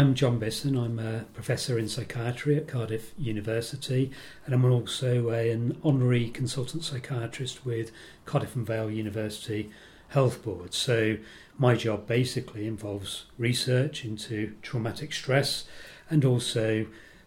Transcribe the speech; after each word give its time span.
I'm 0.00 0.14
John 0.14 0.38
Bisson. 0.38 0.78
I'm 0.78 0.98
a 0.98 1.26
professor 1.34 1.78
in 1.78 1.86
psychiatry 1.86 2.56
at 2.56 2.66
Cardiff 2.66 3.12
University, 3.18 4.10
and 4.46 4.54
I'm 4.54 4.64
also 4.64 5.28
a, 5.28 5.50
an 5.50 5.78
honorary 5.84 6.30
consultant 6.30 6.84
psychiatrist 6.84 7.66
with 7.66 7.92
Cardiff 8.24 8.56
and 8.56 8.66
Vale 8.66 8.90
University 8.90 9.68
Health 10.08 10.42
Board. 10.42 10.72
So, 10.72 11.18
my 11.58 11.74
job 11.74 12.06
basically 12.06 12.66
involves 12.66 13.26
research 13.36 14.02
into 14.02 14.54
traumatic 14.62 15.12
stress 15.12 15.66
and 16.08 16.24
also 16.24 16.86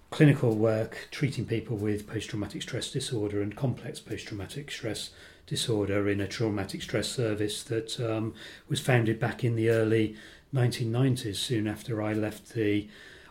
clinical 0.09 0.55
work 0.55 1.09
treating 1.11 1.45
people 1.45 1.77
with 1.77 2.07
post 2.07 2.31
traumatic 2.31 2.63
stress 2.63 2.89
disorder 2.89 3.43
and 3.43 3.55
complex 3.55 3.99
post 3.99 4.27
traumatic 4.27 4.71
stress 4.71 5.11
disorder 5.45 6.09
in 6.09 6.19
a 6.19 6.27
traumatic 6.27 6.81
stress 6.81 7.07
service 7.07 7.61
that 7.63 7.99
um, 7.99 8.33
was 8.67 8.79
founded 8.79 9.19
back 9.19 9.43
in 9.43 9.55
the 9.55 9.69
early 9.69 10.15
1990s, 10.53 11.35
soon 11.35 11.67
after 11.67 12.01
I 12.01 12.13
left 12.13 12.53
the 12.53 12.87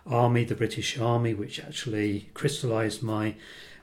army, 0.07 0.45
the 0.45 0.55
British 0.55 0.99
Army, 0.99 1.35
which 1.35 1.61
actually 1.61 2.29
crystallised 2.35 3.03
my 3.03 3.35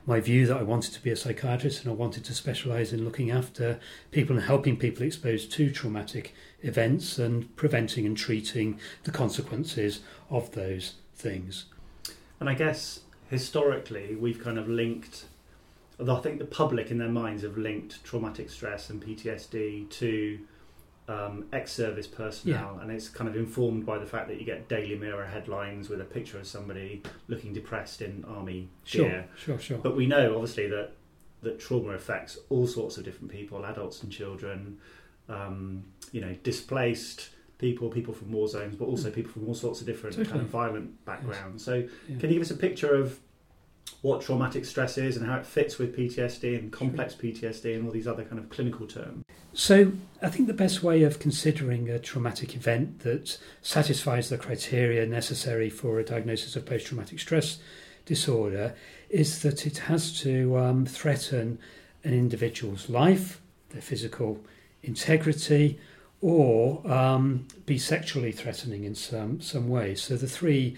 my 0.06 0.18
view 0.18 0.46
that 0.46 0.56
I 0.56 0.62
wanted 0.62 0.94
to 0.94 1.02
be 1.02 1.10
a 1.10 1.16
psychiatrist 1.16 1.82
and 1.82 1.90
I 1.90 1.94
wanted 1.94 2.24
to 2.24 2.34
specialise 2.34 2.92
in 2.92 3.04
looking 3.04 3.30
after 3.30 3.78
people 4.10 4.34
and 4.34 4.46
helping 4.46 4.78
people 4.78 5.04
exposed 5.04 5.52
to 5.52 5.70
traumatic 5.70 6.34
events 6.62 7.18
and 7.18 7.54
preventing 7.54 8.06
and 8.06 8.16
treating 8.16 8.80
the 9.04 9.10
consequences 9.10 10.00
of 10.30 10.52
those 10.52 10.94
things. 11.14 11.66
And 12.40 12.48
I 12.48 12.54
guess 12.54 13.00
historically 13.28 14.16
we've 14.16 14.42
kind 14.42 14.58
of 14.58 14.68
linked 14.68 15.26
I 16.08 16.20
think 16.20 16.38
the 16.38 16.46
public 16.46 16.90
in 16.90 16.96
their 16.96 17.10
minds 17.10 17.42
have 17.42 17.58
linked 17.58 18.02
traumatic 18.04 18.48
stress 18.48 18.88
and 18.88 19.04
PTSD 19.04 19.90
to 19.90 20.38
um, 21.10 21.46
ex-service 21.52 22.06
personnel, 22.06 22.74
yeah. 22.76 22.82
and 22.82 22.92
it's 22.92 23.08
kind 23.08 23.28
of 23.28 23.34
informed 23.34 23.84
by 23.84 23.98
the 23.98 24.06
fact 24.06 24.28
that 24.28 24.38
you 24.38 24.46
get 24.46 24.68
Daily 24.68 24.96
Mirror 24.96 25.26
headlines 25.26 25.88
with 25.88 26.00
a 26.00 26.04
picture 26.04 26.38
of 26.38 26.46
somebody 26.46 27.02
looking 27.26 27.52
depressed 27.52 28.00
in 28.00 28.24
army 28.28 28.68
sure, 28.84 29.08
gear. 29.08 29.28
Sure, 29.36 29.58
sure. 29.58 29.78
But 29.78 29.96
we 29.96 30.06
know 30.06 30.34
obviously 30.34 30.68
that 30.68 30.92
that 31.42 31.58
trauma 31.58 31.92
affects 31.92 32.38
all 32.48 32.66
sorts 32.66 32.96
of 32.96 33.04
different 33.04 33.32
people, 33.32 33.64
adults 33.64 34.02
and 34.02 34.12
children. 34.12 34.78
Um, 35.28 35.84
you 36.12 36.20
know, 36.20 36.34
displaced 36.42 37.30
people, 37.58 37.88
people 37.88 38.14
from 38.14 38.30
war 38.32 38.46
zones, 38.48 38.76
but 38.76 38.86
also 38.86 39.10
mm. 39.10 39.14
people 39.14 39.32
from 39.32 39.46
all 39.48 39.54
sorts 39.54 39.80
of 39.80 39.86
different 39.86 40.16
totally. 40.16 40.30
kind 40.30 40.42
of 40.42 40.48
violent 40.48 41.04
backgrounds. 41.04 41.62
Yes. 41.62 41.64
So, 41.64 41.74
yeah. 42.08 42.18
can 42.18 42.30
you 42.30 42.34
give 42.34 42.42
us 42.42 42.50
a 42.50 42.56
picture 42.56 42.94
of 42.94 43.18
what 44.02 44.22
traumatic 44.22 44.64
stress 44.64 44.96
is 44.98 45.16
and 45.16 45.26
how 45.26 45.36
it 45.36 45.46
fits 45.46 45.78
with 45.78 45.96
PTSD 45.96 46.58
and 46.58 46.72
complex 46.72 47.14
PTSD 47.14 47.74
and 47.74 47.86
all 47.86 47.92
these 47.92 48.06
other 48.06 48.24
kind 48.24 48.38
of 48.38 48.48
clinical 48.48 48.86
terms. 48.86 49.24
So, 49.52 49.92
I 50.22 50.28
think 50.28 50.46
the 50.46 50.54
best 50.54 50.82
way 50.82 51.02
of 51.02 51.18
considering 51.18 51.88
a 51.88 51.98
traumatic 51.98 52.54
event 52.54 53.00
that 53.00 53.36
satisfies 53.62 54.28
the 54.28 54.38
criteria 54.38 55.04
necessary 55.06 55.68
for 55.70 55.98
a 55.98 56.04
diagnosis 56.04 56.54
of 56.54 56.66
post 56.66 56.86
traumatic 56.86 57.18
stress 57.18 57.58
disorder 58.06 58.74
is 59.08 59.42
that 59.42 59.66
it 59.66 59.78
has 59.78 60.18
to 60.20 60.56
um, 60.56 60.86
threaten 60.86 61.58
an 62.04 62.14
individual's 62.14 62.88
life, 62.88 63.40
their 63.70 63.82
physical 63.82 64.40
integrity, 64.82 65.78
or 66.20 66.86
um, 66.90 67.46
be 67.66 67.76
sexually 67.78 68.30
threatening 68.30 68.84
in 68.84 68.94
some, 68.94 69.40
some 69.40 69.68
way. 69.68 69.96
So, 69.96 70.16
the 70.16 70.28
three 70.28 70.76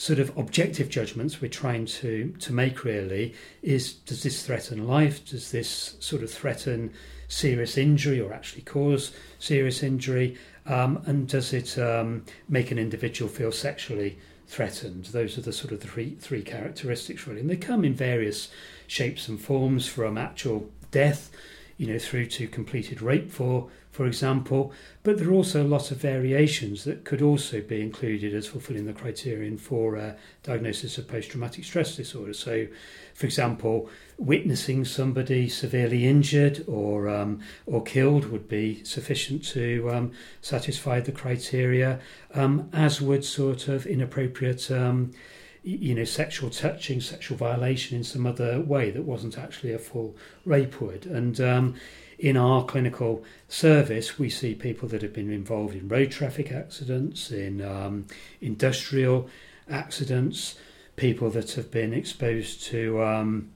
sort 0.00 0.18
of 0.18 0.34
objective 0.38 0.88
judgments 0.88 1.42
we're 1.42 1.48
trying 1.48 1.84
to 1.84 2.32
to 2.38 2.54
make 2.54 2.84
really 2.84 3.34
is 3.60 3.92
does 3.92 4.22
this 4.22 4.42
threaten 4.46 4.88
life? 4.88 5.22
Does 5.26 5.50
this 5.50 5.94
sort 6.00 6.22
of 6.22 6.30
threaten 6.30 6.90
serious 7.28 7.76
injury 7.76 8.18
or 8.18 8.32
actually 8.32 8.62
cause 8.62 9.12
serious 9.38 9.82
injury? 9.82 10.38
Um, 10.64 11.02
and 11.04 11.28
does 11.28 11.52
it 11.52 11.78
um, 11.78 12.24
make 12.48 12.70
an 12.70 12.78
individual 12.78 13.30
feel 13.30 13.52
sexually 13.52 14.18
threatened? 14.46 15.04
Those 15.04 15.36
are 15.36 15.42
the 15.42 15.52
sort 15.52 15.70
of 15.70 15.82
three 15.82 16.14
three 16.18 16.42
characteristics 16.42 17.26
really. 17.26 17.40
And 17.40 17.50
they 17.50 17.56
come 17.56 17.84
in 17.84 17.92
various 17.92 18.48
shapes 18.86 19.28
and 19.28 19.38
forms 19.38 19.86
from 19.86 20.16
actual 20.16 20.70
death 20.92 21.30
you 21.76 21.86
know 21.86 21.98
through 21.98 22.26
to 22.26 22.48
completed 22.48 23.02
rape 23.02 23.30
for 23.30 23.68
for 24.00 24.06
example, 24.06 24.72
but 25.02 25.18
there 25.18 25.28
are 25.28 25.34
also 25.34 25.62
a 25.62 25.68
lot 25.68 25.90
of 25.90 25.98
variations 25.98 26.84
that 26.84 27.04
could 27.04 27.20
also 27.20 27.60
be 27.60 27.82
included 27.82 28.32
as 28.32 28.46
fulfilling 28.46 28.86
the 28.86 28.94
criterion 28.94 29.58
for 29.58 29.98
uh, 29.98 30.14
diagnosis 30.42 30.96
of 30.96 31.06
post 31.06 31.30
traumatic 31.30 31.64
stress 31.64 31.96
disorder. 31.96 32.32
So, 32.32 32.66
for 33.12 33.26
example, 33.26 33.90
witnessing 34.16 34.86
somebody 34.86 35.50
severely 35.50 36.06
injured 36.06 36.64
or 36.66 37.10
um, 37.10 37.40
or 37.66 37.82
killed 37.82 38.30
would 38.30 38.48
be 38.48 38.82
sufficient 38.84 39.44
to 39.48 39.90
um, 39.92 40.12
satisfy 40.40 41.00
the 41.00 41.12
criteria, 41.12 42.00
um, 42.32 42.70
as 42.72 43.02
would 43.02 43.22
sort 43.22 43.68
of 43.68 43.84
inappropriate. 43.84 44.70
You 45.62 45.94
know, 45.94 46.04
sexual 46.04 46.50
touching, 46.50 47.00
sexual 47.00 47.36
violation 47.36 47.98
in 47.98 48.04
some 48.04 48.26
other 48.26 48.60
way 48.60 48.90
that 48.90 49.02
wasn't 49.02 49.36
actually 49.36 49.72
a 49.72 49.78
full 49.78 50.16
rape 50.44 50.80
would. 50.80 51.04
And 51.04 51.38
um, 51.40 51.74
in 52.18 52.36
our 52.36 52.64
clinical 52.64 53.24
service, 53.48 54.18
we 54.18 54.30
see 54.30 54.54
people 54.54 54.88
that 54.88 55.02
have 55.02 55.12
been 55.12 55.30
involved 55.30 55.74
in 55.74 55.88
road 55.88 56.10
traffic 56.10 56.52
accidents, 56.52 57.30
in 57.30 57.62
um, 57.62 58.06
industrial 58.40 59.28
accidents, 59.68 60.56
people 60.96 61.30
that 61.30 61.52
have 61.52 61.70
been 61.70 61.92
exposed 61.94 62.62
to 62.64 63.02
um, 63.02 63.50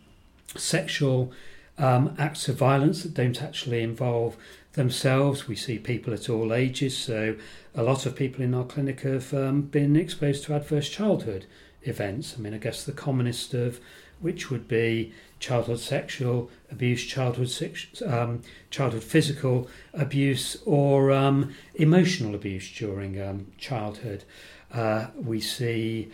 sexual 0.57 1.33
um, 1.79 2.15
acts 2.19 2.49
of 2.49 2.57
violence 2.57 3.03
that 3.03 3.15
don't 3.15 3.43
actually 3.43 3.83
involve 3.83 4.37
themselves. 4.73 5.49
We 5.49 5.57
see 5.57 5.79
people 5.79 6.15
at 6.15 6.31
all 6.31 6.53
ages, 6.53 6.97
so 6.97 7.37
a 7.75 7.83
lot 7.83 8.07
of 8.07 8.17
people 8.17 8.43
in 8.43 8.55
our 8.55 8.65
clinic 8.65 9.01
have 9.01 9.35
um, 9.35 9.63
been 9.63 9.97
exposed 9.97 10.45
to 10.45 10.55
adverse 10.55 10.89
childhood 10.89 11.47
events. 11.85 12.35
I 12.37 12.41
mean, 12.41 12.55
I 12.55 12.59
guess 12.59 12.85
the 12.85 12.93
commonest 12.93 13.55
of 13.55 13.81
which 14.21 14.51
would 14.51 14.67
be 14.69 15.13
childhood 15.39 15.81
sexual 15.81 16.51
abuse, 16.71 17.05
childhood 17.05 17.51
um, 18.07 18.41
childhood 18.71 19.03
physical 19.03 19.69
abuse, 19.93 20.57
or 20.65 21.13
um, 21.13 21.55
emotional 21.75 22.35
abuse 22.35 22.73
during 22.73 23.21
um, 23.21 23.47
childhood. 23.59 24.25
Uh, 24.73 25.09
we 25.17 25.41
see, 25.41 26.11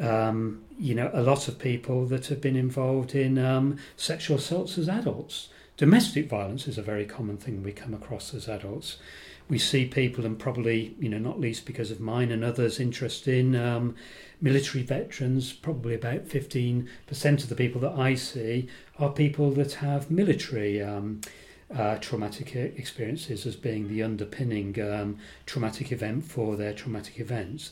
um, 0.00 0.62
you 0.78 0.94
know, 0.94 1.10
a 1.12 1.22
lot 1.22 1.46
of 1.46 1.58
people 1.58 2.06
that 2.06 2.26
have 2.26 2.40
been 2.40 2.56
involved 2.56 3.14
in 3.14 3.38
um, 3.38 3.78
sexual 3.96 4.38
assaults 4.38 4.76
as 4.76 4.88
adults. 4.88 5.48
Domestic 5.76 6.28
violence 6.28 6.66
is 6.66 6.78
a 6.78 6.82
very 6.82 7.06
common 7.06 7.36
thing 7.36 7.62
we 7.62 7.72
come 7.72 7.94
across 7.94 8.34
as 8.34 8.48
adults 8.48 8.98
we 9.48 9.58
see 9.58 9.84
people, 9.84 10.24
and 10.24 10.38
probably, 10.38 10.94
you 10.98 11.10
know, 11.10 11.18
not 11.18 11.38
least 11.38 11.66
because 11.66 11.90
of 11.90 12.00
mine 12.00 12.30
and 12.30 12.42
others' 12.42 12.80
interest 12.80 13.28
in 13.28 13.54
um, 13.54 13.94
military 14.42 14.82
veterans, 14.82 15.52
probably 15.52 15.94
about 15.94 16.26
15% 16.26 16.86
of 17.42 17.48
the 17.48 17.54
people 17.54 17.80
that 17.80 17.92
I 17.98 18.14
see 18.14 18.68
are 18.98 19.10
people 19.10 19.50
that 19.52 19.74
have 19.74 20.10
military 20.10 20.82
um, 20.82 21.22
uh, 21.74 21.96
traumatic 21.98 22.54
experiences 22.54 23.46
as 23.46 23.56
being 23.56 23.88
the 23.88 24.02
underpinning 24.02 24.78
um, 24.82 25.16
traumatic 25.46 25.92
event 25.92 26.24
for 26.24 26.56
their 26.56 26.74
traumatic 26.74 27.18
events 27.18 27.70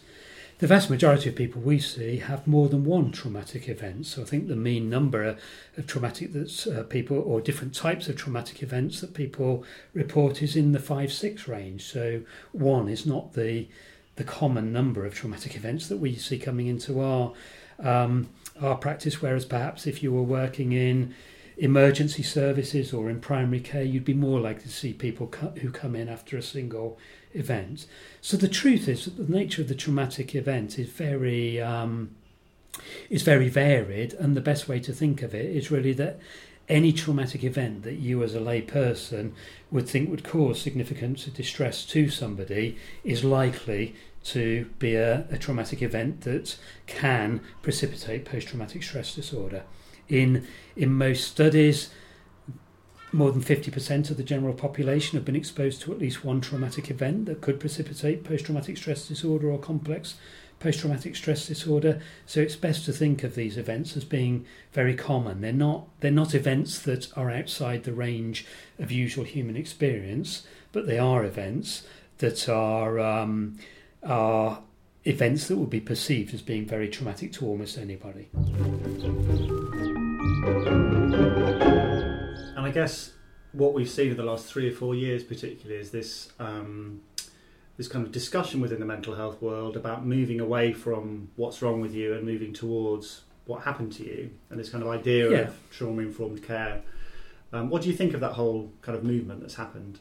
the 0.60 0.66
vast 0.66 0.90
majority 0.90 1.30
of 1.30 1.36
people 1.36 1.62
we 1.62 1.78
see 1.78 2.18
have 2.18 2.46
more 2.46 2.68
than 2.68 2.84
one 2.84 3.10
traumatic 3.10 3.66
event. 3.66 4.04
So 4.04 4.20
I 4.20 4.26
think 4.26 4.46
the 4.46 4.56
mean 4.56 4.90
number 4.90 5.24
of 5.24 5.86
traumatic 5.86 6.34
that's 6.34 6.66
uh, 6.66 6.82
people 6.82 7.18
or 7.18 7.40
different 7.40 7.74
types 7.74 8.08
of 8.08 8.16
traumatic 8.16 8.62
events 8.62 9.00
that 9.00 9.14
people 9.14 9.64
report 9.94 10.42
is 10.42 10.56
in 10.56 10.72
the 10.72 10.78
five 10.78 11.14
six 11.14 11.48
range. 11.48 11.84
So 11.84 12.20
one 12.52 12.90
is 12.90 13.06
not 13.06 13.32
the 13.32 13.68
the 14.20 14.24
common 14.24 14.70
number 14.70 15.06
of 15.06 15.14
traumatic 15.14 15.56
events 15.56 15.88
that 15.88 15.96
we 15.96 16.14
see 16.14 16.38
coming 16.38 16.66
into 16.66 17.00
our 17.00 17.32
um, 17.82 18.28
our 18.60 18.76
practice. 18.76 19.22
Whereas 19.22 19.46
perhaps 19.46 19.86
if 19.86 20.02
you 20.02 20.12
were 20.12 20.22
working 20.40 20.72
in 20.72 21.14
emergency 21.56 22.22
services 22.22 22.92
or 22.92 23.08
in 23.08 23.18
primary 23.18 23.60
care, 23.60 23.82
you'd 23.82 24.04
be 24.04 24.12
more 24.12 24.38
likely 24.38 24.64
to 24.64 24.68
see 24.68 24.92
people 24.92 25.26
co- 25.28 25.54
who 25.62 25.70
come 25.70 25.96
in 25.96 26.06
after 26.06 26.36
a 26.36 26.42
single 26.42 26.98
event. 27.32 27.86
So 28.20 28.36
the 28.36 28.48
truth 28.48 28.88
is 28.88 29.06
that 29.06 29.16
the 29.16 29.32
nature 29.32 29.62
of 29.62 29.68
the 29.68 29.74
traumatic 29.74 30.34
event 30.34 30.78
is 30.78 30.90
very 30.90 31.58
um, 31.58 32.10
is 33.08 33.22
very 33.22 33.48
varied, 33.48 34.12
and 34.12 34.36
the 34.36 34.42
best 34.42 34.68
way 34.68 34.80
to 34.80 34.92
think 34.92 35.22
of 35.22 35.34
it 35.34 35.46
is 35.46 35.70
really 35.70 35.94
that 35.94 36.20
any 36.70 36.92
traumatic 36.92 37.42
event 37.42 37.82
that 37.82 37.94
you 37.94 38.22
as 38.22 38.34
a 38.34 38.40
lay 38.40 38.62
person 38.62 39.34
would 39.70 39.88
think 39.88 40.08
would 40.08 40.22
cause 40.22 40.60
significant 40.60 41.34
distress 41.34 41.84
to 41.84 42.08
somebody 42.08 42.76
is 43.02 43.24
likely 43.24 43.94
to 44.22 44.66
be 44.78 44.94
a, 44.94 45.26
a 45.30 45.38
traumatic 45.38 45.82
event 45.82 46.22
that 46.22 46.56
can 46.86 47.40
precipitate 47.62 48.24
post-traumatic 48.24 48.82
stress 48.82 49.14
disorder. 49.14 49.64
In 50.08 50.46
in 50.76 50.92
most 50.92 51.26
studies, 51.26 51.90
more 53.12 53.32
than 53.32 53.42
50% 53.42 54.10
of 54.10 54.16
the 54.16 54.22
general 54.22 54.54
population 54.54 55.16
have 55.16 55.24
been 55.24 55.36
exposed 55.36 55.82
to 55.82 55.92
at 55.92 55.98
least 55.98 56.24
one 56.24 56.40
traumatic 56.40 56.90
event 56.90 57.26
that 57.26 57.40
could 57.40 57.58
precipitate 57.58 58.24
post 58.24 58.44
traumatic 58.44 58.76
stress 58.76 59.08
disorder 59.08 59.50
or 59.50 59.58
complex 59.58 60.14
post 60.60 60.80
traumatic 60.80 61.16
stress 61.16 61.46
disorder. 61.46 62.00
So 62.26 62.40
it's 62.40 62.54
best 62.54 62.84
to 62.84 62.92
think 62.92 63.24
of 63.24 63.34
these 63.34 63.56
events 63.56 63.96
as 63.96 64.04
being 64.04 64.44
very 64.72 64.94
common. 64.94 65.40
They're 65.40 65.52
not, 65.52 65.88
they're 66.00 66.10
not 66.10 66.34
events 66.34 66.78
that 66.80 67.08
are 67.16 67.30
outside 67.30 67.84
the 67.84 67.94
range 67.94 68.46
of 68.78 68.92
usual 68.92 69.24
human 69.24 69.56
experience, 69.56 70.46
but 70.70 70.86
they 70.86 70.98
are 70.98 71.24
events 71.24 71.86
that 72.18 72.48
are, 72.48 73.00
um, 73.00 73.58
are 74.02 74.62
events 75.04 75.48
that 75.48 75.56
would 75.56 75.70
be 75.70 75.80
perceived 75.80 76.34
as 76.34 76.42
being 76.42 76.66
very 76.66 76.88
traumatic 76.88 77.32
to 77.34 77.46
almost 77.46 77.78
anybody. 77.78 78.28
And 82.56 82.66
I 82.66 82.70
guess 82.72 83.12
what 83.52 83.72
we've 83.74 83.88
seen 83.88 84.10
in 84.10 84.16
the 84.16 84.22
last 84.22 84.46
three 84.46 84.68
or 84.68 84.72
four 84.72 84.94
years, 84.94 85.22
particularly, 85.24 85.80
is 85.80 85.90
this 85.90 86.30
um, 86.38 87.00
this 87.76 87.88
kind 87.88 88.04
of 88.04 88.12
discussion 88.12 88.60
within 88.60 88.78
the 88.80 88.86
mental 88.86 89.14
health 89.14 89.40
world 89.40 89.76
about 89.76 90.04
moving 90.06 90.40
away 90.40 90.72
from 90.72 91.28
what's 91.36 91.62
wrong 91.62 91.80
with 91.80 91.94
you 91.94 92.12
and 92.14 92.24
moving 92.24 92.52
towards 92.52 93.22
what 93.46 93.62
happened 93.62 93.92
to 93.94 94.04
you, 94.04 94.30
and 94.50 94.60
this 94.60 94.68
kind 94.68 94.84
of 94.84 94.90
idea 94.90 95.30
Yeah. 95.30 95.38
of 95.48 95.56
trauma 95.70 96.02
informed 96.02 96.42
care. 96.42 96.82
Um, 97.52 97.68
what 97.70 97.82
do 97.82 97.88
you 97.88 97.94
think 97.96 98.14
of 98.14 98.20
that 98.20 98.32
whole 98.32 98.70
kind 98.82 98.96
of 98.96 99.02
movement 99.02 99.40
that's 99.40 99.54
happened? 99.56 99.98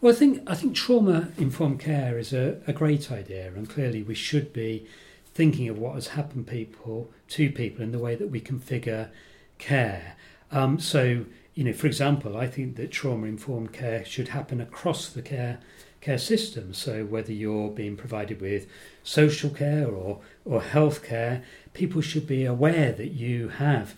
Well, 0.00 0.12
I 0.12 0.16
think 0.16 0.42
I 0.46 0.54
think 0.54 0.74
trauma 0.74 1.28
informed 1.38 1.80
care 1.80 2.18
is 2.18 2.32
a, 2.32 2.60
a 2.66 2.72
great 2.72 3.10
idea, 3.10 3.52
and 3.54 3.68
clearly 3.68 4.02
we 4.02 4.14
should 4.14 4.52
be 4.52 4.86
thinking 5.34 5.68
of 5.68 5.78
what 5.78 5.94
has 5.94 6.08
happened 6.08 6.46
people 6.46 7.10
to 7.28 7.50
people 7.50 7.82
in 7.82 7.92
the 7.92 7.98
way 7.98 8.14
that 8.14 8.28
we 8.28 8.40
configure 8.40 9.10
care. 9.58 10.16
Um, 10.50 10.78
so, 10.78 11.24
you 11.54 11.64
know, 11.64 11.72
for 11.72 11.86
example, 11.86 12.36
I 12.36 12.46
think 12.46 12.76
that 12.76 12.90
trauma 12.90 13.26
informed 13.26 13.72
care 13.72 14.04
should 14.04 14.28
happen 14.28 14.60
across 14.60 15.08
the 15.08 15.22
care 15.22 15.58
care 16.00 16.18
system. 16.18 16.72
So, 16.72 17.04
whether 17.04 17.32
you're 17.32 17.70
being 17.70 17.96
provided 17.96 18.40
with 18.40 18.66
social 19.02 19.50
care 19.50 19.88
or 19.88 20.20
or 20.44 20.62
health 20.62 21.02
care, 21.02 21.42
people 21.72 22.00
should 22.00 22.26
be 22.26 22.44
aware 22.44 22.92
that 22.92 23.12
you 23.12 23.48
have 23.48 23.94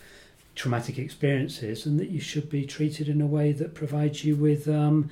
traumatic 0.55 0.99
experiences 0.99 1.87
and 1.87 2.01
that 2.01 2.11
you 2.11 2.21
should 2.21 2.51
be 2.51 2.67
treated 2.67 3.09
in 3.09 3.21
a 3.21 3.27
way 3.27 3.53
that 3.53 3.75
provides 3.75 4.25
you 4.25 4.35
with 4.35 4.69
um, 4.69 5.09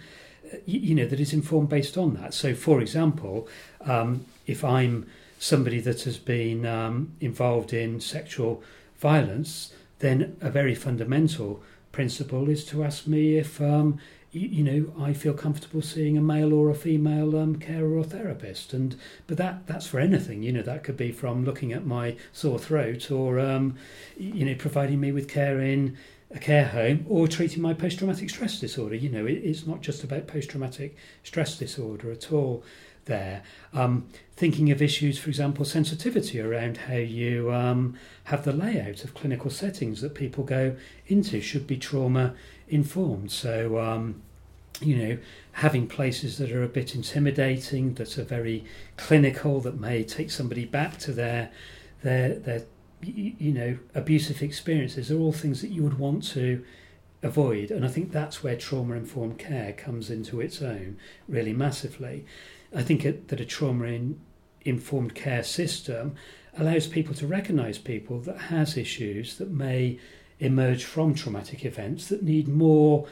you, 0.65 0.95
know 0.95 1.07
that 1.07 1.21
is 1.21 1.33
informed 1.33 1.69
based 1.69 1.97
on 1.97 2.15
that. 2.15 2.35
So, 2.35 2.55
for 2.55 2.81
example, 2.81 3.49
um, 3.83 4.27
if 4.47 4.65
I'm 4.65 5.07
somebody 5.39 5.81
that 5.81 6.03
has 6.03 6.19
been 6.19 6.65
um, 6.65 7.13
involved 7.21 7.73
in 7.73 8.01
sexual 8.01 8.63
violence, 8.99 9.73
then 9.99 10.37
a 10.41 10.51
very 10.51 10.75
fundamental 10.75 11.63
principle 11.93 12.49
is 12.49 12.65
to 12.67 12.85
ask 12.85 13.07
me 13.07 13.39
if 13.39 13.61
um, 13.61 13.99
you, 14.33 14.49
you 14.49 14.65
know 14.65 15.03
I 15.03 15.13
feel 15.13 15.35
comfortable 15.35 15.83
seeing 15.83 16.17
a 16.17 16.21
male 16.21 16.53
or 16.53 16.71
a 16.71 16.75
female 16.75 17.37
um, 17.39 17.57
carer 17.57 17.97
or 17.97 18.05
therapist. 18.05 18.73
And 18.73 18.97
but 19.27 19.37
that 19.39 19.67
that's 19.67 19.87
for 19.87 19.99
anything. 19.99 20.43
You 20.43 20.53
know 20.53 20.63
that 20.63 20.85
could 20.85 20.97
be 20.97 21.13
from 21.13 21.45
looking 21.45 21.73
at 21.73 21.87
my 21.87 22.17
sore 22.33 22.59
throat 22.59 23.11
or 23.11 23.41
um, 23.41 23.77
you 24.17 24.45
know 24.45 24.55
providing 24.55 25.01
me 25.01 25.13
with 25.13 25.29
care 25.29 25.61
in 25.61 25.97
a 26.35 26.39
care 26.39 26.67
home 26.67 27.07
or 27.09 27.29
treating 27.29 27.63
my 27.63 27.73
post 27.73 27.99
traumatic 27.99 28.31
stress 28.31 28.59
disorder. 28.59 28.95
You 28.95 29.09
know, 29.09 29.27
it, 29.27 29.39
it's 29.45 29.67
not 29.67 29.81
just 29.81 30.03
about 30.05 30.27
post 30.27 30.51
traumatic 30.51 30.97
stress 31.23 31.59
disorder 31.59 32.11
at 32.11 32.33
all. 32.33 32.65
There, 33.05 33.45
um, 33.73 34.09
thinking 34.35 34.73
of 34.73 34.83
issues, 34.83 35.17
for 35.17 35.29
example, 35.29 35.65
sensitivity 35.65 36.41
around 36.41 36.77
how 36.77 36.97
you 36.97 37.53
um, 37.53 37.97
have 38.25 38.45
the 38.45 38.53
layout 38.53 39.05
of 39.05 39.15
clinical 39.15 39.49
settings 39.49 40.01
that 40.01 40.17
people 40.17 40.43
go 40.43 40.75
into 41.07 41.41
should 41.41 41.69
be 41.69 41.77
trauma 41.77 42.35
informed. 42.69 43.31
So, 43.31 43.79
um, 43.79 44.23
you 44.81 44.97
know, 44.97 45.19
having 45.53 45.87
places 45.87 46.39
that 46.39 46.51
are 46.51 46.65
a 46.65 46.69
bit 46.69 46.97
intimidating, 46.97 47.95
that 47.95 48.19
are 48.19 48.25
very 48.25 48.65
clinical, 48.97 49.61
that 49.61 49.79
may 49.79 50.03
take 50.03 50.33
somebody 50.33 50.65
back 50.65 50.99
to 50.99 51.13
their 51.13 51.51
their 52.03 52.35
their 52.35 52.65
you 53.03 53.53
know 53.53 53.79
abusive 53.95 54.43
experiences 54.43 55.11
are 55.11 55.19
all 55.19 55.33
things 55.33 55.61
that 55.61 55.71
you 55.71 55.83
would 55.83 55.99
want 55.99 56.23
to 56.23 56.65
avoid 57.23 57.71
and 57.71 57.85
i 57.85 57.89
think 57.89 58.11
that's 58.11 58.43
where 58.43 58.57
trauma 58.57 58.95
informed 58.95 59.39
care 59.39 59.73
comes 59.73 60.11
into 60.11 60.41
its 60.41 60.63
own 60.63 60.97
really 61.29 61.53
massively. 61.53 62.25
I 62.75 62.83
think 62.83 63.05
it, 63.05 63.29
that 63.29 63.41
a 63.41 63.45
trauma 63.45 63.99
informed 64.63 65.15
care 65.15 65.43
system 65.43 66.17
allows 66.59 66.87
people 66.87 67.15
to 67.15 67.27
recognize 67.27 67.79
people 67.79 68.21
that 68.21 68.39
has 68.39 68.77
issues 68.77 69.39
that 69.39 69.51
may 69.51 69.99
emerge 70.41 70.85
from 70.85 71.15
traumatic 71.15 71.65
events 71.65 72.09
that 72.09 72.23
need 72.23 72.49
more 72.49 73.07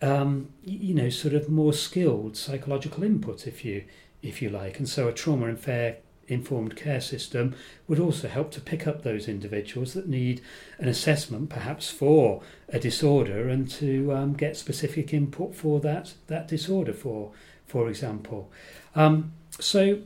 um, 0.00 0.48
you 0.64 0.94
know 0.94 1.10
sort 1.10 1.34
of 1.34 1.48
more 1.48 1.72
skilled 1.72 2.36
psychological 2.36 3.02
input 3.02 3.46
if 3.46 3.64
you 3.64 3.84
if 4.22 4.40
you 4.40 4.48
like. 4.48 4.78
And 4.78 4.88
so 4.88 5.08
a 5.08 5.12
trauma 5.12 5.46
and 5.46 5.58
fair 5.58 5.98
informed 6.28 6.76
care 6.76 7.00
system 7.00 7.54
would 7.86 7.98
also 7.98 8.28
help 8.28 8.50
to 8.52 8.60
pick 8.60 8.86
up 8.86 9.02
those 9.02 9.28
individuals 9.28 9.94
that 9.94 10.08
need 10.08 10.40
an 10.78 10.88
assessment 10.88 11.48
perhaps 11.48 11.90
for 11.90 12.42
a 12.68 12.78
disorder 12.78 13.48
and 13.48 13.70
to 13.70 14.12
um, 14.12 14.34
get 14.34 14.56
specific 14.56 15.12
input 15.12 15.54
for 15.54 15.80
that 15.80 16.14
that 16.26 16.46
disorder 16.48 16.92
for 16.92 17.32
for 17.66 17.88
example. 17.88 18.50
Um, 18.94 19.32
so 19.58 20.00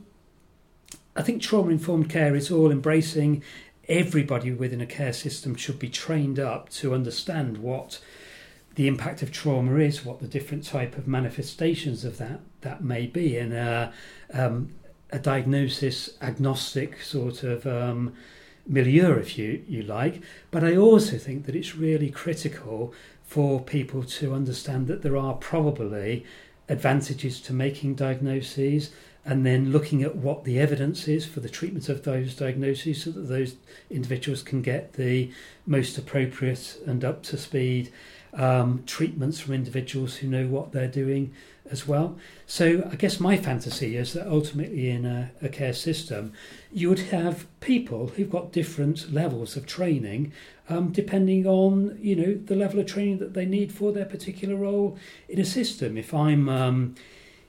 I 1.15 1.21
think 1.21 1.41
trauma 1.41 1.71
informed 1.71 2.09
care 2.09 2.35
is 2.35 2.51
all 2.51 2.71
embracing. 2.71 3.43
Everybody 3.87 4.51
within 4.51 4.81
a 4.81 4.85
care 4.85 5.13
system 5.13 5.55
should 5.55 5.79
be 5.79 5.89
trained 5.89 6.39
up 6.39 6.69
to 6.69 6.93
understand 6.93 7.57
what 7.57 7.99
the 8.75 8.87
impact 8.87 9.21
of 9.21 9.31
trauma 9.31 9.77
is, 9.77 10.03
what 10.03 10.19
the 10.19 10.27
different 10.27 10.63
type 10.63 10.97
of 10.97 11.07
manifestations 11.07 12.03
of 12.03 12.17
that 12.17 12.39
that 12.61 12.83
may 12.83 13.05
be, 13.05 13.37
and 13.37 13.53
uh, 13.53 13.91
um, 14.33 14.69
a 15.13 15.19
diagnosis 15.19 16.09
agnostic 16.21 16.99
sort 17.01 17.43
of 17.43 17.67
um, 17.67 18.13
milieu, 18.67 19.13
if 19.13 19.37
you 19.37 19.63
you 19.67 19.83
like. 19.83 20.21
But 20.51 20.63
I 20.63 20.75
also 20.75 21.17
think 21.17 21.45
that 21.45 21.55
it's 21.55 21.75
really 21.75 22.09
critical 22.09 22.93
for 23.23 23.61
people 23.61 24.03
to 24.03 24.33
understand 24.33 24.87
that 24.87 25.03
there 25.03 25.15
are 25.15 25.35
probably 25.35 26.25
advantages 26.67 27.39
to 27.41 27.53
making 27.53 27.95
diagnoses 27.95 28.91
and 29.25 29.45
then 29.45 29.71
looking 29.71 30.01
at 30.03 30.15
what 30.15 30.43
the 30.43 30.59
evidence 30.59 31.07
is 31.07 31.25
for 31.25 31.39
the 31.39 31.49
treatment 31.49 31.87
of 31.89 32.03
those 32.03 32.35
diagnoses 32.35 33.03
so 33.03 33.11
that 33.11 33.27
those 33.27 33.55
individuals 33.89 34.41
can 34.41 34.61
get 34.61 34.93
the 34.93 35.31
most 35.65 35.97
appropriate 35.97 36.77
and 36.85 37.05
up 37.05 37.21
to 37.23 37.37
speed 37.37 37.91
um, 38.35 38.83
treatments 38.85 39.39
from 39.39 39.53
individuals 39.53 40.17
who 40.17 40.27
know 40.27 40.47
what 40.47 40.71
they're 40.71 40.87
doing 40.87 41.33
as 41.69 41.87
well. 41.87 42.17
So 42.45 42.87
I 42.91 42.95
guess 42.95 43.19
my 43.19 43.37
fantasy 43.37 43.95
is 43.95 44.13
that 44.13 44.27
ultimately 44.27 44.89
in 44.89 45.05
a, 45.05 45.31
a 45.41 45.49
care 45.49 45.73
system, 45.73 46.33
you 46.71 46.89
would 46.89 46.99
have 46.99 47.47
people 47.61 48.07
who've 48.07 48.29
got 48.29 48.51
different 48.51 49.13
levels 49.13 49.55
of 49.55 49.65
training, 49.65 50.33
um, 50.69 50.91
depending 50.91 51.45
on 51.47 51.97
you 52.01 52.15
know 52.15 52.33
the 52.33 52.55
level 52.55 52.79
of 52.79 52.87
training 52.87 53.19
that 53.19 53.33
they 53.33 53.45
need 53.45 53.71
for 53.71 53.91
their 53.91 54.05
particular 54.05 54.55
role 54.55 54.97
in 55.29 55.39
a 55.39 55.45
system. 55.45 55.97
If 55.97 56.13
I'm 56.13 56.49
um, 56.49 56.95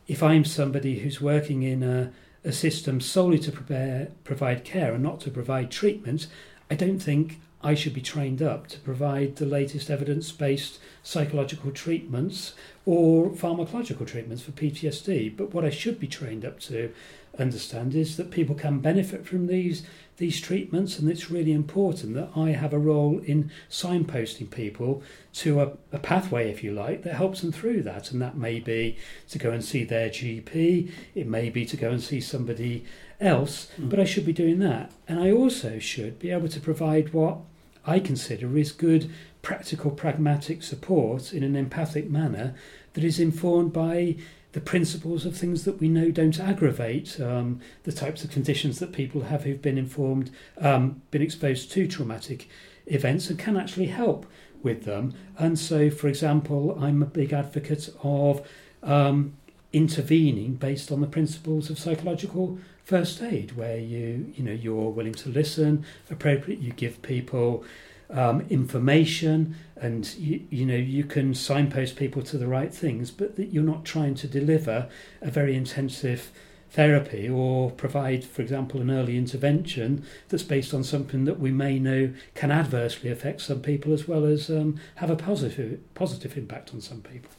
if 0.07 0.23
I'm 0.23 0.45
somebody 0.45 1.01
who's 1.01 1.21
working 1.21 1.63
in 1.63 1.83
a, 1.83 2.13
a 2.45 2.53
system 2.53 3.01
solely 3.01 3.39
to 3.41 3.51
prepare, 3.51 4.09
provide 4.23 4.65
care 4.65 4.93
and 4.95 5.03
not 5.03 5.21
to 5.21 5.31
provide 5.31 5.71
treatment, 5.71 6.27
I 6.71 6.75
don't 6.75 7.01
think 7.01 7.41
I 7.65 7.75
should 7.75 7.95
be 7.95 8.03
trained 8.03 8.43
up 8.43 8.67
to 8.69 8.79
provide 8.79 9.37
the 9.37 9.47
latest 9.47 9.91
evidence 9.91 10.31
based 10.31 10.79
psychological 11.03 11.71
treatments 11.71 12.53
or 12.85 13.31
pharmacological 13.31 14.07
treatments 14.07 14.43
for 14.43 14.53
PTSD. 14.53 15.35
But 15.37 15.55
what 15.55 15.65
I 15.65 15.71
should 15.71 15.99
be 15.99 16.07
trained 16.07 16.45
up 16.45 16.61
to 16.61 16.93
understand 17.39 17.95
is 17.95 18.17
that 18.17 18.31
people 18.31 18.55
can 18.55 18.79
benefit 18.79 19.27
from 19.27 19.47
these 19.49 19.83
these 20.19 20.41
treatments 20.41 20.97
and 21.01 21.11
it's 21.11 21.29
really 21.29 21.51
important 21.51 22.15
that 22.15 22.29
I 22.37 22.51
have 22.51 22.73
a 22.73 22.79
role 22.79 23.19
in 23.25 23.51
signposting 23.69 24.49
people 24.49 25.03
to 25.33 25.61
a, 25.61 25.73
a 25.91 25.99
pathway 25.99 26.49
if 26.53 26.63
you 26.63 26.71
like 26.71 27.03
that 27.03 27.15
helps 27.17 27.41
them 27.41 27.51
through 27.51 27.83
that 27.83 28.13
and 28.13 28.23
that 28.23 28.37
may 28.37 28.61
be 28.61 28.97
to 29.31 29.39
go 29.41 29.51
and 29.51 29.65
see 29.65 29.83
their 29.83 30.09
GP 30.09 30.93
it 31.17 31.27
may 31.27 31.51
be 31.51 31.67
to 31.67 31.77
go 31.77 31.91
and 31.91 32.01
see 32.01 32.21
somebody 32.21 32.85
else 33.21 33.67
Mm. 33.81 33.91
but 33.91 33.99
I 33.99 34.05
should 34.05 34.25
be 34.27 34.33
doing 34.33 34.61
that 34.61 34.93
and 35.09 35.19
I 35.19 35.33
also 35.33 35.81
should 35.81 36.21
be 36.21 36.31
able 36.31 36.49
to 36.49 36.61
provide 36.61 37.13
what 37.13 37.39
I 37.87 38.01
consider 38.01 38.57
is 38.57 38.73
good 38.73 39.11
practical 39.43 39.91
pragmatic 39.91 40.63
support 40.63 41.33
in 41.33 41.43
an 41.43 41.55
empathic 41.55 42.11
manner 42.11 42.55
that 42.95 43.05
is 43.05 43.21
informed 43.21 43.73
by 43.73 44.17
the 44.53 44.61
principles 44.61 45.27
of 45.27 45.37
things 45.37 45.65
that 45.65 45.81
we 45.81 45.89
know 45.89 46.11
don't 46.11 46.39
aggravate 46.39 47.21
um, 47.21 47.61
the 47.83 47.93
types 47.93 48.25
of 48.25 48.31
conditions 48.31 48.79
that 48.79 48.93
people 48.93 49.23
have 49.23 49.43
who've 49.43 49.61
been 49.61 49.77
informed, 49.77 50.31
um, 50.59 51.03
been 51.11 51.21
exposed 51.21 51.73
to 51.73 51.89
traumatic 51.89 52.49
events, 52.87 53.29
and 53.29 53.39
can 53.39 53.57
actually 53.57 53.87
help 53.87 54.27
with 54.63 54.85
them. 54.85 55.13
And 55.39 55.59
so, 55.59 55.91
for 55.91 56.07
example, 56.09 56.79
I'm 56.81 57.03
a 57.03 57.07
big 57.07 57.33
advocate 57.33 57.91
of 58.03 58.47
um, 58.83 59.35
intervening 59.73 60.55
based 60.55 60.93
on 60.93 61.01
the 61.01 61.09
principles 61.09 61.69
of 61.69 61.79
psychological 61.79 62.59
first 62.85 63.23
aid, 63.23 63.57
where 63.57 63.79
you 63.79 64.33
you 64.35 64.45
know 64.45 64.53
you're 64.53 64.91
willing 64.91 65.15
to 65.15 65.29
listen, 65.29 65.85
appropriate, 66.11 66.61
you 66.61 66.73
give 66.73 67.03
people 67.03 67.65
um, 68.11 68.43
information, 68.51 69.57
and 69.77 70.15
you, 70.15 70.47
you 70.51 70.67
know 70.67 70.77
you 70.77 71.05
can 71.05 71.35
signpost 71.35 71.97
people 71.97 72.23
to 72.23 72.39
the 72.39 72.47
right 72.47 72.73
things, 72.73 73.11
but 73.11 73.37
that 73.37 73.47
you're 73.47 73.63
not 73.63 73.85
trying 73.85 74.15
to 74.17 74.29
deliver 74.29 74.89
a 75.21 75.31
very 75.31 75.57
intensive 75.57 76.31
therapy 76.71 77.29
or 77.29 77.71
provide, 77.71 78.25
for 78.25 78.43
example, 78.43 78.81
an 78.81 78.91
early 78.91 79.17
intervention 79.17 80.05
that's 80.29 80.43
based 80.43 80.75
on 80.75 80.83
something 80.83 81.25
that 81.25 81.39
we 81.39 81.53
may 81.53 81.79
know 81.79 82.13
can 82.35 82.51
adversely 82.51 83.11
affect 83.11 83.41
some 83.41 83.61
people 83.61 83.93
as 83.93 84.09
well 84.09 84.25
as 84.25 84.51
um, 84.51 84.79
have 84.97 85.09
a 85.09 85.17
positive 85.17 85.81
positive 85.95 86.37
impact 86.37 86.75
on 86.75 86.81
some 86.81 87.01
people. 87.01 87.31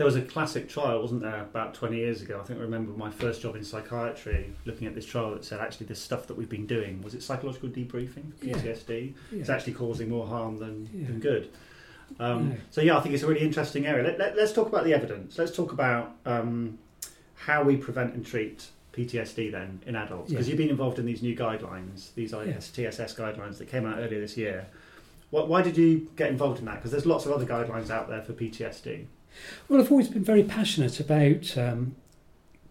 There 0.00 0.06
was 0.06 0.16
a 0.16 0.22
classic 0.22 0.66
trial, 0.66 1.02
wasn't 1.02 1.20
there, 1.20 1.42
about 1.42 1.74
20 1.74 1.94
years 1.94 2.22
ago? 2.22 2.40
I 2.42 2.46
think 2.46 2.58
I 2.58 2.62
remember 2.62 2.92
my 2.92 3.10
first 3.10 3.42
job 3.42 3.54
in 3.54 3.62
psychiatry 3.62 4.50
looking 4.64 4.86
at 4.86 4.94
this 4.94 5.04
trial 5.04 5.32
that 5.32 5.44
said 5.44 5.60
actually 5.60 5.88
this 5.88 6.00
stuff 6.00 6.26
that 6.28 6.38
we've 6.38 6.48
been 6.48 6.64
doing 6.66 7.02
was 7.02 7.12
it 7.12 7.22
psychological 7.22 7.68
debriefing, 7.68 8.32
PTSD? 8.42 9.12
Yeah. 9.30 9.40
It's 9.40 9.50
actually 9.50 9.74
causing 9.74 10.08
more 10.08 10.26
harm 10.26 10.56
than, 10.56 10.88
yeah. 10.94 11.06
than 11.06 11.20
good. 11.20 11.50
Um, 12.18 12.54
So 12.70 12.80
yeah, 12.80 12.96
I 12.96 13.02
think 13.02 13.14
it's 13.14 13.24
a 13.24 13.26
really 13.26 13.42
interesting 13.42 13.84
area. 13.84 14.02
Let, 14.02 14.18
us 14.18 14.36
let, 14.38 14.54
talk 14.54 14.68
about 14.68 14.84
the 14.84 14.94
evidence. 14.94 15.36
Let's 15.36 15.54
talk 15.54 15.70
about 15.70 16.16
um, 16.24 16.78
how 17.34 17.62
we 17.62 17.76
prevent 17.76 18.14
and 18.14 18.24
treat 18.24 18.68
PTSD 18.94 19.52
then 19.52 19.82
in 19.84 19.96
adults 19.96 20.30
because 20.30 20.46
yeah. 20.46 20.52
you've 20.52 20.58
been 20.58 20.70
involved 20.70 20.98
in 20.98 21.04
these 21.04 21.20
new 21.20 21.36
guidelines, 21.36 22.14
these 22.14 22.30
TSS 22.30 23.14
guidelines 23.14 23.58
that 23.58 23.68
came 23.68 23.84
out 23.84 23.98
earlier 23.98 24.18
this 24.18 24.38
year. 24.38 24.66
Why 25.28 25.60
did 25.60 25.76
you 25.76 26.10
get 26.16 26.30
involved 26.30 26.58
in 26.58 26.64
that? 26.64 26.76
Because 26.76 26.90
there's 26.90 27.04
lots 27.04 27.26
of 27.26 27.32
other 27.32 27.44
guidelines 27.44 27.90
out 27.90 28.08
there 28.08 28.22
for 28.22 28.32
PTSD. 28.32 29.04
Well, 29.68 29.80
I've 29.80 29.90
always 29.90 30.08
been 30.08 30.24
very 30.24 30.42
passionate 30.42 31.00
about 31.00 31.56
um, 31.56 31.96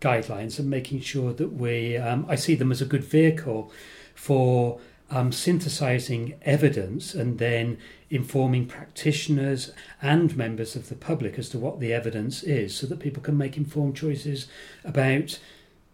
guidelines 0.01 0.59
and 0.59 0.69
making 0.69 1.01
sure 1.01 1.33
that 1.33 1.53
we, 1.53 1.97
um, 1.97 2.25
I 2.29 2.35
see 2.35 2.55
them 2.55 2.71
as 2.71 2.81
a 2.81 2.85
good 2.85 3.03
vehicle 3.03 3.71
for 4.15 4.79
um, 5.11 5.31
synthesizing 5.31 6.35
evidence 6.43 7.13
and 7.13 7.39
then 7.39 7.77
informing 8.09 8.65
practitioners 8.65 9.71
and 10.01 10.35
members 10.35 10.75
of 10.75 10.89
the 10.89 10.95
public 10.95 11.39
as 11.39 11.49
to 11.49 11.59
what 11.59 11.79
the 11.79 11.93
evidence 11.93 12.43
is 12.43 12.75
so 12.75 12.87
that 12.87 12.99
people 12.99 13.21
can 13.21 13.37
make 13.37 13.57
informed 13.57 13.95
choices 13.95 14.47
about, 14.83 15.39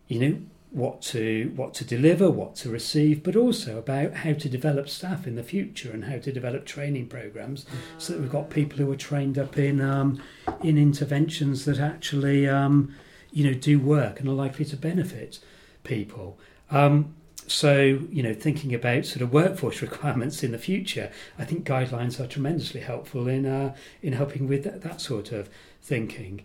you 0.08 0.20
know, 0.20 0.38
what 0.76 1.02
to 1.02 1.54
what 1.56 1.74
to 1.74 1.86
deliver, 1.86 2.30
what 2.30 2.54
to 2.54 2.70
receive, 2.70 3.24
but 3.24 3.36
also 3.38 3.78
about 3.78 4.14
how 4.14 4.34
to 4.34 4.50
develop 4.50 4.90
staff 4.90 5.26
in 5.26 5.36
the 5.36 5.44
future 5.44 5.90
and 5.90 6.04
how 6.04 6.18
to 6.18 6.34
develop 6.34 6.66
training 6.66 7.08
programs, 7.08 7.66
so 7.98 8.12
that 8.12 8.22
we've 8.22 8.32
got 8.32 8.50
people 8.50 8.78
who 8.80 8.92
are 8.92 8.98
trained 8.98 9.40
up 9.40 9.58
in 9.58 9.80
um, 9.80 10.22
in 10.62 10.78
interventions 10.78 11.64
that 11.64 11.80
actually 11.80 12.48
um, 12.48 12.94
you 13.32 13.46
know 13.46 13.54
do 13.54 13.80
work 13.80 14.20
and 14.20 14.28
are 14.28 14.34
likely 14.34 14.66
to 14.66 14.76
benefit 14.76 15.40
people. 15.86 16.38
Um, 16.70 17.16
so 17.48 18.02
you 18.12 18.22
know, 18.22 18.34
thinking 18.34 18.76
about 18.76 19.06
sort 19.06 19.22
of 19.22 19.32
workforce 19.32 19.82
requirements 19.90 20.44
in 20.44 20.52
the 20.52 20.58
future, 20.58 21.10
I 21.40 21.46
think 21.46 21.66
guidelines 21.66 22.20
are 22.20 22.28
tremendously 22.28 22.82
helpful 22.82 23.30
in 23.30 23.46
uh, 23.46 23.76
in 24.02 24.12
helping 24.12 24.50
with 24.50 24.66
that, 24.66 24.82
that, 24.82 25.00
sort 25.00 25.32
of 25.32 25.50
thinking. 25.82 26.44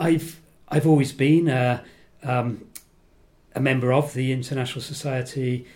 I've 0.00 0.40
I've 0.66 0.86
always 0.86 1.12
been. 1.12 1.50
Uh, 1.50 1.84
um, 2.22 2.66
a 3.56 3.60
member 3.60 3.90
of 3.92 4.12
the 4.12 4.32
International 4.32 4.82
Society 4.82 5.66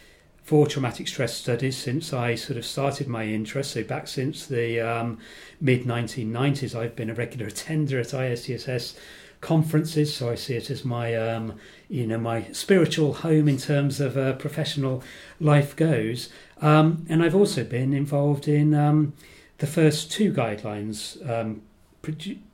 for 0.43 0.67
Traumatic 0.67 1.09
Stress 1.09 1.35
Studies 1.35 1.79
since 1.79 2.13
I 2.13 2.35
sort 2.35 2.59
of 2.59 2.67
started 2.67 3.09
my 3.09 3.25
interest. 3.25 3.73
So 3.73 3.83
back 3.83 4.07
since 4.07 4.47
the 4.47 4.81
um, 4.81 5.19
mid 5.63 5.85
1990s, 5.85 6.79
I've 6.79 6.95
been 6.95 7.09
a 7.09 7.15
regular 7.15 7.47
attender 7.47 7.99
at 7.99 8.09
ISTSS 8.09 8.97
conferences. 9.41 10.15
So 10.15 10.31
I 10.31 10.35
see 10.35 10.57
it 10.57 10.69
as 10.69 10.85
my 10.85 11.17
um, 11.17 11.55
you 11.89 12.07
know 12.07 12.19
my 12.19 12.53
spiritual 12.53 13.15
home 13.15 13.49
in 13.49 13.57
terms 13.57 13.99
of 13.99 14.19
uh, 14.19 14.35
professional 14.35 15.03
life 15.41 15.75
goes. 15.75 16.29
Um, 16.61 17.07
and 17.09 17.23
I've 17.23 17.35
also 17.35 17.65
been 17.65 17.95
involved 17.95 18.47
in 18.47 18.75
um, 18.75 19.15
the 19.57 19.67
first 19.67 20.13
two 20.13 20.35
guidelines 20.35 21.17
um, 21.29 21.63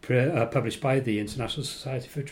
uh, 0.09 0.47
published 0.47 0.81
by 0.81 1.01
the 1.01 1.19
International 1.19 1.65
Society 1.65 2.07
for 2.07 2.23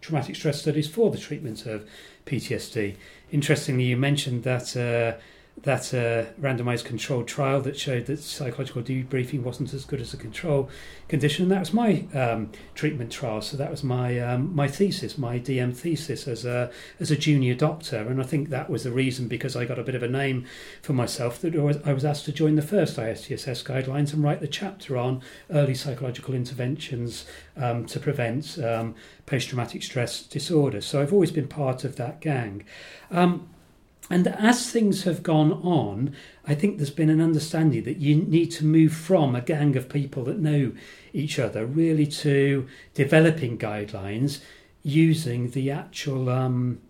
Traumatic 0.00 0.34
Stress 0.34 0.60
Studies 0.60 0.88
for 0.88 1.10
the 1.10 1.18
treatment 1.18 1.64
of 1.64 1.88
PTSD. 2.26 2.96
Interestingly, 3.30 3.84
you 3.84 3.96
mentioned 3.96 4.42
that 4.44 4.76
uh, 4.76 5.20
that 5.58 5.92
uh, 5.94 6.24
randomized 6.40 6.84
controlled 6.84 7.28
trial 7.28 7.60
that 7.60 7.78
showed 7.78 8.06
that 8.06 8.18
psychological 8.18 8.82
debriefing 8.82 9.42
wasn't 9.42 9.72
as 9.74 9.84
good 9.84 10.00
as 10.00 10.12
a 10.14 10.16
control 10.16 10.68
condition. 11.08 11.44
And 11.44 11.52
that 11.52 11.60
was 11.60 11.72
my 11.72 12.06
um, 12.14 12.50
treatment 12.74 13.12
trial. 13.12 13.42
So 13.42 13.56
that 13.58 13.70
was 13.70 13.84
my 13.84 14.18
um, 14.18 14.54
my 14.54 14.66
thesis, 14.66 15.18
my 15.18 15.38
DM 15.38 15.76
thesis 15.76 16.26
as 16.26 16.44
a 16.44 16.72
as 16.98 17.10
a 17.10 17.16
junior 17.16 17.54
doctor. 17.54 17.98
And 17.98 18.20
I 18.20 18.24
think 18.24 18.48
that 18.48 18.70
was 18.70 18.84
the 18.84 18.90
reason 18.90 19.28
because 19.28 19.54
I 19.54 19.64
got 19.64 19.78
a 19.78 19.84
bit 19.84 19.94
of 19.94 20.02
a 20.02 20.08
name 20.08 20.46
for 20.80 20.94
myself 20.94 21.40
that 21.42 21.54
I 21.84 21.92
was 21.92 22.04
asked 22.04 22.24
to 22.24 22.32
join 22.32 22.56
the 22.56 22.62
first 22.62 22.96
ISTSS 22.96 23.62
guidelines 23.62 24.12
and 24.12 24.24
write 24.24 24.40
the 24.40 24.48
chapter 24.48 24.96
on 24.96 25.22
early 25.50 25.74
psychological 25.74 26.34
interventions 26.34 27.26
um, 27.56 27.84
to 27.86 28.00
prevent 28.00 28.58
um, 28.58 28.94
post 29.26 29.48
traumatic 29.50 29.82
stress 29.82 30.22
disorder. 30.22 30.80
So 30.80 31.02
I've 31.02 31.12
always 31.12 31.30
been 31.30 31.48
part 31.48 31.84
of 31.84 31.96
that 31.96 32.20
gang. 32.20 32.64
And 34.12 34.28
as 34.28 34.70
things 34.70 35.04
have 35.04 35.22
gone 35.22 35.52
on, 35.62 36.14
I 36.46 36.54
think 36.54 36.76
there's 36.76 36.90
been 36.90 37.08
an 37.08 37.22
understanding 37.22 37.84
that 37.84 37.96
you 37.96 38.16
need 38.16 38.50
to 38.50 38.64
move 38.66 38.92
from 38.92 39.34
a 39.34 39.40
gang 39.40 39.74
of 39.74 39.88
people 39.88 40.22
that 40.24 40.38
know 40.38 40.72
each 41.14 41.38
other 41.38 41.64
really 41.64 42.06
to 42.06 42.68
developing 42.92 43.56
guidelines 43.56 44.40
using 44.82 45.52
the 45.52 45.70
actual 45.70 46.28
um, 46.28 46.82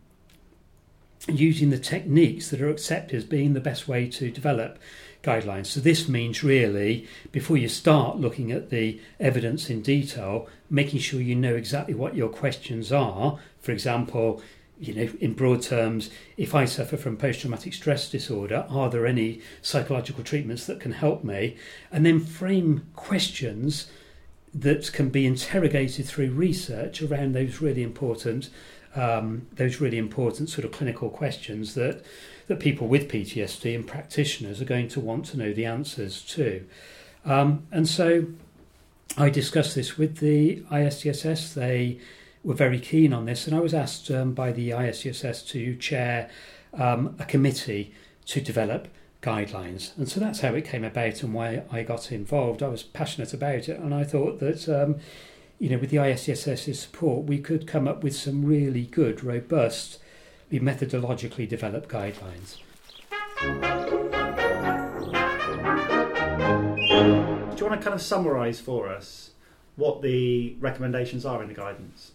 using 1.28 1.70
the 1.70 1.78
techniques 1.78 2.50
that 2.50 2.60
are 2.60 2.68
accepted 2.68 3.18
as 3.18 3.24
being 3.24 3.52
the 3.52 3.60
best 3.60 3.86
way 3.86 4.08
to 4.08 4.28
develop 4.32 4.80
guidelines. 5.22 5.66
So 5.66 5.78
this 5.78 6.08
means 6.08 6.42
really 6.42 7.06
before 7.30 7.56
you 7.56 7.68
start 7.68 8.18
looking 8.18 8.50
at 8.50 8.70
the 8.70 9.00
evidence 9.20 9.70
in 9.70 9.80
detail, 9.80 10.48
making 10.68 10.98
sure 10.98 11.20
you 11.20 11.36
know 11.36 11.54
exactly 11.54 11.94
what 11.94 12.16
your 12.16 12.30
questions 12.30 12.90
are. 12.90 13.38
For 13.60 13.70
example, 13.70 14.42
you 14.82 14.94
know, 14.94 15.12
in 15.20 15.34
broad 15.34 15.62
terms, 15.62 16.10
if 16.36 16.54
I 16.54 16.64
suffer 16.64 16.96
from 16.96 17.16
post 17.16 17.40
traumatic 17.40 17.72
stress 17.72 18.10
disorder, 18.10 18.66
are 18.68 18.90
there 18.90 19.06
any 19.06 19.40
psychological 19.62 20.24
treatments 20.24 20.66
that 20.66 20.80
can 20.80 20.92
help 20.92 21.22
me? 21.22 21.56
And 21.92 22.04
then 22.04 22.18
frame 22.18 22.88
questions 22.96 23.90
that 24.52 24.92
can 24.92 25.08
be 25.08 25.24
interrogated 25.24 26.06
through 26.06 26.30
research 26.30 27.00
around 27.00 27.32
those 27.32 27.60
really 27.60 27.82
important, 27.82 28.50
um, 28.96 29.46
those 29.52 29.80
really 29.80 29.98
important 29.98 30.50
sort 30.50 30.64
of 30.64 30.72
clinical 30.72 31.08
questions 31.08 31.74
that 31.74 32.04
that 32.48 32.58
people 32.58 32.88
with 32.88 33.08
PTSD 33.08 33.72
and 33.72 33.86
practitioners 33.86 34.60
are 34.60 34.64
going 34.64 34.88
to 34.88 34.98
want 34.98 35.24
to 35.26 35.38
know 35.38 35.52
the 35.52 35.64
answers 35.64 36.22
to. 36.22 36.66
Um, 37.24 37.66
and 37.70 37.88
so, 37.88 38.26
I 39.16 39.30
discussed 39.30 39.76
this 39.76 39.96
with 39.96 40.18
the 40.18 40.62
ISTSS. 40.72 41.54
They 41.54 42.00
were 42.44 42.54
very 42.54 42.80
keen 42.80 43.12
on 43.12 43.26
this, 43.26 43.46
and 43.46 43.56
I 43.56 43.60
was 43.60 43.74
asked 43.74 44.10
um, 44.10 44.32
by 44.34 44.52
the 44.52 44.70
ISTSS 44.70 45.46
to 45.48 45.76
chair 45.76 46.28
um, 46.74 47.14
a 47.18 47.24
committee 47.24 47.94
to 48.26 48.40
develop 48.40 48.88
guidelines. 49.22 49.96
And 49.96 50.08
so 50.08 50.18
that's 50.18 50.40
how 50.40 50.54
it 50.54 50.64
came 50.64 50.84
about 50.84 51.22
and 51.22 51.32
why 51.32 51.62
I 51.70 51.82
got 51.82 52.10
involved. 52.10 52.62
I 52.62 52.68
was 52.68 52.82
passionate 52.82 53.32
about 53.32 53.68
it, 53.68 53.78
and 53.78 53.94
I 53.94 54.04
thought 54.04 54.40
that, 54.40 54.68
um, 54.68 54.96
you 55.58 55.70
know, 55.70 55.78
with 55.78 55.90
the 55.90 55.98
ISTSS's 55.98 56.80
support, 56.80 57.26
we 57.26 57.38
could 57.38 57.66
come 57.66 57.86
up 57.86 58.02
with 58.02 58.16
some 58.16 58.44
really 58.44 58.86
good, 58.86 59.22
robust, 59.22 59.98
methodologically 60.50 61.48
developed 61.48 61.88
guidelines. 61.88 62.58
Do 63.40 63.48
you 67.58 67.66
want 67.66 67.80
to 67.80 67.84
kind 67.84 67.94
of 67.94 68.02
summarise 68.02 68.60
for 68.60 68.88
us 68.88 69.30
what 69.76 70.02
the 70.02 70.56
recommendations 70.60 71.24
are 71.24 71.42
in 71.42 71.48
the 71.48 71.54
guidance? 71.54 72.12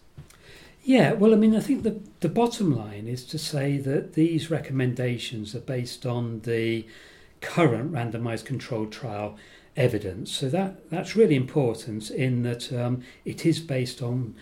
Yeah, 0.88 1.12
well, 1.12 1.34
I 1.34 1.36
mean, 1.36 1.54
I 1.54 1.60
think 1.60 1.82
the, 1.82 2.00
the 2.20 2.30
bottom 2.30 2.74
line 2.74 3.08
is 3.08 3.22
to 3.26 3.38
say 3.38 3.76
that 3.76 4.14
these 4.14 4.50
recommendations 4.50 5.54
are 5.54 5.60
based 5.60 6.06
on 6.06 6.40
the 6.44 6.86
current 7.42 7.92
randomized 7.92 8.46
controlled 8.46 8.90
trial 8.90 9.36
evidence. 9.76 10.32
So 10.32 10.48
that, 10.48 10.88
that's 10.88 11.14
really 11.14 11.34
important 11.34 12.10
in 12.10 12.42
that 12.44 12.72
um, 12.72 13.02
it 13.26 13.44
is 13.44 13.60
based 13.60 14.00
on 14.00 14.34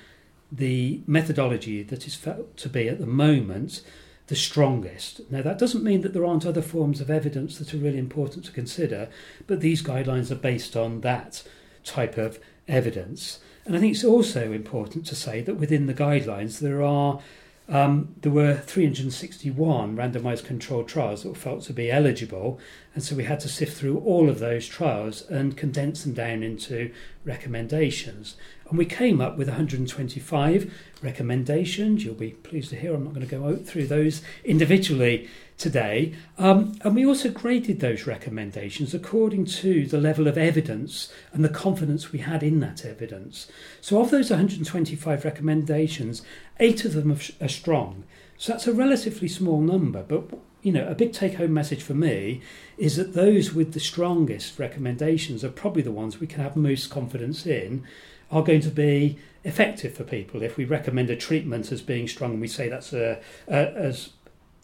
the 0.52 1.00
methodology 1.08 1.82
that 1.82 2.06
is 2.06 2.14
felt 2.14 2.56
to 2.58 2.68
be 2.68 2.88
at 2.88 3.00
the 3.00 3.06
moment 3.06 3.82
the 4.28 4.36
strongest. 4.36 5.22
Now, 5.32 5.42
that 5.42 5.58
doesn't 5.58 5.82
mean 5.82 6.02
that 6.02 6.12
there 6.12 6.24
aren't 6.24 6.46
other 6.46 6.62
forms 6.62 7.00
of 7.00 7.10
evidence 7.10 7.58
that 7.58 7.74
are 7.74 7.78
really 7.78 7.98
important 7.98 8.44
to 8.44 8.52
consider, 8.52 9.08
but 9.48 9.62
these 9.62 9.82
guidelines 9.82 10.30
are 10.30 10.36
based 10.36 10.76
on 10.76 11.00
that 11.00 11.42
type 11.82 12.16
of 12.16 12.38
evidence. 12.68 13.40
And 13.66 13.74
I 13.76 13.80
think 13.80 13.94
it's 13.94 14.04
also 14.04 14.52
important 14.52 15.06
to 15.06 15.16
say 15.16 15.42
that 15.42 15.56
within 15.56 15.86
the 15.86 15.94
guidelines 15.94 16.60
there 16.60 16.82
are 16.82 17.20
um, 17.68 18.14
there 18.20 18.30
were 18.30 18.54
361 18.54 19.96
randomized 19.96 20.44
controlled 20.44 20.86
trials 20.88 21.24
that 21.24 21.30
were 21.30 21.34
felt 21.34 21.62
to 21.62 21.72
be 21.72 21.90
eligible, 21.90 22.60
and 22.94 23.02
so 23.02 23.16
we 23.16 23.24
had 23.24 23.40
to 23.40 23.48
sift 23.48 23.76
through 23.76 23.98
all 23.98 24.28
of 24.28 24.38
those 24.38 24.68
trials 24.68 25.28
and 25.28 25.56
condense 25.56 26.04
them 26.04 26.12
down 26.12 26.44
into 26.44 26.92
recommendations. 27.24 28.36
And 28.68 28.78
we 28.78 28.84
came 28.84 29.20
up 29.20 29.36
with 29.36 29.48
125 29.48 30.74
recommendations. 31.02 32.04
You'll 32.04 32.14
be 32.14 32.30
pleased 32.30 32.70
to 32.70 32.76
hear 32.76 32.94
I'm 32.94 33.04
not 33.04 33.14
going 33.14 33.26
to 33.26 33.38
go 33.38 33.56
through 33.56 33.86
those 33.86 34.22
individually 34.44 35.28
today. 35.56 36.14
Um, 36.36 36.76
and 36.82 36.94
we 36.94 37.06
also 37.06 37.30
graded 37.30 37.80
those 37.80 38.06
recommendations 38.06 38.92
according 38.92 39.46
to 39.46 39.86
the 39.86 40.00
level 40.00 40.26
of 40.26 40.36
evidence 40.36 41.12
and 41.32 41.44
the 41.44 41.48
confidence 41.48 42.12
we 42.12 42.18
had 42.20 42.42
in 42.42 42.60
that 42.60 42.84
evidence. 42.84 43.46
So, 43.80 44.00
of 44.00 44.10
those 44.10 44.30
125 44.30 45.24
recommendations, 45.24 46.22
eight 46.58 46.84
of 46.84 46.94
them 46.94 47.16
are 47.40 47.48
strong. 47.48 48.04
So, 48.36 48.52
that's 48.52 48.66
a 48.66 48.74
relatively 48.74 49.28
small 49.28 49.60
number, 49.60 50.02
but 50.02 50.24
you 50.62 50.72
know, 50.72 50.88
a 50.88 50.96
big 50.96 51.12
take 51.12 51.34
home 51.34 51.54
message 51.54 51.80
for 51.80 51.94
me 51.94 52.42
is 52.76 52.96
that 52.96 53.14
those 53.14 53.52
with 53.52 53.72
the 53.72 53.78
strongest 53.78 54.58
recommendations 54.58 55.44
are 55.44 55.48
probably 55.48 55.82
the 55.82 55.92
ones 55.92 56.18
we 56.18 56.26
can 56.26 56.42
have 56.42 56.56
most 56.56 56.90
confidence 56.90 57.46
in 57.46 57.84
are 58.30 58.42
going 58.42 58.60
to 58.60 58.70
be 58.70 59.18
effective 59.44 59.94
for 59.94 60.04
people. 60.04 60.42
If 60.42 60.56
we 60.56 60.64
recommend 60.64 61.10
a 61.10 61.16
treatment 61.16 61.70
as 61.70 61.80
being 61.80 62.08
strong 62.08 62.32
and 62.32 62.40
we 62.40 62.48
say 62.48 62.68
that's 62.68 62.92
a, 62.92 63.20
a 63.48 63.72
as 63.74 64.10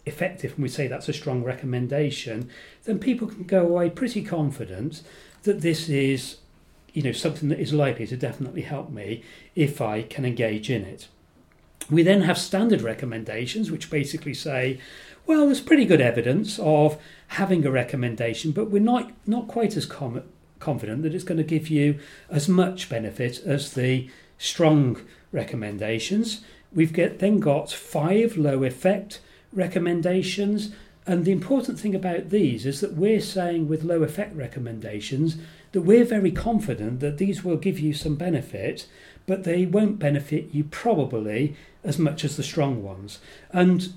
effective 0.05 0.53
and 0.53 0.63
we 0.63 0.69
say 0.69 0.87
that's 0.87 1.07
a 1.07 1.13
strong 1.13 1.43
recommendation, 1.43 2.49
then 2.83 2.99
people 2.99 3.27
can 3.27 3.43
go 3.43 3.61
away 3.61 3.89
pretty 3.89 4.23
confident 4.23 5.01
that 5.43 5.61
this 5.61 5.87
is 5.89 6.37
you 6.93 7.01
know 7.01 7.11
something 7.11 7.49
that 7.49 7.59
is 7.59 7.73
likely 7.73 8.05
to 8.07 8.17
definitely 8.17 8.61
help 8.61 8.89
me 8.89 9.23
if 9.55 9.81
I 9.81 10.03
can 10.03 10.25
engage 10.25 10.69
in 10.69 10.83
it. 10.83 11.07
We 11.89 12.03
then 12.03 12.21
have 12.21 12.37
standard 12.37 12.81
recommendations 12.81 13.71
which 13.71 13.89
basically 13.89 14.33
say, 14.33 14.79
well, 15.25 15.45
there's 15.45 15.61
pretty 15.61 15.85
good 15.85 16.01
evidence 16.01 16.59
of 16.59 16.97
having 17.27 17.65
a 17.65 17.71
recommendation, 17.71 18.51
but 18.51 18.69
we're 18.69 18.81
not 18.81 19.11
not 19.25 19.47
quite 19.47 19.77
as 19.77 19.85
com- 19.85 20.23
confident 20.63 21.03
that 21.03 21.13
it's 21.13 21.23
going 21.23 21.37
to 21.37 21.43
give 21.43 21.67
you 21.67 21.99
as 22.29 22.47
much 22.47 22.89
benefit 22.89 23.39
as 23.45 23.73
the 23.73 24.09
strong 24.37 25.01
recommendations. 25.31 26.41
We've 26.73 26.93
get, 26.93 27.19
then 27.19 27.39
got 27.39 27.71
five 27.71 28.37
low 28.37 28.63
effect 28.63 29.19
recommendations. 29.51 30.71
And 31.05 31.25
the 31.25 31.31
important 31.31 31.79
thing 31.79 31.93
about 31.93 32.29
these 32.29 32.65
is 32.65 32.79
that 32.81 32.93
we're 32.93 33.21
saying 33.21 33.67
with 33.67 33.83
low 33.83 34.03
effect 34.03 34.35
recommendations 34.35 35.37
that 35.73 35.81
we're 35.81 36.05
very 36.05 36.31
confident 36.31 36.99
that 37.01 37.17
these 37.17 37.43
will 37.43 37.57
give 37.57 37.79
you 37.79 37.93
some 37.93 38.15
benefit, 38.15 38.87
but 39.25 39.43
they 39.43 39.65
won't 39.65 39.99
benefit 39.99 40.53
you 40.53 40.63
probably 40.63 41.55
as 41.83 41.99
much 41.99 42.23
as 42.23 42.37
the 42.37 42.43
strong 42.43 42.81
ones. 42.83 43.19
And 43.51 43.93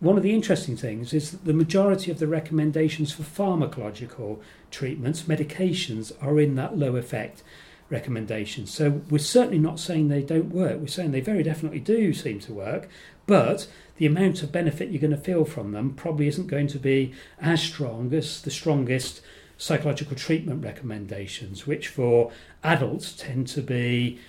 one 0.00 0.16
of 0.16 0.22
the 0.22 0.34
interesting 0.34 0.76
things 0.76 1.12
is 1.12 1.32
that 1.32 1.44
the 1.44 1.52
majority 1.52 2.10
of 2.10 2.18
the 2.18 2.28
recommendations 2.28 3.12
for 3.12 3.22
pharmacological 3.22 4.40
treatments, 4.70 5.22
medications, 5.22 6.12
are 6.22 6.38
in 6.38 6.54
that 6.54 6.78
low 6.78 6.96
effect 6.96 7.42
recommendation. 7.90 8.66
So 8.66 9.02
we're 9.10 9.18
certainly 9.18 9.58
not 9.58 9.80
saying 9.80 10.08
they 10.08 10.22
don't 10.22 10.50
work. 10.50 10.78
We're 10.78 10.86
saying 10.86 11.10
they 11.10 11.20
very 11.20 11.42
definitely 11.42 11.80
do 11.80 12.12
seem 12.12 12.38
to 12.40 12.52
work, 12.52 12.88
but 13.26 13.66
the 13.96 14.06
amount 14.06 14.42
of 14.42 14.52
benefit 14.52 14.90
you're 14.90 15.00
going 15.00 15.10
to 15.10 15.16
feel 15.16 15.44
from 15.44 15.72
them 15.72 15.94
probably 15.94 16.28
isn't 16.28 16.46
going 16.46 16.68
to 16.68 16.78
be 16.78 17.12
as 17.40 17.62
strong 17.62 18.12
as 18.14 18.42
the 18.42 18.50
strongest 18.50 19.20
psychological 19.56 20.16
treatment 20.16 20.64
recommendations, 20.64 21.66
which 21.66 21.88
for 21.88 22.30
adults 22.62 23.12
tend 23.12 23.48
to 23.48 23.62
be 23.62 24.20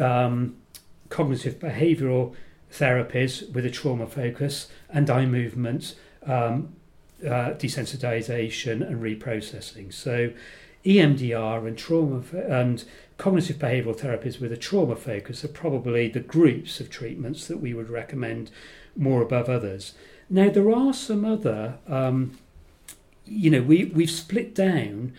um, 0.00 0.56
cognitive 1.08 1.60
behavioural 1.60 2.34
therapies 2.74 3.50
with 3.52 3.64
a 3.64 3.70
trauma 3.70 4.06
focus 4.06 4.68
and 4.90 5.08
eye 5.08 5.26
movement, 5.26 5.94
um, 6.26 6.74
uh, 7.24 7.54
desensitization, 7.54 8.86
and 8.86 9.00
reprocessing. 9.00 9.92
So, 9.92 10.32
EMDR 10.84 11.66
and 11.66 11.78
trauma 11.78 12.22
and 12.32 12.84
cognitive 13.16 13.56
behavioural 13.56 13.98
therapies 13.98 14.40
with 14.40 14.52
a 14.52 14.56
trauma 14.56 14.96
focus 14.96 15.44
are 15.44 15.48
probably 15.48 16.08
the 16.08 16.20
groups 16.20 16.80
of 16.80 16.90
treatments 16.90 17.46
that 17.46 17.58
we 17.58 17.72
would 17.72 17.88
recommend 17.88 18.50
more 18.96 19.22
above 19.22 19.48
others. 19.48 19.94
Now, 20.28 20.50
there 20.50 20.70
are 20.70 20.92
some 20.92 21.24
other, 21.24 21.78
um, 21.88 22.38
you 23.24 23.50
know, 23.50 23.62
we, 23.62 23.86
we've 23.86 24.10
split 24.10 24.54
down 24.54 25.12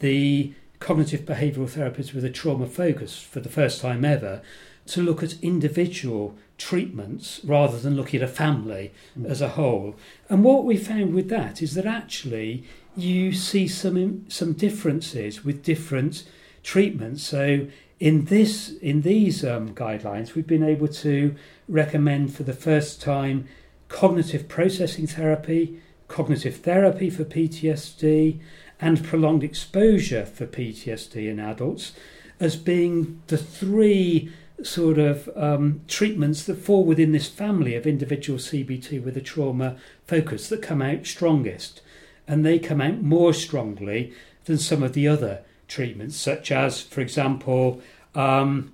the 0.00 0.54
cognitive 0.80 1.20
behavioural 1.20 1.70
therapies 1.70 2.12
with 2.12 2.24
a 2.24 2.30
trauma 2.30 2.66
focus 2.66 3.20
for 3.20 3.38
the 3.38 3.48
first 3.48 3.80
time 3.80 4.04
ever 4.04 4.42
to 4.86 5.00
look 5.00 5.22
at 5.22 5.40
individual 5.42 6.36
treatments 6.62 7.40
rather 7.42 7.76
than 7.76 7.96
looking 7.96 8.22
at 8.22 8.28
a 8.28 8.32
family 8.32 8.92
mm. 9.18 9.28
as 9.28 9.40
a 9.40 9.48
whole. 9.48 9.96
And 10.28 10.44
what 10.44 10.64
we 10.64 10.76
found 10.76 11.12
with 11.12 11.28
that 11.28 11.60
is 11.60 11.74
that 11.74 11.86
actually 11.86 12.64
you 12.96 13.32
see 13.32 13.66
some 13.66 14.30
some 14.30 14.52
differences 14.52 15.44
with 15.44 15.64
different 15.64 16.24
treatments. 16.62 17.24
So 17.24 17.66
in 17.98 18.26
this 18.26 18.74
in 18.80 19.02
these 19.02 19.44
um, 19.44 19.74
guidelines, 19.74 20.34
we've 20.34 20.46
been 20.46 20.62
able 20.62 20.88
to 20.88 21.34
recommend 21.68 22.34
for 22.34 22.44
the 22.44 22.60
first 22.68 23.02
time 23.02 23.48
cognitive 23.88 24.48
processing 24.48 25.08
therapy, 25.08 25.80
cognitive 26.06 26.58
therapy 26.58 27.10
for 27.10 27.24
PTSD, 27.24 28.38
and 28.80 29.04
prolonged 29.04 29.42
exposure 29.42 30.24
for 30.24 30.46
PTSD 30.46 31.28
in 31.28 31.40
adults 31.40 31.92
as 32.38 32.56
being 32.56 33.22
the 33.28 33.38
three 33.38 34.32
sort 34.66 34.98
of 34.98 35.28
um, 35.36 35.82
treatments 35.88 36.44
that 36.44 36.56
fall 36.56 36.84
within 36.84 37.12
this 37.12 37.28
family 37.28 37.74
of 37.74 37.86
individual 37.86 38.38
CBT 38.38 39.02
with 39.02 39.16
a 39.16 39.20
trauma 39.20 39.76
focus 40.06 40.48
that 40.48 40.62
come 40.62 40.82
out 40.82 41.06
strongest. 41.06 41.80
And 42.26 42.44
they 42.44 42.58
come 42.58 42.80
out 42.80 43.02
more 43.02 43.32
strongly 43.32 44.12
than 44.44 44.58
some 44.58 44.82
of 44.82 44.92
the 44.92 45.08
other 45.08 45.42
treatments, 45.68 46.16
such 46.16 46.52
as, 46.52 46.82
for 46.82 47.00
example, 47.00 47.80
um, 48.14 48.72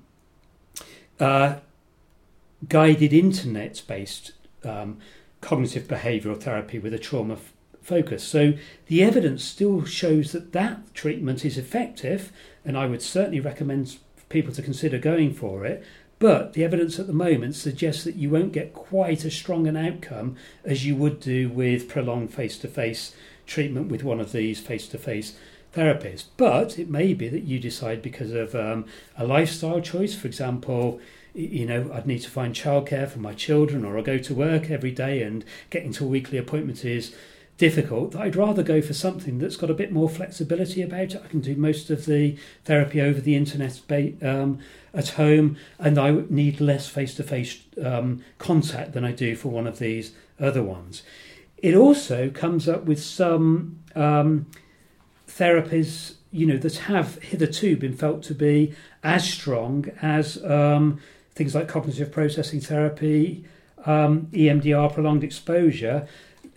uh, 1.21 1.57
guided 2.69 3.13
internet 3.13 3.83
based 3.87 4.33
um, 4.65 4.99
cognitive 5.41 5.85
behavioural 5.85 6.41
therapy 6.41 6.79
with 6.79 6.93
a 6.93 6.99
trauma 6.99 7.35
f- 7.35 7.53
focus. 7.83 8.25
So 8.25 8.55
the 8.87 9.03
evidence 9.03 9.45
still 9.45 9.85
shows 9.85 10.33
that 10.33 10.53
that 10.53 10.95
treatment 10.95 11.45
is 11.45 11.57
effective, 11.57 12.33
and 12.65 12.77
I 12.77 12.87
would 12.87 13.03
certainly 13.03 13.41
recommend 13.41 13.99
people 14.29 14.53
to 14.55 14.63
consider 14.63 14.99
going 14.99 15.33
for 15.33 15.65
it. 15.65 15.85
But 16.19 16.55
the 16.55 16.65
evidence 16.65 16.99
at 16.99 17.07
the 17.07 17.13
moment 17.13 17.55
suggests 17.55 18.05
that 18.05 18.17
you 18.17 18.31
won't 18.31 18.53
get 18.53 18.75
quite 18.75 19.25
as 19.25 19.35
strong 19.35 19.67
an 19.67 19.77
outcome 19.77 20.37
as 20.65 20.85
you 20.85 20.97
would 20.97 21.21
do 21.21 21.49
with 21.49 21.89
prolonged 21.89 22.35
face 22.35 22.59
to 22.59 22.69
face 22.69 23.15
treatment 23.47 23.89
with 23.89 24.03
one 24.03 24.21
of 24.21 24.33
these 24.33 24.61
face 24.61 24.89
to 24.89 24.99
face 24.99 25.37
therapists. 25.75 26.25
But 26.37 26.79
it 26.79 26.91
may 26.91 27.15
be 27.15 27.29
that 27.29 27.45
you 27.45 27.61
decide 27.61 28.03
because 28.03 28.33
of 28.33 28.55
um, 28.55 28.87
a 29.17 29.27
lifestyle 29.27 29.81
choice, 29.81 30.15
for 30.15 30.27
example, 30.27 31.01
you 31.35 31.67
know, 31.67 31.91
I'd 31.93 32.07
need 32.07 32.21
to 32.21 32.31
find 32.31 32.53
childcare 32.55 33.09
for 33.09 33.21
my 33.21 33.33
children, 33.33 33.85
or 33.85 33.97
I 33.97 34.03
go 34.03 34.19
to 34.19 34.35
work 34.35 34.71
every 34.71 34.91
day 34.91 35.23
and 35.23 35.45
getting 35.71 35.93
to 35.93 36.05
a 36.05 36.09
weekly 36.09 36.39
appointment 36.39 36.85
is 36.85 37.15
difficult. 37.59 38.13
that 38.13 38.23
I'd 38.23 38.37
rather 38.37 38.63
go 38.63 38.81
for 38.81 38.95
something 38.95 39.39
that's 39.39 39.57
got 39.57 39.69
a 39.69 39.75
bit 39.75 39.93
more 39.93 40.09
flexibility 40.09 40.81
about 40.81 41.15
it. 41.15 41.23
I 41.23 41.29
can 41.29 41.41
do 41.41 41.57
most 41.57 41.91
of 41.91 42.07
the 42.07 42.39
therapy 42.65 43.01
over 43.01 43.21
the 43.21 43.35
internet 43.35 43.81
um, 44.23 44.61
at 44.95 45.11
home, 45.11 45.57
and 45.79 45.99
I 45.99 46.23
need 46.31 46.61
less 46.61 46.89
face 46.89 47.15
to 47.17 47.23
face 47.25 47.61
contact 48.39 48.93
than 48.93 49.05
I 49.05 49.13
do 49.13 49.37
for 49.37 49.49
one 49.49 49.67
of 49.67 49.79
these 49.79 50.13
other 50.41 50.63
ones. 50.63 51.03
It 51.59 51.75
also 51.75 52.31
comes 52.31 52.69
up 52.69 52.85
with 52.85 53.03
some 53.03 53.81
um, 53.97 54.47
therapies, 55.27 56.15
you 56.31 56.47
know, 56.47 56.57
that 56.59 56.77
have 56.77 57.21
hitherto 57.23 57.77
been 57.77 57.97
felt 57.97 58.23
to 58.25 58.35
be 58.35 58.75
as 59.03 59.29
strong 59.29 59.87
as 60.01 60.43
um, 60.45 61.01
things 61.35 61.57
like 61.57 61.67
cognitive 61.67 62.13
processing 62.13 62.61
therapy, 62.61 63.45
um, 63.87 64.29
EMDR, 64.33 64.93
prolonged 64.93 65.25
exposure, 65.25 66.07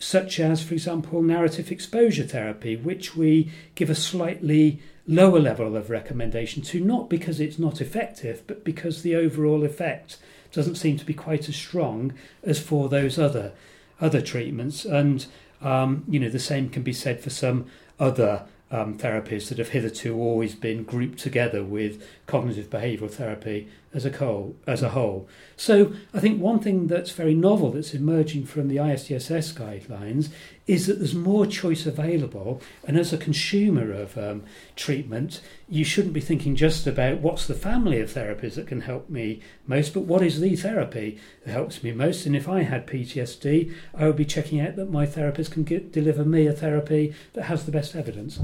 such 0.01 0.39
as, 0.39 0.63
for 0.63 0.73
example, 0.73 1.21
narrative 1.21 1.71
exposure 1.71 2.23
therapy, 2.23 2.75
which 2.75 3.15
we 3.15 3.51
give 3.75 3.89
a 3.89 3.95
slightly 3.95 4.79
lower 5.07 5.39
level 5.39 5.75
of 5.75 5.89
recommendation 5.89 6.63
to, 6.63 6.79
not 6.79 7.09
because 7.09 7.39
it's 7.39 7.59
not 7.59 7.81
effective, 7.81 8.41
but 8.47 8.63
because 8.63 9.01
the 9.01 9.15
overall 9.15 9.63
effect 9.63 10.17
doesn't 10.51 10.75
seem 10.75 10.97
to 10.97 11.05
be 11.05 11.13
quite 11.13 11.47
as 11.47 11.55
strong 11.55 12.13
as 12.43 12.59
for 12.59 12.89
those 12.89 13.17
other 13.19 13.53
other 13.99 14.21
treatments. 14.21 14.83
And 14.85 15.25
um, 15.61 16.03
you 16.07 16.19
know, 16.19 16.29
the 16.29 16.39
same 16.39 16.69
can 16.69 16.81
be 16.81 16.93
said 16.93 17.21
for 17.21 17.29
some 17.29 17.67
other 17.99 18.45
um, 18.71 18.97
therapies 18.97 19.49
that 19.49 19.59
have 19.59 19.69
hitherto 19.69 20.17
always 20.17 20.55
been 20.55 20.83
grouped 20.83 21.19
together 21.19 21.63
with 21.63 22.03
cognitive 22.31 22.69
behavioural 22.69 23.11
therapy 23.11 23.67
as 23.93 24.05
a 24.05 24.11
whole. 24.11 24.55
As 24.65 24.81
a 24.81 24.89
whole, 24.89 25.27
so 25.57 25.93
I 26.13 26.21
think 26.21 26.41
one 26.41 26.59
thing 26.59 26.87
that's 26.87 27.11
very 27.11 27.35
novel 27.35 27.71
that's 27.71 27.93
emerging 27.93 28.45
from 28.45 28.69
the 28.69 28.77
ISTSS 28.77 29.53
guidelines 29.53 30.29
is 30.65 30.87
that 30.87 30.99
there's 30.99 31.13
more 31.13 31.45
choice 31.45 31.85
available, 31.85 32.61
and 32.87 32.97
as 32.97 33.11
a 33.11 33.17
consumer 33.17 33.91
of 33.91 34.17
um, 34.17 34.43
treatment, 34.77 35.41
you 35.67 35.83
shouldn't 35.83 36.13
be 36.13 36.21
thinking 36.21 36.55
just 36.55 36.87
about 36.87 37.17
what's 37.17 37.47
the 37.47 37.53
family 37.53 37.99
of 37.99 38.09
therapies 38.09 38.55
that 38.55 38.67
can 38.67 38.79
help 38.79 39.09
me 39.09 39.41
most, 39.67 39.93
but 39.93 40.01
what 40.01 40.21
is 40.21 40.39
the 40.39 40.55
therapy 40.55 41.19
that 41.43 41.51
helps 41.51 41.83
me 41.83 41.91
most. 41.91 42.25
And 42.25 42.35
if 42.35 42.47
I 42.47 42.61
had 42.61 42.87
PTSD, 42.87 43.73
I 43.93 44.05
would 44.07 44.15
be 44.15 44.23
checking 44.23 44.61
out 44.61 44.77
that 44.77 44.89
my 44.89 45.05
therapist 45.05 45.51
can 45.51 45.63
get, 45.63 45.91
deliver 45.91 46.23
me 46.23 46.47
a 46.47 46.53
therapy 46.53 47.13
that 47.33 47.43
has 47.43 47.65
the 47.65 47.71
best 47.71 47.93
evidence. 47.93 48.39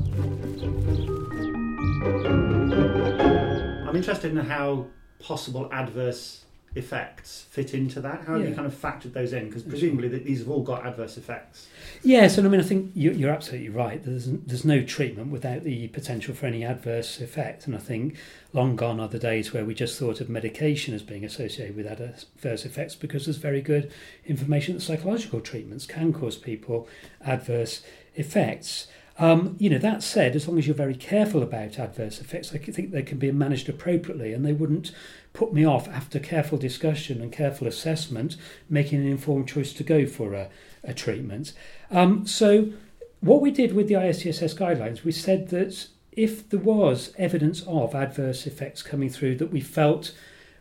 I'm 3.88 3.95
interested 3.95 4.32
in 4.32 4.38
how 4.38 4.88
possible 5.19 5.69
adverse 5.71 6.45
effects 6.76 7.45
fit 7.50 7.73
into 7.73 8.02
that? 8.02 8.21
How 8.26 8.34
have 8.34 8.41
yeah. 8.41 8.50
you 8.50 8.56
kind 8.56 8.67
of 8.67 8.73
factored 8.73 9.13
those 9.13 9.34
in? 9.34 9.47
Because 9.47 9.63
presumably 9.63 10.10
sure. 10.10 10.19
these 10.19 10.39
have 10.39 10.50
all 10.50 10.62
got 10.62 10.86
adverse 10.86 11.17
effects. 11.17 11.67
Yes, 12.04 12.38
and 12.38 12.47
I 12.47 12.50
mean 12.50 12.60
I 12.60 12.63
think 12.63 12.91
you're 12.93 13.32
absolutely 13.32 13.69
right. 13.69 14.04
There's 14.04 14.26
there's 14.28 14.65
no 14.65 14.84
treatment 14.84 15.32
without 15.32 15.63
the 15.63 15.88
potential 15.89 16.36
for 16.36 16.45
any 16.45 16.63
adverse 16.63 17.19
effect, 17.19 17.65
and 17.65 17.76
I 17.76 17.80
think 17.80 18.15
long 18.54 18.76
gone 18.76 19.00
are 19.00 19.08
the 19.08 19.19
days 19.19 19.54
where 19.54 19.65
we 19.65 19.73
just 19.73 19.97
thought 20.00 20.21
of 20.21 20.30
medication 20.30 20.93
as 20.93 21.04
being 21.04 21.26
associated 21.26 21.76
with 21.76 21.88
adverse 21.88 22.65
effects 22.65 22.95
because 22.95 23.26
there's 23.26 23.38
very 23.38 23.62
good 23.62 23.91
information 24.26 24.76
that 24.76 24.82
psychological 24.82 25.41
treatments 25.41 25.86
can 25.86 26.13
cause 26.13 26.38
people 26.38 26.88
adverse 27.21 27.82
effects. 28.15 28.88
Um, 29.19 29.56
you 29.60 29.69
know, 29.69 29.80
that 29.80 30.03
said, 30.03 30.36
as 30.36 30.47
long 30.47 30.60
as 30.60 30.67
you're 30.67 30.75
very 30.75 30.95
careful 30.95 31.41
about 31.41 31.80
adverse 31.80 32.21
effects, 32.21 32.53
I 32.53 32.60
think 32.60 32.91
they 32.91 33.01
can 33.01 33.17
be 33.17 33.32
managed 33.32 33.67
appropriately 33.67 34.32
and 34.32 34.45
they 34.45 34.53
wouldn't 34.53 34.91
put 35.34 35.53
me 35.53 35.65
off 35.65 35.88
after 35.88 36.19
careful 36.19 36.58
discussion 36.58 37.21
and 37.21 37.32
careful 37.32 37.67
assessment, 37.67 38.38
making 38.69 38.99
an 38.99 39.08
informed 39.08 39.47
choice 39.47 39.73
to 39.73 39.84
go 39.84 40.06
for 40.06 40.34
a, 40.34 40.49
a 40.84 40.93
treatment. 40.93 41.53
Um, 41.89 42.27
so, 42.27 42.71
what 43.19 43.41
we 43.41 43.49
did 43.49 43.73
with 43.73 43.88
the 43.88 43.95
ISTSS 43.95 44.56
guidelines, 44.56 45.03
we 45.03 45.12
said 45.12 45.49
that 45.49 45.88
if 46.12 46.47
there 46.49 46.60
was 46.60 47.13
evidence 47.17 47.63
of 47.67 47.95
adverse 47.95 48.45
effects 48.45 48.84
coming 48.84 49.10
through 49.10 49.36
that 49.36 49.51
we 49.51 49.62
felt 49.62 50.13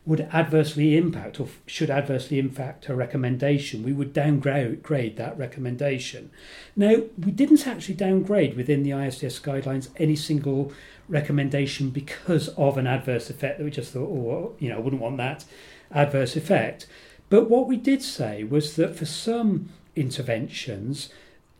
would 0.06 0.20
adversely 0.32 0.96
impact 0.96 1.40
or 1.40 1.48
should 1.66 1.90
adversely 1.90 2.38
impact 2.38 2.88
a 2.88 2.94
recommendation, 2.94 3.82
we 3.82 3.92
would 3.92 4.12
downgrade 4.12 5.16
that 5.16 5.36
recommendation. 5.36 6.30
Now, 6.76 7.02
we 7.18 7.32
didn't 7.32 7.66
actually 7.66 7.96
downgrade 7.96 8.56
within 8.56 8.84
the 8.84 8.90
ISDS 8.90 9.42
guidelines 9.42 9.88
any 9.96 10.14
single 10.14 10.72
recommendation 11.08 11.90
because 11.90 12.48
of 12.50 12.78
an 12.78 12.86
adverse 12.86 13.30
effect 13.30 13.58
that 13.58 13.64
we 13.64 13.70
just 13.70 13.92
thought, 13.92 14.08
oh, 14.08 14.54
you 14.60 14.68
know, 14.68 14.76
I 14.76 14.80
wouldn't 14.80 15.02
want 15.02 15.16
that 15.16 15.44
adverse 15.90 16.36
effect. 16.36 16.86
But 17.28 17.50
what 17.50 17.66
we 17.66 17.76
did 17.76 18.02
say 18.02 18.44
was 18.44 18.76
that 18.76 18.94
for 18.94 19.06
some 19.06 19.70
interventions, 19.96 21.08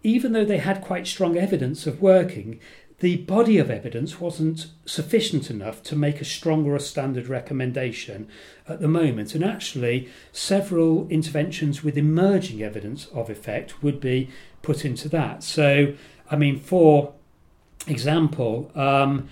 even 0.04 0.32
though 0.32 0.44
they 0.44 0.58
had 0.58 0.82
quite 0.82 1.08
strong 1.08 1.36
evidence 1.36 1.84
of 1.86 2.00
working, 2.00 2.60
the 3.00 3.18
body 3.18 3.58
of 3.58 3.70
evidence 3.70 4.20
wasn't 4.20 4.68
sufficient 4.86 5.50
enough 5.50 5.82
to 5.82 5.94
make 5.94 6.20
a 6.20 6.24
stronger 6.24 6.78
standard 6.78 7.28
recommendation 7.28 8.26
at 8.66 8.80
the 8.80 8.88
moment. 8.88 9.34
And 9.34 9.44
actually, 9.44 10.08
several 10.32 11.06
interventions 11.08 11.84
with 11.84 11.98
emerging 11.98 12.62
evidence 12.62 13.06
of 13.08 13.28
effect 13.28 13.82
would 13.82 14.00
be 14.00 14.30
put 14.62 14.84
into 14.84 15.10
that. 15.10 15.42
So, 15.42 15.94
I 16.30 16.36
mean, 16.36 16.58
for 16.58 17.12
example, 17.86 18.70
um, 18.74 19.28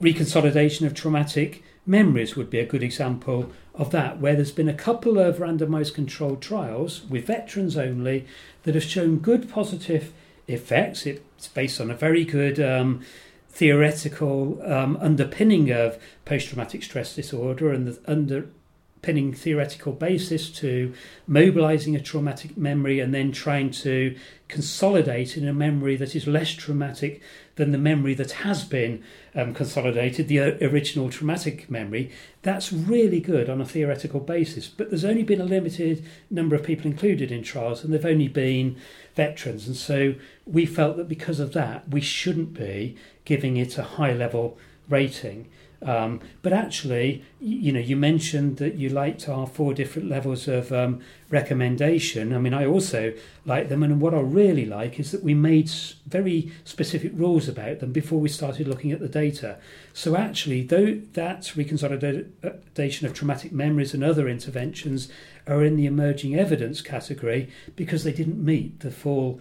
reconsolidation 0.00 0.86
of 0.86 0.94
traumatic 0.94 1.62
memories 1.84 2.34
would 2.34 2.48
be 2.48 2.58
a 2.58 2.66
good 2.66 2.82
example 2.82 3.52
of 3.74 3.90
that, 3.90 4.20
where 4.20 4.34
there's 4.34 4.52
been 4.52 4.70
a 4.70 4.74
couple 4.74 5.18
of 5.18 5.36
randomized 5.36 5.94
controlled 5.94 6.40
trials 6.40 7.02
with 7.10 7.26
veterans 7.26 7.76
only 7.76 8.26
that 8.62 8.74
have 8.74 8.84
shown 8.84 9.18
good 9.18 9.50
positive 9.50 10.14
effects. 10.48 11.06
It's 11.06 11.48
based 11.48 11.80
on 11.80 11.90
a 11.90 11.94
very 11.94 12.24
good 12.24 12.60
um, 12.60 13.02
theoretical 13.48 14.60
um, 14.70 14.98
underpinning 15.00 15.70
of 15.70 15.98
post 16.24 16.48
traumatic 16.48 16.82
stress 16.82 17.14
disorder 17.14 17.72
and 17.72 17.86
the 17.86 17.98
underpinning 18.06 19.32
theoretical 19.32 19.92
basis 19.92 20.50
to 20.50 20.92
mobilizing 21.26 21.96
a 21.96 22.00
traumatic 22.00 22.56
memory 22.56 23.00
and 23.00 23.14
then 23.14 23.32
trying 23.32 23.70
to 23.70 24.16
consolidate 24.48 25.36
in 25.36 25.48
a 25.48 25.52
memory 25.52 25.96
that 25.96 26.14
is 26.14 26.26
less 26.26 26.50
traumatic 26.50 27.22
than 27.56 27.72
the 27.72 27.78
memory 27.78 28.14
that 28.14 28.32
has 28.32 28.64
been 28.64 29.02
um, 29.34 29.52
consolidated, 29.52 30.28
the 30.28 30.40
original 30.64 31.10
traumatic 31.10 31.70
memory. 31.70 32.10
That's 32.42 32.72
really 32.72 33.18
good 33.20 33.50
on 33.50 33.60
a 33.60 33.66
theoretical 33.66 34.20
basis. 34.20 34.68
But 34.68 34.90
there's 34.90 35.04
only 35.04 35.24
been 35.24 35.40
a 35.40 35.44
limited 35.44 36.04
number 36.30 36.54
of 36.54 36.62
people 36.62 36.86
included 36.86 37.32
in 37.32 37.42
trials, 37.42 37.82
and 37.82 37.92
they've 37.92 38.04
only 38.04 38.28
been 38.28 38.76
veterans. 39.14 39.66
And 39.66 39.76
so 39.76 40.14
we 40.44 40.66
felt 40.66 40.96
that 40.98 41.08
because 41.08 41.40
of 41.40 41.52
that, 41.54 41.88
we 41.88 42.00
shouldn't 42.00 42.54
be 42.54 42.96
giving 43.24 43.56
it 43.56 43.78
a 43.78 43.82
high 43.82 44.12
level 44.12 44.58
rating. 44.88 45.48
Um, 45.82 46.20
but 46.42 46.52
actually, 46.52 47.22
you 47.38 47.70
know, 47.70 47.80
you 47.80 47.96
mentioned 47.96 48.56
that 48.56 48.76
you 48.76 48.88
liked 48.88 49.28
our 49.28 49.46
four 49.46 49.74
different 49.74 50.08
levels 50.08 50.48
of 50.48 50.72
um, 50.72 51.00
recommendation. 51.28 52.32
I 52.34 52.38
mean, 52.38 52.54
I 52.54 52.64
also 52.64 53.12
like 53.44 53.68
them, 53.68 53.82
and 53.82 54.00
what 54.00 54.14
I 54.14 54.20
really 54.20 54.64
like 54.64 54.98
is 54.98 55.12
that 55.12 55.22
we 55.22 55.34
made 55.34 55.70
very 56.06 56.50
specific 56.64 57.12
rules 57.14 57.46
about 57.46 57.80
them 57.80 57.92
before 57.92 58.18
we 58.18 58.28
started 58.28 58.66
looking 58.66 58.90
at 58.90 59.00
the 59.00 59.08
data. 59.08 59.58
So 59.92 60.16
actually, 60.16 60.62
though 60.62 61.00
that 61.12 61.42
reconsolidation 61.54 63.02
of 63.02 63.12
traumatic 63.14 63.52
memories 63.52 63.92
and 63.92 64.02
other 64.02 64.28
interventions 64.28 65.08
are 65.46 65.62
in 65.62 65.76
the 65.76 65.86
emerging 65.86 66.36
evidence 66.36 66.80
category 66.80 67.50
because 67.76 68.02
they 68.02 68.12
didn't 68.12 68.42
meet 68.42 68.80
the 68.80 68.90
full 68.90 69.40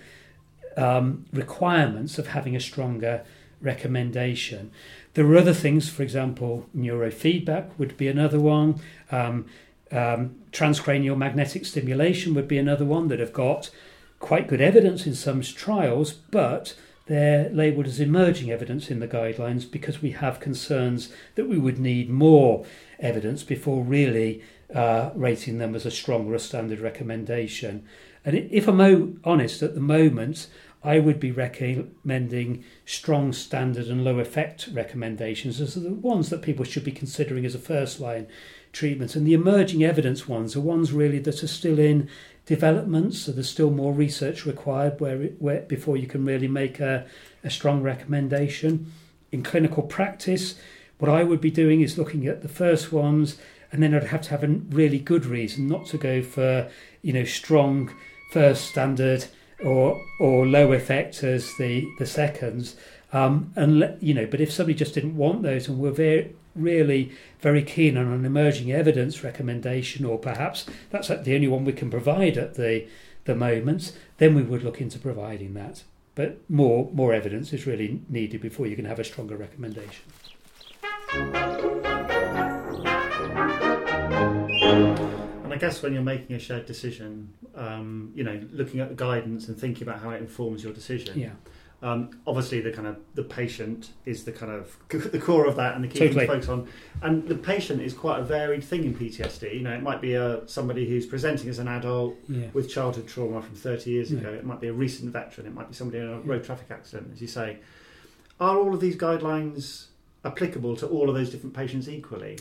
um, 0.75 1.25
requirements 1.31 2.19
of 2.19 2.27
having 2.27 2.55
a 2.55 2.59
stronger 2.59 3.23
recommendation. 3.61 4.71
There 5.15 5.25
are 5.28 5.38
other 5.38 5.54
things, 5.54 5.89
for 5.89 6.04
example, 6.04 6.67
neurofeedback 6.75 7.69
would 7.78 7.95
be 7.95 8.10
another 8.10 8.39
one. 8.39 8.82
Um, 9.12 9.45
um, 9.91 10.36
transcranial 10.51 11.17
magnetic 11.17 11.65
stimulation 11.65 12.34
would 12.34 12.49
be 12.49 12.58
another 12.58 12.84
one 12.84 13.08
that 13.08 13.19
have 13.19 13.32
got 13.32 13.69
quite 14.19 14.49
good 14.49 14.60
evidence 14.60 15.08
in 15.08 15.15
some 15.15 15.41
trials, 15.41 16.12
but 16.12 16.75
they're 17.06 17.49
labelled 17.49 17.86
as 17.86 18.01
emerging 18.01 18.51
evidence 18.51 18.91
in 18.91 18.99
the 18.99 19.08
guidelines 19.08 19.69
because 19.69 20.01
we 20.01 20.12
have 20.12 20.41
concerns 20.41 21.13
that 21.36 21.47
we 21.47 21.58
would 21.58 21.80
need 21.80 22.10
more 22.10 22.65
evidence 22.99 23.41
before 23.43 23.84
really 23.84 24.41
uh, 24.73 25.12
rating 25.15 25.60
them 25.60 25.75
as 25.75 25.86
a 25.86 25.91
strong 25.91 26.28
or 26.28 26.36
a 26.36 26.39
standard 26.39 26.80
recommendation. 26.80 27.86
And 28.25 28.36
if 28.36 28.67
I'm 28.67 29.21
honest, 29.23 29.62
at 29.62 29.75
the 29.75 29.82
moment, 29.82 30.47
I 30.85 30.99
would 30.99 31.19
be 31.19 31.31
recommending 31.31 32.63
strong 32.85 33.33
standard 33.33 33.87
and 33.87 34.03
low 34.03 34.19
effect 34.19 34.69
recommendations 34.71 35.59
as 35.59 35.73
the 35.73 35.89
ones 35.89 36.29
that 36.29 36.43
people 36.43 36.63
should 36.63 36.83
be 36.83 36.91
considering 36.91 37.45
as 37.45 37.55
a 37.55 37.59
first 37.59 37.99
line 37.99 38.27
treatment. 38.71 39.15
And 39.15 39.25
the 39.25 39.33
emerging 39.33 39.83
evidence 39.83 40.27
ones 40.27 40.55
are 40.55 40.61
ones 40.61 40.93
really 40.93 41.19
that 41.19 41.43
are 41.43 41.47
still 41.47 41.79
in 41.79 42.07
development, 42.45 43.15
so 43.15 43.31
there's 43.31 43.49
still 43.49 43.71
more 43.71 43.93
research 43.93 44.45
required 44.45 45.01
where, 45.01 45.17
where 45.39 45.61
before 45.61 45.97
you 45.97 46.05
can 46.05 46.23
really 46.23 46.47
make 46.47 46.79
a, 46.79 47.07
a 47.43 47.49
strong 47.49 47.81
recommendation. 47.81 48.91
In 49.31 49.41
clinical 49.41 49.81
practice, 49.81 50.53
what 50.99 51.09
I 51.09 51.23
would 51.23 51.41
be 51.41 51.51
doing 51.51 51.81
is 51.81 51.97
looking 51.97 52.27
at 52.27 52.43
the 52.43 52.47
first 52.47 52.91
ones 52.91 53.37
and 53.71 53.81
then 53.81 53.93
I'd 53.93 54.05
have 54.05 54.21
to 54.21 54.29
have 54.29 54.43
a 54.43 54.47
really 54.47 54.99
good 54.99 55.25
reason 55.25 55.67
not 55.67 55.87
to 55.87 55.97
go 55.97 56.21
for 56.21 56.69
you 57.01 57.11
know 57.11 57.25
strong 57.25 57.93
first 58.31 58.65
standard 58.69 59.25
or 59.63 60.01
or 60.19 60.45
low 60.45 60.71
effect 60.71 61.23
as 61.23 61.55
the 61.57 61.87
the 61.99 62.05
seconds. 62.05 62.75
Um, 63.13 63.53
and 63.55 63.97
you 64.01 64.13
know, 64.13 64.25
but 64.25 64.41
if 64.41 64.51
somebody 64.51 64.77
just 64.77 64.93
didn't 64.93 65.15
want 65.15 65.43
those 65.43 65.67
and 65.67 65.79
were 65.79 65.91
very 65.91 66.35
really 66.55 67.11
very 67.41 67.61
keen 67.61 67.97
on 67.97 68.07
an 68.07 68.25
emerging 68.25 68.71
evidence 68.71 69.23
recommendation, 69.23 70.05
or 70.05 70.17
perhaps 70.17 70.65
that's 70.89 71.07
the 71.07 71.35
only 71.35 71.47
one 71.47 71.65
we 71.65 71.73
can 71.73 71.89
provide 71.89 72.37
at 72.37 72.55
the 72.55 72.87
the 73.25 73.35
moment, 73.35 73.91
then 74.17 74.35
we 74.35 74.43
would 74.43 74.63
look 74.63 74.79
into 74.81 74.99
providing 74.99 75.53
that. 75.53 75.83
But 76.15 76.49
more 76.49 76.89
more 76.93 77.13
evidence 77.13 77.53
is 77.53 77.65
really 77.65 78.01
needed 78.09 78.41
before 78.41 78.67
you 78.67 78.75
can 78.75 78.85
have 78.85 78.99
a 78.99 79.03
stronger 79.03 79.35
recommendation. 79.35 80.03
I 85.55 85.57
guess 85.57 85.81
when 85.81 85.93
you're 85.93 86.03
making 86.03 86.35
a 86.35 86.39
shared 86.39 86.65
decision, 86.65 87.33
um, 87.55 88.11
you 88.13 88.25
know, 88.25 88.41
looking 88.51 88.81
at 88.81 88.89
the 88.89 88.95
guidance 88.95 89.47
and 89.47 89.57
thinking 89.57 89.83
about 89.87 90.01
how 90.01 90.09
it 90.09 90.21
informs 90.21 90.61
your 90.65 90.73
decision. 90.73 91.17
Yeah. 91.17 91.29
Um, 91.81 92.09
obviously, 92.27 92.59
the 92.59 92.71
kind 92.73 92.87
of 92.87 92.97
the 93.13 93.23
patient 93.23 93.91
is 94.05 94.25
the 94.25 94.33
kind 94.33 94.51
of 94.51 94.77
the 95.13 95.17
core 95.17 95.45
of 95.45 95.55
that, 95.55 95.75
and 95.75 95.83
the 95.85 95.87
key 95.87 95.99
totally. 95.99 96.27
thing 96.27 96.27
to 96.27 96.33
focus 96.33 96.49
on. 96.49 96.67
And 97.01 97.25
the 97.25 97.35
patient 97.35 97.81
is 97.81 97.93
quite 97.93 98.19
a 98.19 98.23
varied 98.23 98.65
thing 98.65 98.83
in 98.83 98.93
PTSD. 98.95 99.53
You 99.53 99.61
know, 99.61 99.71
it 99.71 99.81
might 99.81 100.01
be 100.01 100.15
a 100.15 100.45
somebody 100.45 100.89
who's 100.89 101.05
presenting 101.05 101.47
as 101.47 101.59
an 101.59 101.69
adult 101.69 102.15
yeah. 102.27 102.47
with 102.51 102.69
childhood 102.69 103.07
trauma 103.07 103.41
from 103.41 103.55
30 103.55 103.89
years 103.89 104.11
Yeah. 104.11 104.19
ago. 104.19 104.33
It 104.33 104.43
might 104.45 104.59
be 104.59 104.67
a 104.67 104.73
recent 104.73 105.13
veteran. 105.13 105.47
It 105.47 105.53
might 105.53 105.69
be 105.69 105.73
somebody 105.73 106.03
in 106.03 106.09
a 106.09 106.19
road 106.19 106.43
traffic 106.43 106.67
accident, 106.69 107.11
as 107.13 107.21
you 107.21 107.27
say. 107.27 107.59
Are 108.41 108.57
all 108.57 108.73
of 108.73 108.81
these 108.81 108.97
guidelines 108.97 109.85
applicable 110.25 110.75
to 110.77 110.87
all 110.87 111.07
of 111.07 111.15
those 111.15 111.29
different 111.29 111.55
patients 111.55 111.87
equally? 111.87 112.39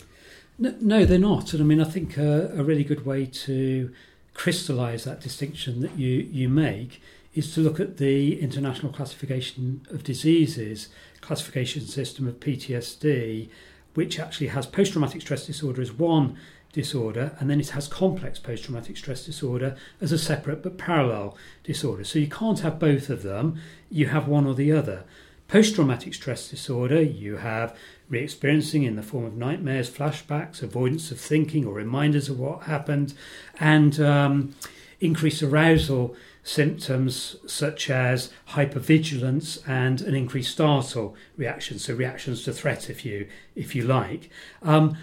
No, 0.59 0.75
no, 0.81 1.05
they're 1.05 1.19
not. 1.19 1.53
And 1.53 1.63
I 1.63 1.65
mean, 1.65 1.81
I 1.81 1.85
think 1.85 2.17
a, 2.17 2.53
a 2.57 2.63
really 2.63 2.85
good 2.85 3.05
way 3.05 3.27
to 3.27 3.93
crystallise 4.35 5.05
that 5.05 5.21
distinction 5.21 5.81
that 5.81 5.99
you, 5.99 6.29
you 6.31 6.49
make 6.49 7.01
is 7.35 7.53
to 7.55 7.61
look 7.61 7.81
at 7.81 7.97
the 7.97 8.41
International 8.41 8.93
Classification 8.93 9.81
of 9.91 10.05
Diseases 10.05 10.89
classification 11.21 11.87
system 11.87 12.29
of 12.29 12.39
PTSD, 12.39 13.49
which 13.95 14.21
actually 14.21 14.49
has 14.49 14.67
post 14.67 14.93
traumatic 14.93 15.23
stress 15.23 15.47
disorder 15.47 15.81
as 15.81 15.93
one 15.93 16.37
disorder, 16.73 17.35
and 17.39 17.49
then 17.49 17.61
it 17.61 17.71
has 17.71 17.89
complex 17.89 18.39
post 18.39 18.65
traumatic 18.65 18.97
stress 18.97 19.25
disorder 19.25 19.77
as 20.01 20.13
a 20.13 20.19
separate 20.19 20.63
but 20.63 20.77
parallel 20.77 21.37
disorder. 21.63 22.05
So 22.05 22.19
you 22.19 22.29
can't 22.29 22.61
have 22.61 22.79
both 22.79 23.09
of 23.09 23.23
them, 23.23 23.59
you 23.91 24.07
have 24.09 24.29
one 24.29 24.47
or 24.47 24.55
the 24.55 24.73
other. 24.73 25.05
Post 25.49 25.75
traumatic 25.75 26.15
stress 26.15 26.49
disorder, 26.49 27.03
you 27.03 27.37
have 27.37 27.77
re 28.09 28.21
experiencing 28.21 28.83
in 28.83 28.97
the 28.97 29.03
form 29.03 29.25
of 29.25 29.37
nightmares, 29.37 29.91
flashbacks, 29.91 30.63
avoidance 30.63 31.11
of 31.11 31.21
thinking, 31.21 31.67
or 31.67 31.75
reminders 31.75 32.29
of 32.29 32.39
what 32.39 32.65
happened, 32.65 33.15
and 33.61 34.01
um, 34.01 34.55
increased 35.01 35.43
arousal 35.43 36.17
symptoms 36.43 37.37
such 37.47 37.89
as 37.91 38.31
hypervigilance 38.51 39.67
and 39.67 40.01
an 40.03 40.15
increased 40.15 40.53
startle 40.53 41.15
reaction, 41.37 41.79
so 41.79 41.95
reactions 41.95 42.45
to 42.45 42.53
threat, 42.53 42.89
if 42.89 43.05
you 43.05 43.27
if 43.55 43.75
you 43.75 43.85
like. 43.85 44.31
Um, 44.63 44.97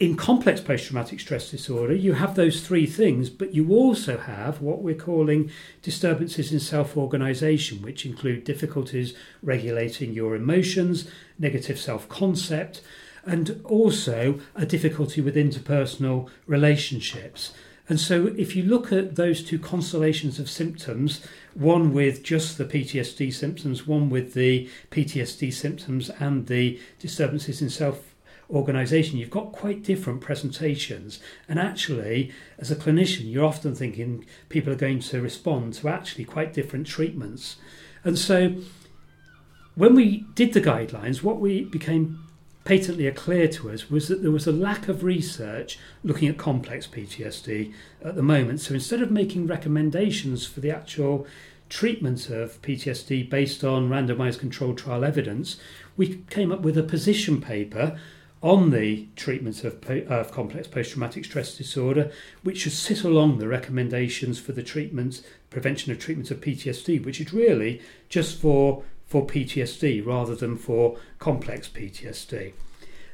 in 0.00 0.16
complex 0.16 0.60
post 0.60 0.86
traumatic 0.86 1.18
stress 1.18 1.50
disorder, 1.50 1.94
you 1.94 2.14
have 2.14 2.34
those 2.34 2.60
three 2.60 2.86
things, 2.86 3.30
but 3.30 3.54
you 3.54 3.70
also 3.72 4.16
have 4.16 4.60
what 4.60 4.80
we're 4.80 4.94
calling 4.94 5.50
disturbances 5.82 6.52
in 6.52 6.60
self 6.60 6.96
organization, 6.96 7.82
which 7.82 8.06
include 8.06 8.44
difficulties 8.44 9.14
regulating 9.42 10.12
your 10.12 10.36
emotions, 10.36 11.10
negative 11.38 11.78
self 11.78 12.08
concept, 12.08 12.80
and 13.24 13.60
also 13.64 14.38
a 14.54 14.64
difficulty 14.64 15.20
with 15.20 15.34
interpersonal 15.34 16.28
relationships. 16.46 17.52
And 17.88 17.98
so, 17.98 18.26
if 18.36 18.54
you 18.54 18.62
look 18.62 18.92
at 18.92 19.16
those 19.16 19.42
two 19.42 19.58
constellations 19.58 20.38
of 20.38 20.50
symptoms, 20.50 21.26
one 21.54 21.92
with 21.92 22.22
just 22.22 22.58
the 22.58 22.66
PTSD 22.66 23.32
symptoms, 23.32 23.86
one 23.86 24.10
with 24.10 24.34
the 24.34 24.68
PTSD 24.90 25.52
symptoms 25.52 26.10
and 26.20 26.46
the 26.46 26.78
disturbances 27.00 27.60
in 27.62 27.70
self 27.70 28.14
organisation, 28.50 29.18
you've 29.18 29.30
got 29.30 29.52
quite 29.52 29.82
different 29.82 30.20
presentations. 30.20 31.20
And 31.48 31.58
actually, 31.58 32.32
as 32.58 32.70
a 32.70 32.76
clinician, 32.76 33.30
you're 33.30 33.44
often 33.44 33.74
thinking 33.74 34.24
people 34.48 34.72
are 34.72 34.76
going 34.76 35.00
to 35.00 35.20
respond 35.20 35.74
to 35.74 35.88
actually 35.88 36.24
quite 36.24 36.52
different 36.52 36.86
treatments. 36.86 37.56
And 38.04 38.18
so, 38.18 38.54
when 39.74 39.94
we 39.94 40.26
did 40.34 40.54
the 40.54 40.60
guidelines, 40.60 41.22
what 41.22 41.40
we 41.40 41.64
became 41.64 42.24
patently 42.64 43.10
clear 43.12 43.48
to 43.48 43.70
us 43.70 43.90
was 43.90 44.08
that 44.08 44.20
there 44.20 44.30
was 44.30 44.46
a 44.46 44.52
lack 44.52 44.88
of 44.88 45.02
research 45.02 45.78
looking 46.04 46.28
at 46.28 46.36
complex 46.36 46.86
PTSD 46.86 47.72
at 48.04 48.14
the 48.14 48.22
moment. 48.22 48.60
So 48.60 48.74
instead 48.74 49.00
of 49.00 49.10
making 49.10 49.46
recommendations 49.46 50.44
for 50.46 50.60
the 50.60 50.70
actual 50.70 51.26
treatment 51.70 52.28
of 52.28 52.60
PTSD 52.60 53.30
based 53.30 53.64
on 53.64 53.88
randomized 53.88 54.38
controlled 54.38 54.76
trial 54.76 55.02
evidence, 55.04 55.56
we 55.96 56.16
came 56.28 56.52
up 56.52 56.60
with 56.60 56.76
a 56.76 56.82
position 56.82 57.40
paper 57.40 57.98
on 58.42 58.70
the 58.70 59.08
treatment 59.16 59.64
of, 59.64 59.84
of 59.90 60.32
complex 60.32 60.68
post 60.68 60.92
traumatic 60.92 61.24
stress 61.24 61.56
disorder, 61.56 62.10
which 62.42 62.58
should 62.58 62.72
sit 62.72 63.02
along 63.02 63.38
the 63.38 63.48
recommendations 63.48 64.38
for 64.38 64.52
the 64.52 64.62
treatment, 64.62 65.22
prevention 65.50 65.90
of 65.90 65.98
treatment 65.98 66.30
of 66.30 66.40
PTSD, 66.40 67.04
which 67.04 67.20
is 67.20 67.32
really 67.32 67.80
just 68.08 68.38
for, 68.38 68.84
for 69.06 69.26
PTSD 69.26 70.04
rather 70.06 70.34
than 70.34 70.56
for 70.56 70.98
complex 71.18 71.68
PTSD. 71.68 72.52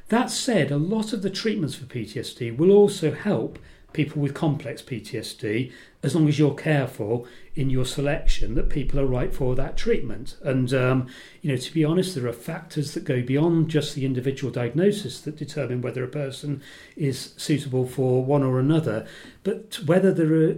That 0.09 0.29
said, 0.29 0.69
a 0.69 0.77
lot 0.77 1.13
of 1.13 1.23
the 1.23 1.31
treatments 1.31 1.75
for 1.75 1.85
PTSD 1.85 2.55
will 2.55 2.71
also 2.71 3.11
help 3.11 3.57
people 3.95 4.21
with 4.21 4.33
complex 4.33 4.81
PTSD 4.81 5.71
as 6.03 6.13
long 6.13 6.27
as 6.27 6.37
you're 6.37 6.53
careful 6.53 7.25
in 7.55 7.69
your 7.69 7.85
selection 7.85 8.53
that 8.55 8.69
people 8.69 8.99
are 8.99 9.05
right 9.05 9.33
for 9.33 9.55
that 9.55 9.77
treatment. 9.77 10.35
And, 10.43 10.73
um, 10.73 11.07
you 11.41 11.49
know, 11.49 11.57
to 11.57 11.73
be 11.73 11.85
honest, 11.85 12.13
there 12.13 12.27
are 12.27 12.33
factors 12.33 12.93
that 12.93 13.05
go 13.05 13.21
beyond 13.21 13.69
just 13.69 13.95
the 13.95 14.05
individual 14.05 14.51
diagnosis 14.51 15.21
that 15.21 15.37
determine 15.37 15.81
whether 15.81 16.03
a 16.03 16.09
person 16.09 16.61
is 16.97 17.33
suitable 17.37 17.87
for 17.87 18.23
one 18.23 18.43
or 18.43 18.59
another. 18.59 19.07
But 19.43 19.79
whether 19.85 20.13
there 20.13 20.33
are 20.33 20.55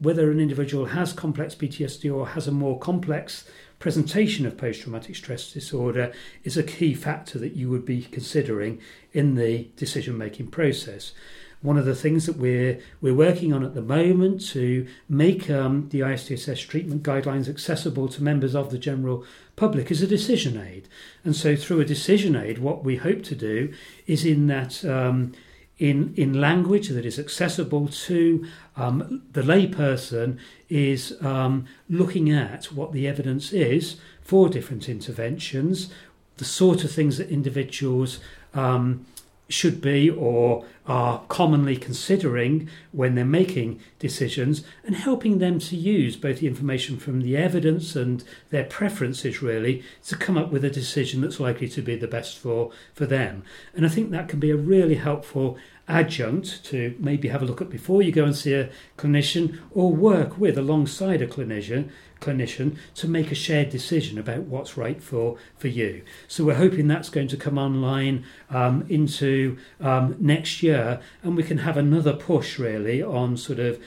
whether 0.00 0.30
an 0.30 0.38
individual 0.38 0.86
has 0.86 1.12
complex 1.12 1.56
PTSD 1.56 2.14
or 2.14 2.28
has 2.28 2.46
a 2.46 2.52
more 2.52 2.78
complex 2.78 3.50
presentation 3.80 4.46
of 4.46 4.56
post 4.56 4.82
traumatic 4.82 5.16
stress 5.16 5.52
disorder 5.52 6.12
is 6.44 6.56
a 6.56 6.62
key 6.62 6.94
factor 6.94 7.36
that 7.40 7.56
you 7.56 7.68
would 7.68 7.84
be 7.84 8.02
considering 8.02 8.80
in 9.12 9.34
the 9.34 9.68
decision 9.74 10.16
making 10.16 10.46
process 10.46 11.12
one 11.60 11.76
of 11.76 11.84
the 11.84 11.94
things 11.94 12.26
that 12.26 12.36
we're 12.36 12.78
we're 13.00 13.14
working 13.14 13.52
on 13.52 13.64
at 13.64 13.74
the 13.74 13.82
moment 13.82 14.46
to 14.48 14.86
make 15.08 15.50
um, 15.50 15.88
the 15.90 16.00
ISTSS 16.00 16.66
treatment 16.68 17.02
guidelines 17.02 17.48
accessible 17.48 18.08
to 18.08 18.22
members 18.22 18.54
of 18.54 18.70
the 18.70 18.78
general 18.78 19.24
public 19.56 19.90
is 19.90 20.02
a 20.02 20.06
decision 20.06 20.60
aid. 20.60 20.88
And 21.24 21.34
so, 21.34 21.56
through 21.56 21.80
a 21.80 21.84
decision 21.84 22.36
aid, 22.36 22.58
what 22.58 22.84
we 22.84 22.96
hope 22.96 23.22
to 23.24 23.34
do 23.34 23.72
is 24.06 24.24
in 24.24 24.46
that. 24.48 24.84
Um, 24.84 25.32
in, 25.78 26.12
in 26.16 26.40
language 26.40 26.88
that 26.88 27.06
is 27.06 27.20
accessible 27.20 27.86
to 27.86 28.44
um, 28.76 29.22
the 29.30 29.42
layperson 29.42 30.36
is 30.68 31.16
um, 31.22 31.66
looking 31.88 32.32
at 32.32 32.72
what 32.72 32.90
the 32.90 33.06
evidence 33.06 33.52
is 33.52 33.94
for 34.20 34.48
different 34.48 34.88
interventions, 34.88 35.88
the 36.38 36.44
sort 36.44 36.82
of 36.82 36.90
things 36.90 37.18
that 37.18 37.28
individuals 37.28 38.18
um, 38.54 39.06
should 39.48 39.80
be 39.80 40.10
or 40.10 40.64
are 40.86 41.22
commonly 41.28 41.76
considering 41.76 42.68
when 42.92 43.14
they're 43.14 43.24
making 43.24 43.80
decisions 43.98 44.62
and 44.84 44.96
helping 44.96 45.38
them 45.38 45.58
to 45.58 45.76
use 45.76 46.16
both 46.16 46.40
the 46.40 46.46
information 46.46 46.98
from 46.98 47.20
the 47.20 47.36
evidence 47.36 47.96
and 47.96 48.24
their 48.50 48.64
preferences 48.64 49.42
really 49.42 49.82
to 50.04 50.16
come 50.16 50.36
up 50.36 50.50
with 50.50 50.64
a 50.64 50.70
decision 50.70 51.20
that's 51.20 51.40
likely 51.40 51.68
to 51.68 51.82
be 51.82 51.96
the 51.96 52.08
best 52.08 52.38
for 52.38 52.70
for 52.94 53.06
them. 53.06 53.42
And 53.74 53.86
i 53.86 53.88
think 53.88 54.10
that 54.10 54.28
can 54.28 54.40
be 54.40 54.50
a 54.50 54.56
really 54.56 54.96
helpful 54.96 55.58
adjunct 55.88 56.62
to 56.64 56.94
maybe 56.98 57.28
have 57.28 57.42
a 57.42 57.46
look 57.46 57.62
at 57.62 57.70
before 57.70 58.02
you 58.02 58.12
go 58.12 58.24
and 58.24 58.36
see 58.36 58.52
a 58.52 58.68
clinician 58.98 59.58
or 59.70 59.92
work 59.92 60.38
with 60.38 60.58
alongside 60.58 61.22
a 61.22 61.26
clinician 61.26 61.90
clinician 62.20 62.76
to 62.94 63.08
make 63.08 63.30
a 63.30 63.34
shared 63.34 63.70
decision 63.70 64.18
about 64.18 64.42
what's 64.42 64.76
right 64.76 65.02
for, 65.02 65.36
for 65.56 65.68
you. 65.68 66.02
So 66.26 66.44
we're 66.44 66.54
hoping 66.54 66.88
that's 66.88 67.10
going 67.10 67.28
to 67.28 67.36
come 67.36 67.58
online 67.58 68.24
um, 68.50 68.84
into 68.88 69.58
um, 69.80 70.16
next 70.18 70.62
year, 70.62 71.00
and 71.22 71.36
we 71.36 71.42
can 71.42 71.58
have 71.58 71.76
another 71.76 72.12
push 72.12 72.58
really 72.58 73.02
on 73.02 73.36
sort 73.36 73.58
of 73.58 73.80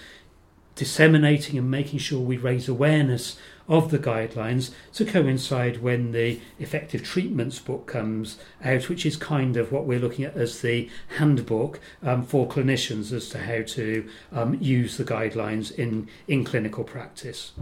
disseminating 0.75 1.57
and 1.57 1.69
making 1.69 1.99
sure 1.99 2.19
we 2.19 2.37
raise 2.37 2.67
awareness 2.67 3.37
of 3.71 3.89
the 3.89 3.97
guidelines 3.97 4.71
to 4.93 5.05
coincide 5.05 5.81
when 5.81 6.11
the 6.11 6.37
effective 6.59 7.01
treatments 7.03 7.57
book 7.57 7.87
comes 7.87 8.37
out, 8.61 8.89
which 8.89 9.05
is 9.05 9.15
kind 9.15 9.55
of 9.55 9.71
what 9.71 9.85
we're 9.85 9.97
looking 9.97 10.25
at 10.25 10.35
as 10.35 10.59
the 10.59 10.89
handbook 11.17 11.79
um, 12.03 12.21
for 12.21 12.45
clinicians 12.45 13.13
as 13.13 13.29
to 13.29 13.37
how 13.37 13.61
to 13.61 14.05
um, 14.33 14.57
use 14.59 14.97
the 14.97 15.05
guidelines 15.05 15.73
in, 15.73 16.09
in 16.27 16.43
clinical 16.43 16.83
practice. 16.83 17.53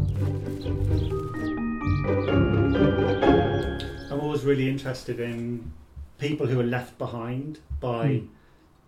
I'm 4.12 4.20
always 4.20 4.44
really 4.44 4.68
interested 4.68 5.20
in 5.20 5.72
people 6.18 6.48
who 6.48 6.60
are 6.60 6.64
left 6.64 6.98
behind 6.98 7.60
by 7.80 8.08
mm. 8.08 8.28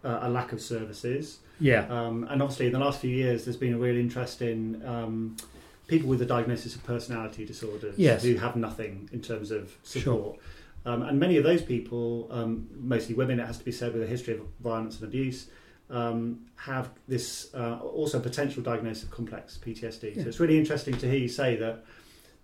uh, 0.03 0.21
a 0.23 0.29
lack 0.29 0.53
of 0.53 0.59
services. 0.59 1.37
Yeah. 1.59 1.85
Um, 1.85 2.25
and 2.31 2.41
obviously, 2.41 2.65
in 2.65 2.71
the 2.71 2.79
last 2.79 2.99
few 2.99 3.15
years, 3.15 3.45
there's 3.45 3.57
been 3.57 3.75
a 3.75 3.77
real 3.77 3.95
interest 3.95 4.41
in 4.41 4.83
um, 4.83 5.37
people 5.91 6.07
with 6.07 6.21
a 6.21 6.25
diagnosis 6.25 6.73
of 6.73 6.83
personality 6.85 7.45
disorders 7.45 7.95
yes. 7.97 8.23
who 8.23 8.35
have 8.35 8.55
nothing 8.55 9.09
in 9.11 9.21
terms 9.21 9.51
of 9.51 9.75
support. 9.83 10.35
Sure. 10.35 10.93
Um, 10.93 11.03
and 11.03 11.19
many 11.19 11.35
of 11.35 11.43
those 11.43 11.61
people, 11.61 12.29
um, 12.31 12.69
mostly 12.73 13.13
women, 13.13 13.41
it 13.41 13.45
has 13.45 13.57
to 13.57 13.65
be 13.65 13.73
said, 13.73 13.93
with 13.93 14.01
a 14.01 14.07
history 14.07 14.33
of 14.35 14.39
violence 14.61 14.95
and 14.95 15.03
abuse, 15.03 15.47
um, 15.89 16.45
have 16.55 16.89
this 17.09 17.53
uh, 17.53 17.77
also 17.79 18.21
potential 18.21 18.63
diagnosis 18.63 19.03
of 19.03 19.11
complex 19.11 19.59
PTSD. 19.63 20.15
Yeah. 20.15 20.23
So 20.23 20.29
it's 20.29 20.39
really 20.39 20.57
interesting 20.57 20.97
to 20.97 21.09
hear 21.09 21.19
you 21.19 21.27
say 21.27 21.57
that 21.57 21.83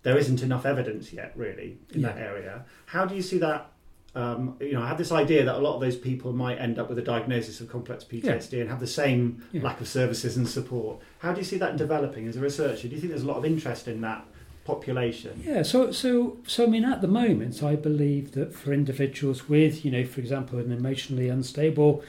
there 0.02 0.18
isn't 0.18 0.42
enough 0.42 0.66
evidence 0.66 1.10
yet, 1.10 1.32
really, 1.34 1.78
in 1.94 2.02
yeah. 2.02 2.08
that 2.08 2.18
area. 2.18 2.66
How 2.84 3.06
do 3.06 3.16
you 3.16 3.22
see 3.22 3.38
that 3.38 3.72
um, 4.14 4.56
you 4.60 4.72
know, 4.72 4.82
I 4.82 4.88
had 4.88 4.98
this 4.98 5.12
idea 5.12 5.44
that 5.44 5.56
a 5.56 5.58
lot 5.58 5.74
of 5.74 5.80
those 5.80 5.96
people 5.96 6.32
might 6.32 6.58
end 6.58 6.78
up 6.78 6.88
with 6.88 6.98
a 6.98 7.02
diagnosis 7.02 7.60
of 7.60 7.68
complex 7.68 8.04
PTSD 8.04 8.52
yeah. 8.52 8.60
and 8.60 8.70
have 8.70 8.80
the 8.80 8.86
same 8.86 9.44
yeah. 9.52 9.62
lack 9.62 9.80
of 9.80 9.88
services 9.88 10.36
and 10.36 10.48
support. 10.48 10.98
How 11.18 11.32
do 11.32 11.38
you 11.38 11.44
see 11.44 11.58
that 11.58 11.76
developing 11.76 12.26
as 12.26 12.36
a 12.36 12.40
researcher? 12.40 12.88
Do 12.88 12.94
you 12.94 13.00
think 13.00 13.10
there's 13.10 13.22
a 13.22 13.26
lot 13.26 13.36
of 13.36 13.44
interest 13.44 13.86
in 13.86 14.00
that 14.00 14.24
population? 14.64 15.40
Yeah, 15.44 15.62
so 15.62 15.92
so 15.92 16.38
so 16.46 16.64
I 16.64 16.66
mean, 16.68 16.84
at 16.84 17.00
the 17.00 17.08
moment, 17.08 17.62
I 17.62 17.76
believe 17.76 18.32
that 18.32 18.54
for 18.54 18.72
individuals 18.72 19.48
with, 19.48 19.84
you 19.84 19.90
know, 19.90 20.04
for 20.04 20.20
example, 20.20 20.58
an 20.58 20.72
emotionally 20.72 21.28
unstable, 21.28 22.02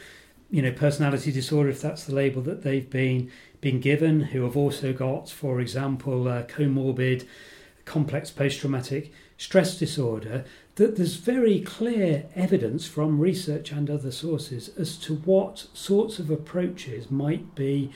you 0.49 0.61
know, 0.61 0.71
personality 0.71 1.31
disorder, 1.31 1.69
if 1.69 1.81
that's 1.81 2.05
the 2.05 2.15
label 2.15 2.41
that 2.43 2.63
they've 2.63 2.89
been 2.89 3.29
been 3.61 3.81
given, 3.81 4.21
who 4.21 4.43
have 4.43 4.55
also 4.55 4.93
got, 4.93 5.29
for 5.29 5.59
example, 5.59 6.23
comorbid 6.47 7.27
complex 7.89 8.31
post-traumatic 8.31 9.11
stress 9.37 9.77
disorder, 9.77 10.45
that 10.75 10.95
there's 10.95 11.15
very 11.15 11.59
clear 11.59 12.25
evidence 12.35 12.87
from 12.87 13.19
research 13.19 13.71
and 13.71 13.89
other 13.89 14.11
sources 14.11 14.69
as 14.77 14.95
to 14.97 15.15
what 15.15 15.67
sorts 15.73 16.19
of 16.19 16.29
approaches 16.29 17.11
might 17.11 17.55
be 17.55 17.91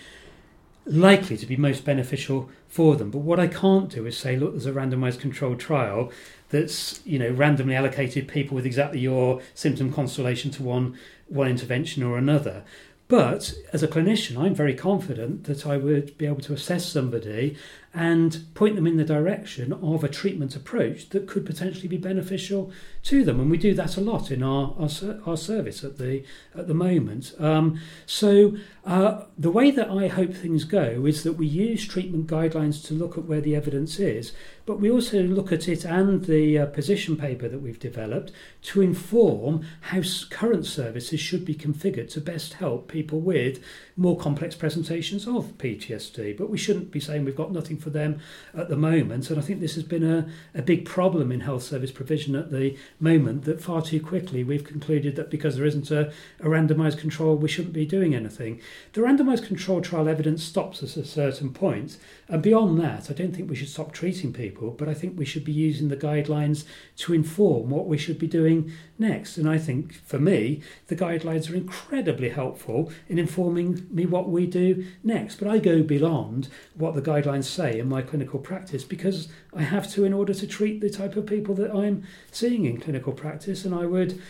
likely 0.86 1.38
to 1.38 1.46
be 1.46 1.56
most 1.56 1.86
beneficial 1.86 2.50
for 2.68 2.96
them. 2.96 3.12
But 3.12 3.20
what 3.20 3.40
I 3.40 3.48
can't 3.48 3.90
do 3.90 4.06
is 4.06 4.18
say, 4.18 4.36
look, 4.36 4.52
there's 4.52 4.66
a 4.66 4.74
randomized 4.74 5.20
controlled 5.20 5.60
trial 5.60 6.12
that's 6.50 7.02
you 7.06 7.18
know 7.18 7.30
randomly 7.30 7.76
allocated 7.76 8.28
people 8.28 8.56
with 8.56 8.66
exactly 8.66 9.00
your 9.00 9.42
symptom 9.54 9.92
constellation 9.94 10.52
to 10.52 10.64
one 10.64 10.98
one 11.28 11.48
intervention 11.48 12.04
or 12.04 12.18
another. 12.18 12.64
But 13.08 13.54
as 13.72 13.84
a 13.84 13.88
clinician, 13.88 14.38
I'm 14.38 14.56
very 14.56 14.74
confident 14.74 15.44
that 15.44 15.68
I 15.68 15.78
would 15.78 16.18
be 16.18 16.26
able 16.26 16.42
to 16.42 16.54
assess 16.54 16.86
somebody 16.86 17.58
and 17.94 18.46
point 18.56 18.76
them 18.76 18.88
in 18.88 18.98
the 18.98 19.04
direction 19.04 19.72
of 19.74 20.04
a 20.04 20.10
treatment 20.10 20.56
approach 20.56 21.10
that 21.10 21.28
could 21.28 21.46
potentially 21.46 21.88
be 21.88 21.98
beneficial 21.98 22.72
to 23.04 23.24
them. 23.24 23.40
And 23.40 23.52
we 23.52 23.58
do 23.58 23.74
that 23.76 23.98
a 23.98 24.02
lot 24.02 24.32
in 24.32 24.42
our 24.42 24.74
our, 24.80 24.90
our 25.26 25.38
service 25.38 25.84
at 25.84 25.98
the 25.98 26.24
at 26.56 26.68
the 26.68 26.74
moment. 26.74 27.34
Um, 27.40 27.80
so 28.06 28.56
uh, 28.86 29.24
the 29.38 29.50
way 29.50 29.72
that 29.72 29.90
I 29.90 30.10
hope 30.10 30.34
things 30.34 30.66
go 30.66 31.06
is 31.06 31.24
that 31.24 31.34
we 31.34 31.48
use 31.48 31.88
treatment 31.88 32.28
guidelines 32.28 32.86
to 32.88 32.94
look 32.94 33.18
at 33.18 33.24
where 33.24 33.40
the 33.40 33.56
evidence 33.56 33.98
is, 33.98 34.34
but 34.66 34.80
we 34.80 34.92
also 34.92 35.24
look 35.24 35.54
at 35.54 35.70
it 35.70 35.86
and 35.86 36.26
the 36.26 36.60
uh, 36.60 36.66
position 36.66 37.16
paper 37.16 37.48
that 37.48 37.62
we've 37.62 37.80
developed 37.80 38.34
to 38.62 38.82
inform 38.82 39.66
how 39.82 40.02
current 40.30 40.66
services 40.66 41.22
should 41.22 41.46
be 41.46 41.56
configured 41.56 42.10
to 42.12 42.20
best 42.20 42.56
help 42.56 42.90
people 42.90 43.22
with 43.22 43.64
more 43.96 44.18
complex 44.18 44.56
presentations 44.56 45.28
of 45.28 45.58
PTSD. 45.58 46.38
But 46.38 46.50
we 46.50 46.58
shouldn't 46.58 46.92
be 46.92 47.00
saying 47.00 47.24
we've 47.24 47.36
got 47.36 47.52
nothing 47.52 47.78
for 47.78 47.90
them 47.90 48.20
at 48.54 48.68
the 48.68 48.76
moment. 48.76 49.30
And 49.30 49.40
I 49.40 49.42
think 49.42 49.62
this 49.62 49.76
has 49.76 49.84
been 49.84 50.04
a, 50.04 50.28
a 50.54 50.62
big 50.62 50.86
problem 50.86 51.32
in 51.32 51.42
health 51.42 51.64
service 51.64 51.92
provision 51.92 52.36
at 52.36 52.52
the 52.52 52.78
moment 53.00 53.44
that 53.44 53.62
far 53.62 53.82
too 53.82 54.02
quickly 54.02 54.44
we've 54.44 54.64
concluded 54.64 55.16
that 55.16 55.30
because 55.30 55.56
there 55.56 55.66
isn't 55.66 55.92
a, 55.92 56.12
a 56.40 56.46
randomised 56.46 56.98
control, 56.98 57.36
we 57.36 57.50
shouldn't 57.50 57.74
be 57.74 57.86
doing 57.86 58.14
anything. 58.16 58.60
The 58.94 59.02
randomised 59.02 59.48
control 59.48 59.82
trial 59.82 60.08
evidence 60.08 60.44
stops 60.44 60.84
us 60.84 60.98
at 60.98 61.06
certain 61.06 61.54
point, 61.54 61.98
and 62.28 62.42
beyond 62.42 62.80
that, 62.80 63.10
I 63.10 63.14
don't 63.14 63.36
think 63.36 63.50
we 63.50 63.56
should 63.56 63.70
stop 63.70 63.92
treating 63.92 64.34
people, 64.34 64.72
but 64.72 64.88
I 64.88 64.94
think 64.94 65.18
we 65.18 65.26
should 65.26 65.44
be 65.44 65.52
using 65.52 65.90
the 65.90 65.98
guidelines 65.98 66.66
to 66.98 67.14
inform 67.14 67.70
what 67.70 67.88
we 67.88 67.98
should 67.98 68.20
be 68.20 68.28
doing 68.28 68.72
next. 68.98 69.38
And 69.38 69.50
I 69.50 69.58
think 69.58 69.94
for 69.94 70.20
me, 70.20 70.62
the 70.88 70.96
guidelines 70.96 71.52
are 71.52 71.56
incredibly 71.56 72.30
helpful 72.30 72.92
in 73.08 73.20
informing 73.20 73.86
me 73.90 74.06
what 74.06 74.30
we 74.30 74.46
do 74.46 74.86
next. 75.04 75.36
But 75.36 75.48
I 75.48 75.58
go 75.58 75.84
beyond 75.84 76.50
what 76.76 76.96
the 76.96 77.02
guidelines 77.02 77.46
say 77.46 77.80
in 77.80 77.90
my 77.90 78.02
clinical 78.02 78.40
practice 78.40 78.84
because 78.84 79.28
I 79.56 79.64
have 79.64 79.90
to 79.92 80.06
in 80.06 80.14
order 80.14 80.34
to 80.34 80.48
treat 80.48 80.82
the 80.82 80.90
type 80.90 81.16
of 81.16 81.26
people 81.26 81.56
that 81.56 81.74
I'm 81.74 82.04
seeing 82.32 82.66
in 82.66 82.80
clinical 82.80 83.14
practice. 83.14 83.66
And 83.66 83.76
I 83.76 83.86
would, 83.86 84.22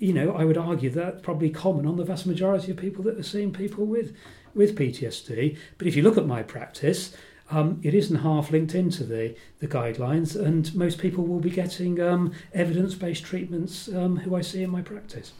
you 0.00 0.14
know, 0.14 0.32
I 0.32 0.44
would 0.44 0.58
argue 0.58 0.90
that 0.90 1.22
probably 1.22 1.50
common 1.50 1.86
on 1.86 1.96
the 1.96 2.04
vast 2.04 2.26
majority 2.26 2.72
of 2.72 2.78
people 2.78 3.04
that 3.04 3.18
are 3.18 3.22
seeing 3.22 3.52
people 3.52 3.84
with 3.86 4.16
with 4.54 4.76
PTSD. 4.76 5.56
But 5.78 5.86
if 5.86 5.94
you 5.94 6.02
look 6.02 6.18
at 6.18 6.26
my 6.26 6.42
practice, 6.42 7.14
um, 7.50 7.80
it 7.84 7.94
isn't 7.94 8.16
half 8.16 8.50
linked 8.50 8.74
into 8.74 9.04
the, 9.04 9.36
the 9.60 9.68
guidelines, 9.68 10.34
and 10.34 10.74
most 10.74 10.98
people 10.98 11.24
will 11.24 11.38
be 11.38 11.50
getting 11.50 12.00
um, 12.00 12.32
evidence 12.52 12.94
based 12.94 13.24
treatments 13.24 13.88
um, 13.88 14.16
who 14.16 14.34
I 14.34 14.40
see 14.40 14.62
in 14.62 14.70
my 14.70 14.82
practice. 14.82 15.32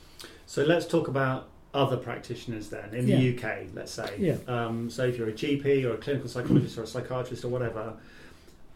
So 0.47 0.63
let's 0.63 0.87
talk 0.87 1.09
about 1.09 1.49
other 1.73 1.97
practitioners 1.97 2.69
then 2.69 2.93
in 2.95 3.09
yeah. 3.09 3.17
the 3.17 3.37
UK, 3.37 3.69
let's 3.75 3.93
say. 3.93 4.15
Yeah. 4.19 4.37
Um, 4.47 4.91
so 4.91 5.07
if 5.07 5.17
you're 5.17 5.29
a 5.29 5.33
GP 5.33 5.85
or 5.85 5.95
a 5.95 5.99
clinical 5.99 6.29
psychologist 6.29 6.77
or 6.77 6.83
a 6.83 6.87
psychiatrist 6.87 7.45
or 7.45 7.49
whatever, 7.49 7.95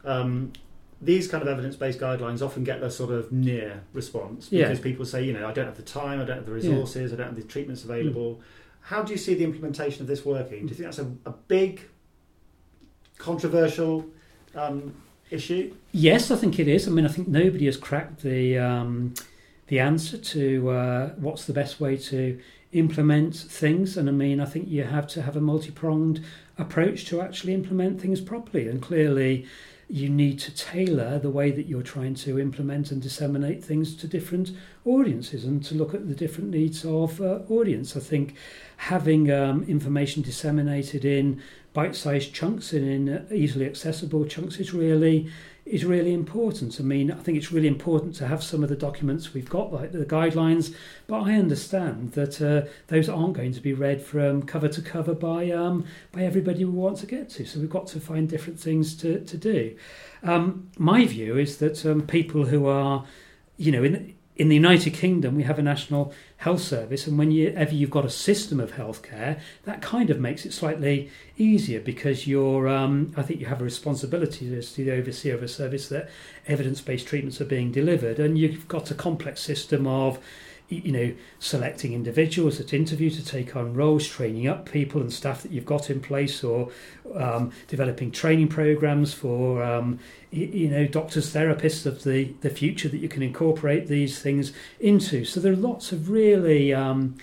um, 0.05 0.53
these 1.05 1.29
kind 1.29 1.43
of 1.43 1.49
evidence-based 1.49 1.99
guidelines 1.99 2.43
often 2.43 2.65
get 2.65 2.81
the 2.81 2.91
sort 2.91 3.11
of 3.11 3.31
near 3.31 3.83
response 3.93 4.49
because 4.49 4.79
yeah. 4.79 4.83
people 4.83 5.05
say, 5.05 5.25
you 5.25 5.33
know, 5.33 5.47
I 5.47 5.53
don't 5.53 5.67
have 5.67 5.77
the 5.77 5.83
time, 5.83 6.21
I 6.21 6.25
don't 6.25 6.37
have 6.37 6.47
the 6.47 6.53
resources, 6.53 7.11
yeah. 7.11 7.15
I 7.15 7.19
don't 7.19 7.35
have 7.35 7.37
the 7.37 7.43
treatments 7.43 7.85
available. 7.85 8.37
Mm. 8.37 8.43
How 8.81 9.03
do 9.03 9.13
you 9.13 9.19
see 9.19 9.35
the 9.35 9.45
implementation 9.45 10.03
of 10.03 10.09
this 10.09 10.25
working? 10.25 10.67
Do 10.67 10.69
you 10.69 10.75
think 10.75 10.85
that's 10.85 10.99
a, 10.99 11.11
a 11.27 11.33
big 11.33 11.83
controversial 13.19 14.07
um, 14.55 14.95
issue? 15.31 15.75
Yes, 15.93 16.31
I 16.31 16.37
think 16.37 16.59
it 16.59 16.69
is. 16.69 16.87
I 16.87 16.91
mean, 16.91 17.05
I 17.05 17.09
think 17.09 17.29
nobody 17.29 17.67
has 17.67 17.77
cracked 17.77 18.23
the 18.23 18.59
um, 18.59 19.15
the 19.69 19.81
answer 19.81 20.19
to 20.19 20.71
uh, 20.71 21.09
what's 21.17 21.47
the 21.47 21.53
best 21.53 21.81
way 21.81 21.97
to 21.97 22.39
implement 22.73 23.35
things. 23.35 23.97
And 23.97 24.09
I 24.09 24.13
mean, 24.13 24.41
I 24.41 24.45
think 24.45 24.69
you 24.69 24.85
have 24.85 25.07
to 25.09 25.23
have 25.23 25.37
a 25.37 25.41
multi 25.41 25.71
pronged 25.71 26.23
approach 26.59 27.07
to 27.07 27.21
actually 27.21 27.55
implement 27.55 28.01
things 28.01 28.21
properly. 28.21 28.69
And 28.69 28.83
clearly, 28.83 29.47
you 29.89 30.09
need 30.09 30.39
to 30.41 30.55
tailor 30.55 31.19
the 31.19 31.31
way 31.31 31.51
that 31.51 31.67
you're 31.67 31.83
trying 31.83 32.15
to 32.15 32.39
implement 32.39 32.91
and 32.91 33.03
disseminate 33.03 33.63
things 33.63 33.95
to 33.97 34.07
different 34.07 34.51
audiences 34.85 35.45
and 35.45 35.65
to 35.65 35.75
look 35.75 35.95
at 35.95 36.09
the 36.09 36.15
different 36.15 36.51
needs 36.51 36.85
of 36.85 37.21
uh, 37.21 37.41
audience. 37.49 37.97
I 37.97 38.01
think 38.01 38.37
having 38.77 39.31
um, 39.31 39.65
information 39.65 40.23
disseminated 40.23 41.05
in 41.05 41.43
bite-sized 41.73 42.33
chunks 42.33 42.73
and 42.73 42.89
in 42.89 43.27
easily 43.33 43.67
accessible 43.67 44.25
chunks 44.25 44.59
is 44.59 44.73
really 44.73 45.31
is 45.67 45.85
really 45.85 46.13
important. 46.13 46.79
I 46.79 46.83
mean, 46.83 47.11
I 47.11 47.17
think 47.17 47.39
it's 47.39 47.51
really 47.51 47.69
important 47.69 48.15
to 48.17 48.27
have 48.27 48.43
some 48.43 48.63
of 48.63 48.69
the 48.69 48.77
documents 48.77 49.33
we've 49.33 49.49
got, 49.49 49.73
like 49.73 49.93
the 49.93 50.05
guidelines, 50.05 50.75
but 51.07 51.21
I 51.23 51.35
understand 51.35 52.13
that 52.13 52.41
uh, 52.43 52.69
those 52.89 53.09
aren't 53.09 53.35
going 53.35 53.53
to 53.55 53.61
be 53.61 53.73
read 53.73 54.03
from 54.03 54.43
cover 54.43 54.69
to 54.69 54.83
cover 54.83 55.15
by 55.15 55.51
um, 55.51 55.87
by 56.13 56.23
everybody 56.23 56.65
we 56.65 56.73
want 56.73 56.99
to 56.99 57.07
get 57.07 57.31
to. 57.31 57.47
So 57.47 57.61
we've 57.61 57.71
got 57.71 57.87
to 57.89 58.01
find 58.01 58.29
different 58.29 58.61
things 58.61 58.95
to 58.97 59.21
to 59.21 59.37
do. 59.39 59.77
Um, 60.23 60.71
my 60.79 61.07
view 61.07 61.39
is 61.39 61.59
that 61.59 61.85
um, 61.87 62.07
people 62.07 62.47
who 62.47 62.67
are, 62.67 63.05
you 63.57 63.73
know, 63.73 63.85
in 63.85 64.15
in 64.37 64.49
the 64.49 64.57
United 64.57 64.95
Kingdom, 64.95 65.37
we 65.37 65.45
have 65.45 65.61
a 65.61 65.63
national 65.63 66.13
health 66.39 66.61
service, 66.61 67.07
and 67.07 67.17
whenever 67.17 67.73
you've 67.73 67.91
got 67.91 68.05
a 68.05 68.11
system 68.11 68.59
of 68.59 68.73
healthcare, 68.73 69.39
that 69.65 69.81
kind 69.81 70.11
of 70.11 70.19
makes 70.19 70.45
it 70.45 70.53
slightly 70.53 71.09
easier 71.39 71.79
because 71.81 72.27
you're, 72.27 72.67
um, 72.69 73.13
I 73.17 73.23
think, 73.23 73.39
you 73.39 73.47
have 73.47 73.61
a 73.61 73.65
responsibility 73.65 74.53
as 74.57 74.73
the 74.75 74.91
overseer 74.91 75.35
of 75.35 75.43
a 75.45 75.49
service 75.49 75.89
that 75.89 76.11
evidence-based 76.49 77.07
treatments 77.07 77.41
are 77.41 77.47
being 77.47 77.71
delivered, 77.71 78.19
and 78.19 78.37
you've 78.37 78.67
got 78.67 78.91
a 78.91 78.95
complex 78.95 79.41
system 79.41 79.87
of 79.87 80.19
you 80.83 80.93
know, 80.93 81.15
selecting 81.39 81.93
individuals 81.93 82.59
that 82.59 82.73
interview 82.73 83.11
to 83.11 83.25
take 83.25 83.55
on 83.57 83.75
roles, 83.75 84.07
training 84.07 84.47
up 84.47 84.71
people 84.71 85.01
and 85.01 85.13
staff 85.13 85.43
that 85.43 85.53
you've 85.53 85.65
got 85.65 85.91
in 85.91 86.01
place, 86.01 86.43
or 86.43 86.71
um, 87.15 87.53
developing 87.69 88.11
training 88.11 88.49
programs 88.49 89.13
for, 89.13 89.63
um, 89.63 89.99
you 90.31 90.69
know, 90.69 90.87
doctors, 90.87 91.33
therapists 91.33 91.87
of 91.87 92.05
the, 92.05 92.35
the 92.41 92.51
future 92.51 92.89
that 92.89 92.99
you 92.99 93.09
can 93.09 93.23
incorporate 93.23 93.87
these 93.87 94.21
things 94.21 94.53
into. 94.81 95.25
So 95.25 95.41
there 95.41 95.53
are 95.53 95.57
lots 95.57 95.93
of 95.93 96.11
really, 96.11 96.73
um, 96.75 97.17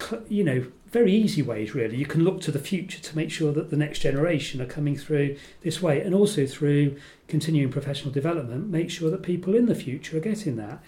cl- 0.00 0.22
you 0.28 0.44
know, 0.44 0.66
very 0.90 1.12
easy 1.12 1.40
ways, 1.40 1.74
really. 1.74 1.96
You 1.96 2.04
can 2.04 2.22
look 2.22 2.42
to 2.42 2.52
the 2.52 2.58
future 2.58 3.00
to 3.00 3.16
make 3.16 3.30
sure 3.30 3.50
that 3.52 3.70
the 3.70 3.78
next 3.78 4.00
generation 4.00 4.60
are 4.60 4.66
coming 4.66 4.94
through 4.94 5.38
this 5.62 5.80
way, 5.80 6.02
and 6.02 6.14
also 6.14 6.46
through 6.46 6.98
continuing 7.28 7.72
professional 7.72 8.12
development, 8.12 8.68
make 8.68 8.90
sure 8.90 9.10
that 9.10 9.22
people 9.22 9.54
in 9.54 9.66
the 9.66 9.74
future 9.74 10.18
are 10.18 10.20
getting 10.20 10.56
that. 10.56 10.82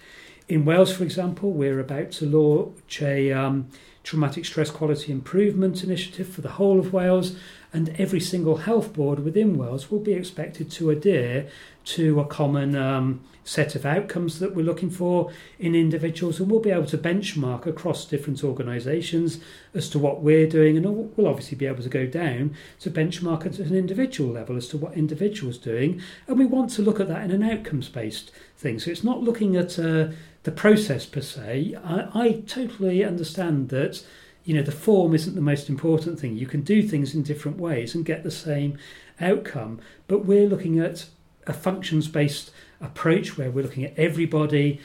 In 0.47 0.63
Wales, 0.63 0.93
for 0.93 1.03
example, 1.03 1.51
we're 1.51 1.79
about 1.79 2.11
to 2.11 2.25
launch 2.27 3.01
a 3.01 3.31
um, 3.31 3.67
traumatic 4.03 4.45
stress 4.45 4.69
quality 4.69 5.11
improvement 5.11 5.83
initiative 5.83 6.29
for 6.29 6.41
the 6.41 6.51
whole 6.51 6.79
of 6.79 6.93
Wales, 6.93 7.35
and 7.73 7.89
every 7.97 8.19
single 8.19 8.57
health 8.57 8.93
board 8.93 9.19
within 9.19 9.57
Wales 9.57 9.89
will 9.89 9.99
be 9.99 10.13
expected 10.13 10.69
to 10.71 10.91
adhere 10.91 11.47
to 11.83 12.19
a 12.19 12.25
common 12.25 12.75
um, 12.75 13.21
set 13.43 13.75
of 13.75 13.85
outcomes 13.85 14.39
that 14.39 14.55
we're 14.55 14.65
looking 14.65 14.91
for 14.91 15.31
in 15.57 15.73
individuals, 15.73 16.39
and 16.39 16.49
we'll 16.49 16.59
be 16.59 16.69
able 16.69 16.85
to 16.85 16.97
benchmark 16.97 17.65
across 17.65 18.05
different 18.05 18.43
organisations 18.43 19.39
as 19.73 19.89
to 19.89 19.97
what 19.97 20.21
we're 20.21 20.47
doing, 20.47 20.77
and 20.77 20.85
we'll 21.17 21.27
obviously 21.27 21.57
be 21.57 21.65
able 21.65 21.81
to 21.81 21.89
go 21.89 22.05
down 22.05 22.55
to 22.79 22.91
benchmark 22.91 23.47
at 23.47 23.57
an 23.57 23.75
individual 23.75 24.31
level 24.31 24.55
as 24.55 24.67
to 24.67 24.77
what 24.77 24.93
individuals 24.93 25.57
doing, 25.57 25.99
and 26.27 26.37
we 26.37 26.45
want 26.45 26.69
to 26.69 26.83
look 26.83 26.99
at 26.99 27.07
that 27.07 27.23
in 27.23 27.31
an 27.31 27.43
outcomes 27.43 27.89
based 27.89 28.31
thing. 28.55 28.77
So 28.77 28.91
it's 28.91 29.03
not 29.03 29.23
looking 29.23 29.55
at 29.55 29.77
uh, 29.79 30.09
the 30.45 30.51
process 30.51 31.05
per 31.05 31.21
se. 31.21 31.75
I, 31.83 32.07
I 32.13 32.31
totally 32.47 33.03
understand 33.03 33.69
that 33.69 34.03
you 34.45 34.53
know 34.53 34.61
the 34.61 34.71
form 34.71 35.13
isn't 35.13 35.35
the 35.35 35.41
most 35.41 35.69
important 35.69 36.19
thing. 36.19 36.37
You 36.37 36.47
can 36.47 36.61
do 36.61 36.81
things 36.81 37.13
in 37.13 37.23
different 37.23 37.57
ways 37.57 37.93
and 37.93 38.05
get 38.05 38.23
the 38.23 38.31
same 38.31 38.77
outcome, 39.19 39.81
but 40.07 40.25
we're 40.25 40.47
looking 40.47 40.79
at 40.79 41.07
a 41.47 41.53
functions 41.53 42.07
based 42.07 42.51
approach 42.79 43.37
where 43.37 43.51
we're 43.51 43.63
looking 43.63 43.85
at 43.85 43.97
everybody 43.97 44.79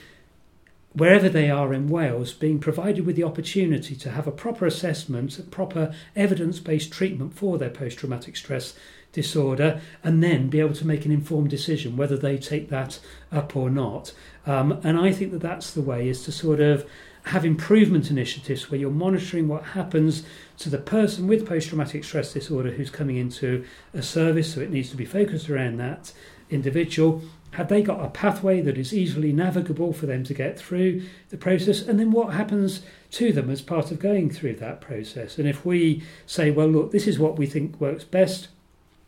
wherever 0.93 1.29
they 1.29 1.49
are 1.49 1.73
in 1.73 1.87
Wales, 1.87 2.33
being 2.33 2.59
provided 2.59 3.05
with 3.05 3.15
the 3.15 3.23
opportunity 3.23 3.95
to 3.95 4.11
have 4.11 4.27
a 4.27 4.31
proper 4.31 4.65
assessment, 4.65 5.49
proper 5.49 5.93
evidence 6.15 6.59
based 6.59 6.91
treatment 6.91 7.33
for 7.33 7.57
their 7.57 7.69
post 7.69 7.99
traumatic 7.99 8.35
stress 8.35 8.73
disorder, 9.11 9.81
and 10.03 10.23
then 10.23 10.49
be 10.49 10.59
able 10.59 10.73
to 10.75 10.87
make 10.87 11.05
an 11.05 11.11
informed 11.11 11.49
decision 11.49 11.97
whether 11.97 12.17
they 12.17 12.37
take 12.37 12.69
that 12.69 12.99
up 13.31 13.55
or 13.55 13.69
not. 13.69 14.13
Um, 14.45 14.79
and 14.83 14.97
I 14.97 15.11
think 15.11 15.31
that 15.31 15.41
that's 15.41 15.71
the 15.71 15.81
way 15.81 16.07
is 16.07 16.23
to 16.23 16.31
sort 16.31 16.59
of 16.59 16.85
have 17.25 17.45
improvement 17.45 18.09
initiatives 18.09 18.71
where 18.71 18.79
you're 18.79 18.89
monitoring 18.89 19.47
what 19.47 19.63
happens 19.63 20.23
to 20.57 20.69
the 20.69 20.77
person 20.77 21.27
with 21.27 21.47
post 21.47 21.69
traumatic 21.69 22.03
stress 22.03 22.33
disorder 22.33 22.71
who's 22.71 22.89
coming 22.89 23.17
into 23.17 23.63
a 23.93 24.01
service, 24.01 24.53
so 24.53 24.61
it 24.61 24.71
needs 24.71 24.89
to 24.89 24.97
be 24.97 25.05
focused 25.05 25.49
around 25.49 25.77
that 25.77 26.11
individual. 26.49 27.21
Have 27.51 27.67
they 27.67 27.81
got 27.81 28.03
a 28.03 28.09
pathway 28.09 28.61
that 28.61 28.77
is 28.77 28.93
easily 28.93 29.33
navigable 29.33 29.91
for 29.91 30.05
them 30.05 30.23
to 30.23 30.33
get 30.33 30.57
through 30.57 31.03
the 31.29 31.37
process? 31.37 31.81
And 31.81 31.99
then 31.99 32.11
what 32.11 32.33
happens 32.33 32.81
to 33.11 33.33
them 33.33 33.49
as 33.49 33.61
part 33.61 33.91
of 33.91 33.99
going 33.99 34.29
through 34.29 34.55
that 34.55 34.79
process? 34.79 35.37
And 35.37 35.47
if 35.47 35.65
we 35.65 36.01
say, 36.25 36.49
well, 36.49 36.67
look, 36.67 36.91
this 36.91 37.07
is 37.07 37.19
what 37.19 37.37
we 37.37 37.45
think 37.45 37.79
works 37.79 38.05
best, 38.05 38.47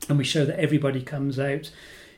and 0.09 0.17
we 0.17 0.23
show 0.23 0.45
that 0.45 0.59
everybody 0.59 1.01
comes 1.01 1.39
out 1.39 1.71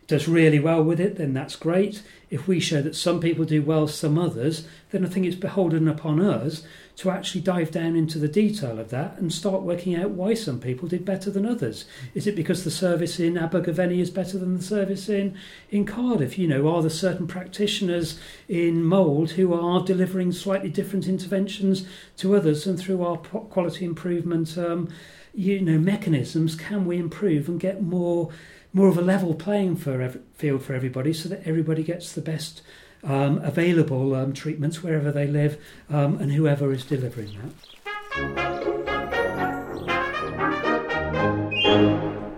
does 0.08 0.28
really 0.28 0.60
well 0.60 0.84
with 0.84 1.00
it, 1.00 1.16
then 1.16 1.34
that's 1.34 1.56
great. 1.56 2.04
If 2.30 2.48
we 2.48 2.60
show 2.60 2.82
that 2.82 2.96
some 2.96 3.20
people 3.20 3.46
do 3.46 3.62
well, 3.62 3.88
some 3.88 4.20
others, 4.20 4.68
then 4.92 5.04
I 5.04 5.10
think 5.10 5.26
it's 5.26 5.36
beholden 5.36 5.88
upon 5.88 6.22
us 6.22 6.64
to 6.98 7.10
actually 7.10 7.42
dive 7.42 7.72
down 7.72 7.96
into 7.96 8.20
the 8.20 8.28
detail 8.28 8.80
of 8.80 8.90
that 8.90 9.18
and 9.18 9.34
start 9.34 9.64
working 9.64 9.96
out 9.96 10.12
why 10.12 10.34
some 10.34 10.60
people 10.60 10.88
did 10.88 11.04
better 11.04 11.30
than 11.30 11.46
others. 11.46 11.86
Is 12.14 12.28
it 12.28 12.36
because 12.36 12.64
the 12.64 12.72
service 12.72 13.20
in 13.20 13.38
Abergavenny 13.38 14.00
is 14.00 14.12
better 14.12 14.38
than 14.38 14.56
the 14.56 14.64
service 14.64 15.10
in, 15.10 15.36
in 15.72 15.86
Cardiff? 15.86 16.38
You 16.38 16.48
know, 16.48 16.74
are 16.74 16.82
there 16.82 16.90
certain 16.90 17.28
practitioners 17.28 18.20
in 18.48 18.84
Mold 18.84 19.32
who 19.32 19.54
are 19.54 19.84
delivering 19.84 20.32
slightly 20.32 20.70
different 20.70 21.08
interventions 21.08 21.86
to 22.18 22.36
others? 22.36 22.66
And 22.66 22.80
through 22.80 23.04
our 23.04 23.18
quality 23.18 23.86
improvement, 23.86 24.58
um, 24.58 24.90
you 25.36 25.60
know, 25.62 25.78
mechanisms, 25.78 26.56
can 26.56 26.86
we 26.86 26.98
improve 26.98 27.48
and 27.48 27.60
get 27.60 27.82
more 27.82 28.30
more 28.74 28.88
of 28.90 28.98
a 28.98 29.02
level 29.02 29.34
playing 29.34 29.78
for 29.78 30.02
every, 30.02 30.20
field 30.34 30.62
for 30.62 30.74
everybody, 30.74 31.14
so 31.14 31.30
that 31.30 31.42
everybody 31.48 31.82
gets 31.82 32.12
the 32.12 32.20
best 32.22 32.62
um, 33.06 33.38
available 33.38 34.14
um, 34.14 34.34
treatments 34.34 34.84
wherever 34.84 35.14
they 35.14 35.28
live 35.28 35.58
um, 35.90 36.18
and 36.18 36.34
whoever 36.34 36.74
is 36.74 36.84
delivering 36.84 37.32
that. 37.38 37.54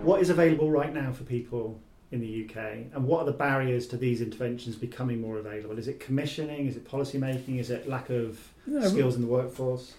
What 0.02 0.20
is 0.20 0.30
available 0.30 0.70
right 0.70 0.94
now 0.94 1.12
for 1.12 1.24
people 1.24 1.80
in 2.12 2.20
the 2.20 2.44
UK, 2.44 2.56
and 2.94 3.04
what 3.04 3.20
are 3.20 3.26
the 3.26 3.32
barriers 3.32 3.88
to 3.88 3.96
these 3.96 4.20
interventions 4.20 4.76
becoming 4.76 5.20
more 5.20 5.38
available? 5.38 5.76
Is 5.76 5.88
it 5.88 5.98
commissioning? 5.98 6.68
Is 6.68 6.76
it 6.76 6.88
policy 6.88 7.18
making? 7.18 7.58
Is 7.58 7.70
it 7.70 7.88
lack 7.88 8.10
of 8.10 8.38
skills 8.82 9.16
in 9.16 9.22
the 9.22 9.28
workforce? 9.28 9.94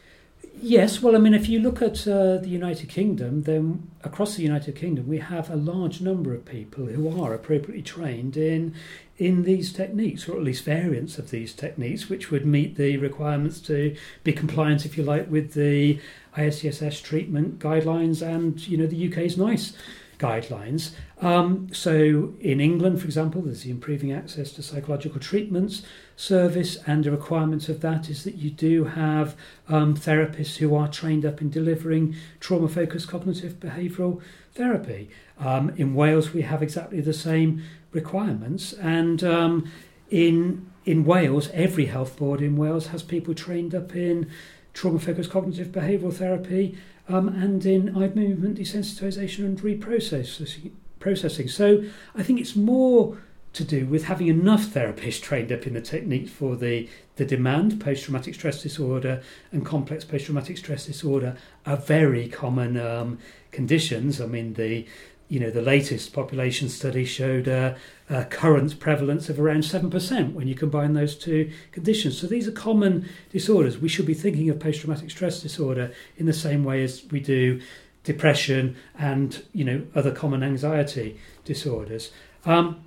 Yes, 0.62 1.02
well, 1.02 1.16
I 1.16 1.20
mean, 1.20 1.34
if 1.34 1.48
you 1.48 1.60
look 1.60 1.82
at 1.82 2.06
uh, 2.06 2.38
the 2.38 2.50
United 2.50 2.90
Kingdom, 2.90 3.44
then 3.44 3.90
across 4.04 4.36
the 4.36 4.44
United 4.44 4.76
Kingdom, 4.76 5.08
we 5.08 5.20
have 5.20 5.50
a 5.50 5.56
large 5.56 6.02
number 6.02 6.34
of 6.34 6.44
people 6.44 6.86
who 6.88 7.22
are 7.22 7.34
appropriately 7.34 7.82
trained 7.82 8.36
in 8.36 8.74
in 9.18 9.44
these 9.44 9.72
techniques, 9.72 10.28
or 10.28 10.36
at 10.36 10.44
least 10.44 10.64
variants 10.64 11.18
of 11.18 11.30
these 11.30 11.54
techniques, 11.54 12.10
which 12.10 12.30
would 12.30 12.46
meet 12.46 12.76
the 12.76 12.98
requirements 12.98 13.60
to 13.62 13.96
be 14.24 14.34
compliant, 14.34 14.86
if 14.86 14.98
you 14.98 15.04
like, 15.04 15.30
with 15.30 15.54
the 15.54 16.00
ISTSS 16.38 17.02
treatment 17.04 17.60
guidelines 17.60 18.22
and 18.22 18.68
you 18.68 18.78
know 18.78 18.86
the 18.86 19.12
UK's 19.12 19.38
NICE 19.38 19.74
guidelines. 20.20 20.92
Um, 21.22 21.70
so 21.72 22.34
in 22.42 22.60
England, 22.60 23.00
for 23.00 23.06
example, 23.06 23.42
there's 23.42 23.64
the 23.64 23.72
Improving 23.72 24.12
Access 24.12 24.52
to 24.54 24.64
Psychological 24.64 25.20
Treatments 25.20 25.84
service, 26.20 26.78
and 26.86 27.08
a 27.08 27.12
requirement 27.12 27.70
of 27.70 27.80
that 27.80 28.10
is 28.10 28.26
that 28.26 28.36
you 28.36 28.50
do 28.50 28.84
have 28.84 29.38
um, 29.70 29.96
therapists 29.96 30.58
who 30.58 30.76
are 30.76 30.90
trained 30.90 31.26
up 31.26 31.42
in 31.42 31.50
delivering 31.50 32.14
trauma 32.42 32.68
focused 32.68 33.08
cognitive 33.08 33.54
behavioural 33.54 34.22
therapy. 34.54 35.10
Um, 35.40 35.70
in 35.78 35.96
Wales, 35.96 36.34
we 36.34 36.42
have 36.42 36.62
exactly 36.62 37.00
the 37.00 37.14
same 37.14 37.64
requirements, 37.94 38.74
and 38.74 39.24
um, 39.24 39.72
in 40.10 40.70
in 40.84 41.06
Wales, 41.06 41.50
every 41.54 41.86
health 41.86 42.18
board 42.18 42.42
in 42.42 42.58
Wales 42.58 42.88
has 42.88 43.02
people 43.02 43.34
trained 43.34 43.74
up 43.74 43.96
in 43.96 44.30
trauma 44.74 45.00
focused 45.00 45.32
cognitive 45.32 45.68
behavioural 45.68 46.14
therapy 46.14 46.78
um, 47.08 47.30
and 47.30 47.66
in 47.66 47.96
eye 47.96 48.10
movement 48.10 48.58
desensitization 48.60 49.46
and 49.46 49.62
reprocessing. 49.62 50.72
Processing. 51.00 51.48
So 51.48 51.86
I 52.14 52.24
think 52.24 52.42
it's 52.42 52.58
more 52.58 53.18
to 53.54 53.64
do 53.64 53.86
with 53.86 54.06
having 54.06 54.28
enough 54.28 54.68
therapists 54.68 55.22
trained 55.22 55.52
up 55.52 55.66
in 55.66 55.74
the 55.74 55.82
techniques 55.82 56.32
for 56.32 56.56
the, 56.56 56.88
the 57.16 57.26
demand. 57.26 57.82
Post 57.82 58.04
traumatic 58.04 58.36
stress 58.36 58.62
disorder 58.62 59.22
and 59.52 59.66
complex 59.66 60.06
post 60.06 60.26
traumatic 60.26 60.58
stress 60.58 60.86
disorder 60.86 61.36
are 61.66 61.78
very 61.78 62.28
common 62.28 62.78
um, 62.78 63.18
conditions. 63.52 64.22
I 64.22 64.28
mean, 64.28 64.54
the 64.54 64.86
you 65.30 65.40
know, 65.40 65.52
the 65.52 65.62
latest 65.62 66.12
population 66.12 66.70
study 66.70 67.06
showed 67.06 67.48
a, 67.48 67.78
a, 68.10 68.26
current 68.26 68.80
prevalence 68.80 69.30
of 69.30 69.40
around 69.40 69.62
7% 69.62 70.34
when 70.34 70.48
you 70.48 70.56
combine 70.56 70.94
those 70.94 71.16
two 71.16 71.52
conditions. 71.72 72.20
So 72.20 72.26
these 72.26 72.48
are 72.48 72.52
common 72.52 73.08
disorders. 73.32 73.78
We 73.78 73.90
should 73.90 74.08
be 74.08 74.16
thinking 74.16 74.50
of 74.50 74.60
post 74.60 74.82
traumatic 74.82 75.12
stress 75.12 75.40
disorder 75.40 75.92
in 76.18 76.26
the 76.26 76.34
same 76.34 76.64
way 76.64 76.84
as 76.84 77.04
we 77.12 77.20
do 77.20 77.62
depression 78.04 78.76
and, 78.98 79.44
you 79.54 79.64
know, 79.64 79.86
other 79.94 80.12
common 80.12 80.42
anxiety 80.42 81.20
disorders. 81.46 82.12
Um, 82.44 82.84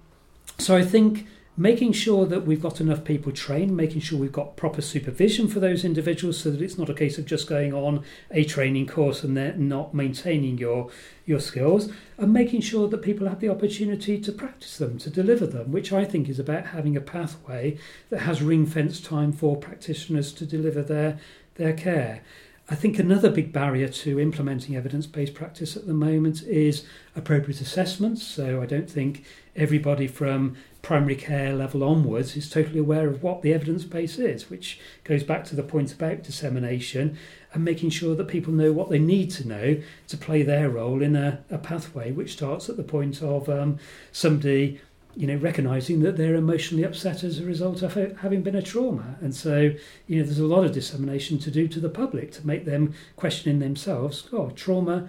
so 0.62 0.76
I 0.76 0.84
think 0.84 1.26
making 1.56 1.92
sure 1.92 2.24
that 2.26 2.46
we've 2.46 2.62
got 2.62 2.80
enough 2.80 3.04
people 3.04 3.30
trained, 3.30 3.76
making 3.76 4.00
sure 4.00 4.18
we've 4.18 4.32
got 4.32 4.56
proper 4.56 4.80
supervision 4.80 5.46
for 5.48 5.60
those 5.60 5.84
individuals 5.84 6.40
so 6.40 6.50
that 6.50 6.62
it's 6.62 6.78
not 6.78 6.88
a 6.88 6.94
case 6.94 7.18
of 7.18 7.26
just 7.26 7.46
going 7.46 7.74
on 7.74 8.02
a 8.30 8.42
training 8.44 8.86
course 8.86 9.22
and 9.22 9.36
they're 9.36 9.52
not 9.54 9.92
maintaining 9.92 10.56
your 10.56 10.90
your 11.26 11.40
skills, 11.40 11.92
and 12.18 12.32
making 12.32 12.60
sure 12.60 12.88
that 12.88 12.98
people 12.98 13.28
have 13.28 13.38
the 13.38 13.48
opportunity 13.48 14.18
to 14.20 14.32
practice 14.32 14.78
them, 14.78 14.98
to 14.98 15.08
deliver 15.08 15.46
them, 15.46 15.70
which 15.70 15.92
I 15.92 16.04
think 16.04 16.28
is 16.28 16.40
about 16.40 16.66
having 16.66 16.96
a 16.96 17.00
pathway 17.00 17.78
that 18.10 18.20
has 18.20 18.42
ring 18.42 18.66
fenced 18.66 19.04
time 19.04 19.32
for 19.32 19.56
practitioners 19.56 20.32
to 20.32 20.46
deliver 20.46 20.82
their 20.82 21.20
their 21.56 21.74
care. 21.74 22.22
I 22.68 22.74
think 22.76 22.98
another 22.98 23.28
big 23.28 23.52
barrier 23.52 23.88
to 23.88 24.20
implementing 24.20 24.76
evidence 24.76 25.06
based 25.06 25.34
practice 25.34 25.76
at 25.76 25.86
the 25.86 25.92
moment 25.92 26.42
is 26.44 26.84
appropriate 27.16 27.60
assessments. 27.60 28.22
So 28.22 28.62
I 28.62 28.66
don't 28.66 28.88
think 28.88 29.24
everybody 29.56 30.06
from 30.06 30.56
primary 30.80 31.16
care 31.16 31.54
level 31.54 31.82
onwards 31.82 32.36
is 32.36 32.48
totally 32.48 32.78
aware 32.78 33.08
of 33.08 33.22
what 33.22 33.42
the 33.42 33.52
evidence 33.52 33.84
base 33.84 34.18
is, 34.18 34.48
which 34.48 34.78
goes 35.04 35.24
back 35.24 35.44
to 35.46 35.56
the 35.56 35.62
point 35.62 35.92
about 35.92 36.22
dissemination 36.22 37.18
and 37.52 37.64
making 37.64 37.90
sure 37.90 38.14
that 38.14 38.28
people 38.28 38.52
know 38.52 38.72
what 38.72 38.90
they 38.90 38.98
need 38.98 39.30
to 39.32 39.46
know 39.46 39.82
to 40.08 40.16
play 40.16 40.42
their 40.42 40.70
role 40.70 41.02
in 41.02 41.16
a, 41.16 41.44
a 41.50 41.58
pathway 41.58 42.12
which 42.12 42.32
starts 42.32 42.68
at 42.68 42.76
the 42.76 42.82
point 42.82 43.22
of 43.22 43.48
um, 43.48 43.78
somebody 44.12 44.80
you 45.14 45.26
know, 45.26 45.36
recognizing 45.36 46.00
that 46.00 46.16
they're 46.16 46.34
emotionally 46.34 46.84
upset 46.84 47.22
as 47.22 47.38
a 47.38 47.44
result 47.44 47.82
of 47.82 47.94
having 48.18 48.42
been 48.42 48.54
a 48.54 48.62
trauma. 48.62 49.16
And 49.20 49.34
so, 49.34 49.72
you 50.06 50.18
know, 50.18 50.24
there's 50.24 50.38
a 50.38 50.46
lot 50.46 50.64
of 50.64 50.72
dissemination 50.72 51.38
to 51.40 51.50
do 51.50 51.68
to 51.68 51.80
the 51.80 51.88
public 51.88 52.32
to 52.32 52.46
make 52.46 52.64
them 52.64 52.94
questioning 53.16 53.58
themselves, 53.58 54.28
oh, 54.32 54.50
trauma 54.50 55.08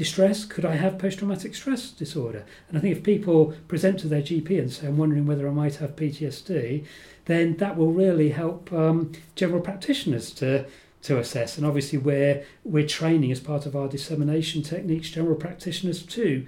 distress? 0.00 0.46
Could 0.46 0.64
I 0.64 0.76
have 0.76 0.98
post 0.98 1.18
traumatic 1.18 1.54
stress 1.54 1.90
disorder? 1.90 2.46
And 2.68 2.78
I 2.78 2.80
think 2.80 2.96
if 2.96 3.02
people 3.02 3.54
present 3.68 4.00
to 4.00 4.08
their 4.08 4.22
GP 4.22 4.58
and 4.58 4.72
say, 4.72 4.86
I'm 4.86 4.96
wondering 4.96 5.26
whether 5.26 5.46
I 5.46 5.52
might 5.52 5.76
have 5.76 5.94
PTSD, 5.94 6.86
then 7.26 7.56
that 7.58 7.76
will 7.76 7.92
really 7.92 8.30
help 8.30 8.72
um, 8.72 9.12
general 9.34 9.60
practitioners 9.60 10.30
to 10.32 10.66
to 11.02 11.18
assess. 11.18 11.56
And 11.56 11.66
obviously, 11.66 11.98
we're 11.98 12.44
we're 12.64 12.86
training 12.86 13.30
as 13.30 13.40
part 13.40 13.66
of 13.66 13.76
our 13.76 13.88
dissemination 13.88 14.62
techniques 14.62 15.10
general 15.10 15.36
practitioners 15.36 16.02
to 16.02 16.46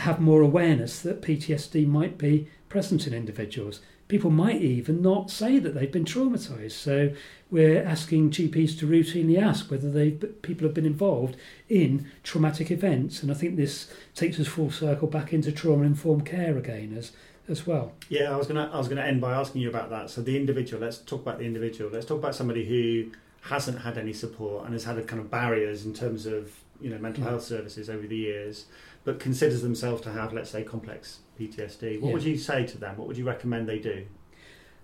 have 0.00 0.20
more 0.20 0.42
awareness 0.42 1.00
that 1.00 1.22
PTSD 1.22 1.86
might 1.86 2.18
be 2.18 2.48
present 2.68 3.06
in 3.06 3.14
individuals. 3.14 3.80
People 4.08 4.30
might 4.30 4.60
even 4.60 5.00
not 5.02 5.30
say 5.30 5.58
that 5.58 5.74
they've 5.74 5.92
been 5.92 6.04
traumatized. 6.04 6.72
So 6.72 7.12
we're 7.50 7.82
asking 7.82 8.30
GPs 8.30 8.78
to 8.80 8.86
routinely 8.86 9.40
ask 9.40 9.70
whether 9.70 9.90
they 9.90 10.10
people 10.10 10.66
have 10.66 10.74
been 10.74 10.86
involved 10.86 11.36
in 11.68 12.10
traumatic 12.22 12.70
events, 12.70 13.22
and 13.22 13.30
I 13.30 13.34
think 13.34 13.56
this 13.56 13.92
takes 14.14 14.40
us 14.40 14.48
full 14.48 14.70
circle 14.70 15.08
back 15.08 15.32
into 15.32 15.52
trauma 15.52 15.84
informed 15.84 16.26
care 16.26 16.56
again 16.56 16.94
as 16.96 17.12
as 17.48 17.66
well. 17.66 17.92
Yeah, 18.08 18.32
I 18.32 18.36
was 18.36 18.46
gonna 18.46 18.70
I 18.72 18.78
was 18.78 18.88
gonna 18.88 19.02
end 19.02 19.20
by 19.20 19.32
asking 19.32 19.60
you 19.60 19.68
about 19.68 19.90
that. 19.90 20.10
So 20.10 20.22
the 20.22 20.36
individual. 20.36 20.82
Let's 20.82 20.98
talk 20.98 21.22
about 21.22 21.38
the 21.38 21.44
individual. 21.44 21.90
Let's 21.90 22.06
talk 22.06 22.18
about 22.18 22.34
somebody 22.34 22.64
who 22.64 23.12
hasn't 23.42 23.80
had 23.80 23.98
any 23.98 24.12
support 24.12 24.64
and 24.64 24.72
has 24.72 24.84
had 24.84 24.98
a 24.98 25.02
kind 25.02 25.20
of 25.20 25.30
barriers 25.30 25.84
in 25.84 25.94
terms 25.94 26.26
of 26.26 26.52
you 26.80 26.90
know 26.90 26.98
mental 26.98 27.24
yeah. 27.24 27.30
health 27.30 27.42
services 27.42 27.90
over 27.90 28.06
the 28.06 28.16
years, 28.16 28.66
but 29.04 29.18
considers 29.18 29.62
themselves 29.62 30.02
to 30.02 30.12
have 30.12 30.32
let's 30.32 30.50
say 30.50 30.62
complex 30.62 31.20
PTSD. 31.38 32.00
What 32.00 32.08
yeah. 32.08 32.14
would 32.14 32.22
you 32.24 32.36
say 32.36 32.66
to 32.66 32.78
them? 32.78 32.96
What 32.96 33.08
would 33.08 33.16
you 33.16 33.24
recommend 33.24 33.68
they 33.68 33.78
do? 33.78 34.06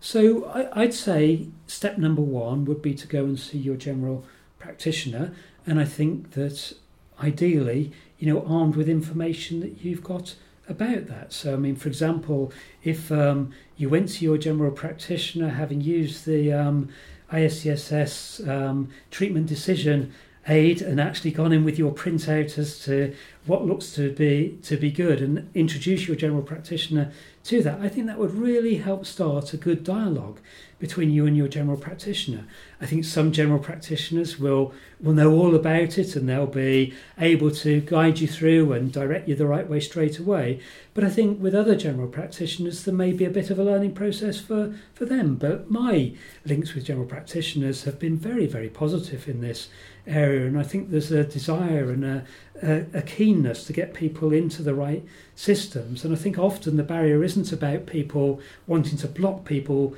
So 0.00 0.44
I, 0.46 0.80
would 0.80 0.94
say 0.94 1.48
step 1.66 1.98
number 1.98 2.22
one 2.22 2.64
would 2.66 2.82
be 2.82 2.94
to 2.94 3.06
go 3.06 3.24
and 3.24 3.38
see 3.38 3.58
your 3.58 3.76
general 3.76 4.24
practitioner, 4.58 5.32
and 5.66 5.80
I 5.80 5.84
think 5.84 6.32
that 6.32 6.74
ideally, 7.22 7.92
you 8.18 8.32
know, 8.32 8.44
armed 8.46 8.76
with 8.76 8.88
information 8.88 9.60
that 9.60 9.84
you've 9.84 10.04
got 10.04 10.34
about 10.68 11.06
that. 11.06 11.32
So, 11.32 11.54
I 11.54 11.56
mean, 11.56 11.76
for 11.76 11.88
example, 11.88 12.52
if 12.82 13.10
um, 13.10 13.52
you 13.76 13.88
went 13.88 14.08
to 14.10 14.24
your 14.24 14.36
general 14.36 14.70
practitioner 14.70 15.50
having 15.50 15.80
used 15.80 16.26
the 16.26 16.52
um, 16.52 16.88
ISTSS 17.32 18.46
um, 18.48 18.90
treatment 19.10 19.46
decision 19.46 20.12
aid 20.49 20.80
and 20.80 21.01
actually 21.01 21.30
gone 21.32 21.53
in 21.53 21.64
with 21.64 21.78
your 21.78 21.92
printout 21.92 22.57
as 22.57 22.78
to 22.84 23.14
what 23.47 23.64
looks 23.64 23.92
to 23.94 24.12
be 24.12 24.59
to 24.62 24.76
be 24.76 24.90
good 24.90 25.20
and 25.20 25.49
introduce 25.55 26.07
your 26.07 26.16
general 26.16 26.42
practitioner 26.42 27.12
to 27.44 27.62
that, 27.62 27.80
I 27.80 27.88
think 27.88 28.09
that 28.09 28.18
would 28.18 28.34
really 28.34 28.76
help 28.76 29.07
start 29.07 29.53
a 29.53 29.57
good 29.57 29.84
dialogue 29.84 30.40
between 30.80 31.11
you 31.11 31.26
and 31.26 31.36
your 31.36 31.47
general 31.47 31.76
practitioner. 31.76 32.44
I 32.80 32.86
think 32.86 33.05
some 33.05 33.30
general 33.30 33.61
practitioners 33.61 34.38
will 34.38 34.74
will 35.01 35.12
know 35.12 35.32
all 35.32 35.55
about 35.55 35.97
it 35.97 36.16
and 36.16 36.28
they'll 36.28 36.47
be 36.47 36.92
able 37.18 37.51
to 37.53 37.80
guide 37.80 38.18
you 38.18 38.26
through 38.26 38.72
and 38.72 38.92
direct 38.92 39.28
you 39.28 39.36
the 39.36 39.47
right 39.47 39.68
way 39.68 39.78
straight 39.78 40.18
away. 40.18 40.61
But 40.92 41.05
I 41.05 41.11
think 41.11 41.40
with 41.40 41.55
other 41.55 41.76
general 41.76 42.09
practitioners 42.09 42.84
there 42.84 42.94
may 42.94 43.12
be 43.12 43.24
a 43.24 43.30
bit 43.30 43.51
of 43.51 43.59
a 43.59 43.64
learning 43.64 43.94
process 43.94 44.40
for, 44.40 44.74
for 44.92 45.05
them. 45.05 45.36
But 45.36 45.70
my 45.70 46.14
links 46.44 46.74
with 46.74 46.84
general 46.84 47.07
practitioners 47.07 47.84
have 47.84 47.99
been 47.99 48.16
very, 48.16 48.47
very 48.47 48.68
positive 48.68 49.28
in 49.28 49.40
this 49.40 49.68
area 50.07 50.46
and 50.46 50.59
I 50.59 50.62
think 50.62 50.90
there's 50.90 51.11
a 51.11 51.24
desire 51.24 51.90
and 51.90 52.04
a, 52.04 52.24
a, 52.62 52.86
a, 52.94 53.02
keenness 53.02 53.64
to 53.64 53.72
get 53.72 53.92
people 53.92 54.32
into 54.32 54.62
the 54.62 54.74
right 54.74 55.04
systems. 55.34 56.04
And 56.04 56.14
I 56.14 56.16
think 56.16 56.38
often 56.38 56.76
the 56.76 56.82
barrier 56.82 57.24
isn't 57.24 57.52
about 57.52 57.86
people 57.86 58.40
wanting 58.66 58.98
to 58.98 59.09
block 59.09 59.44
people 59.44 59.96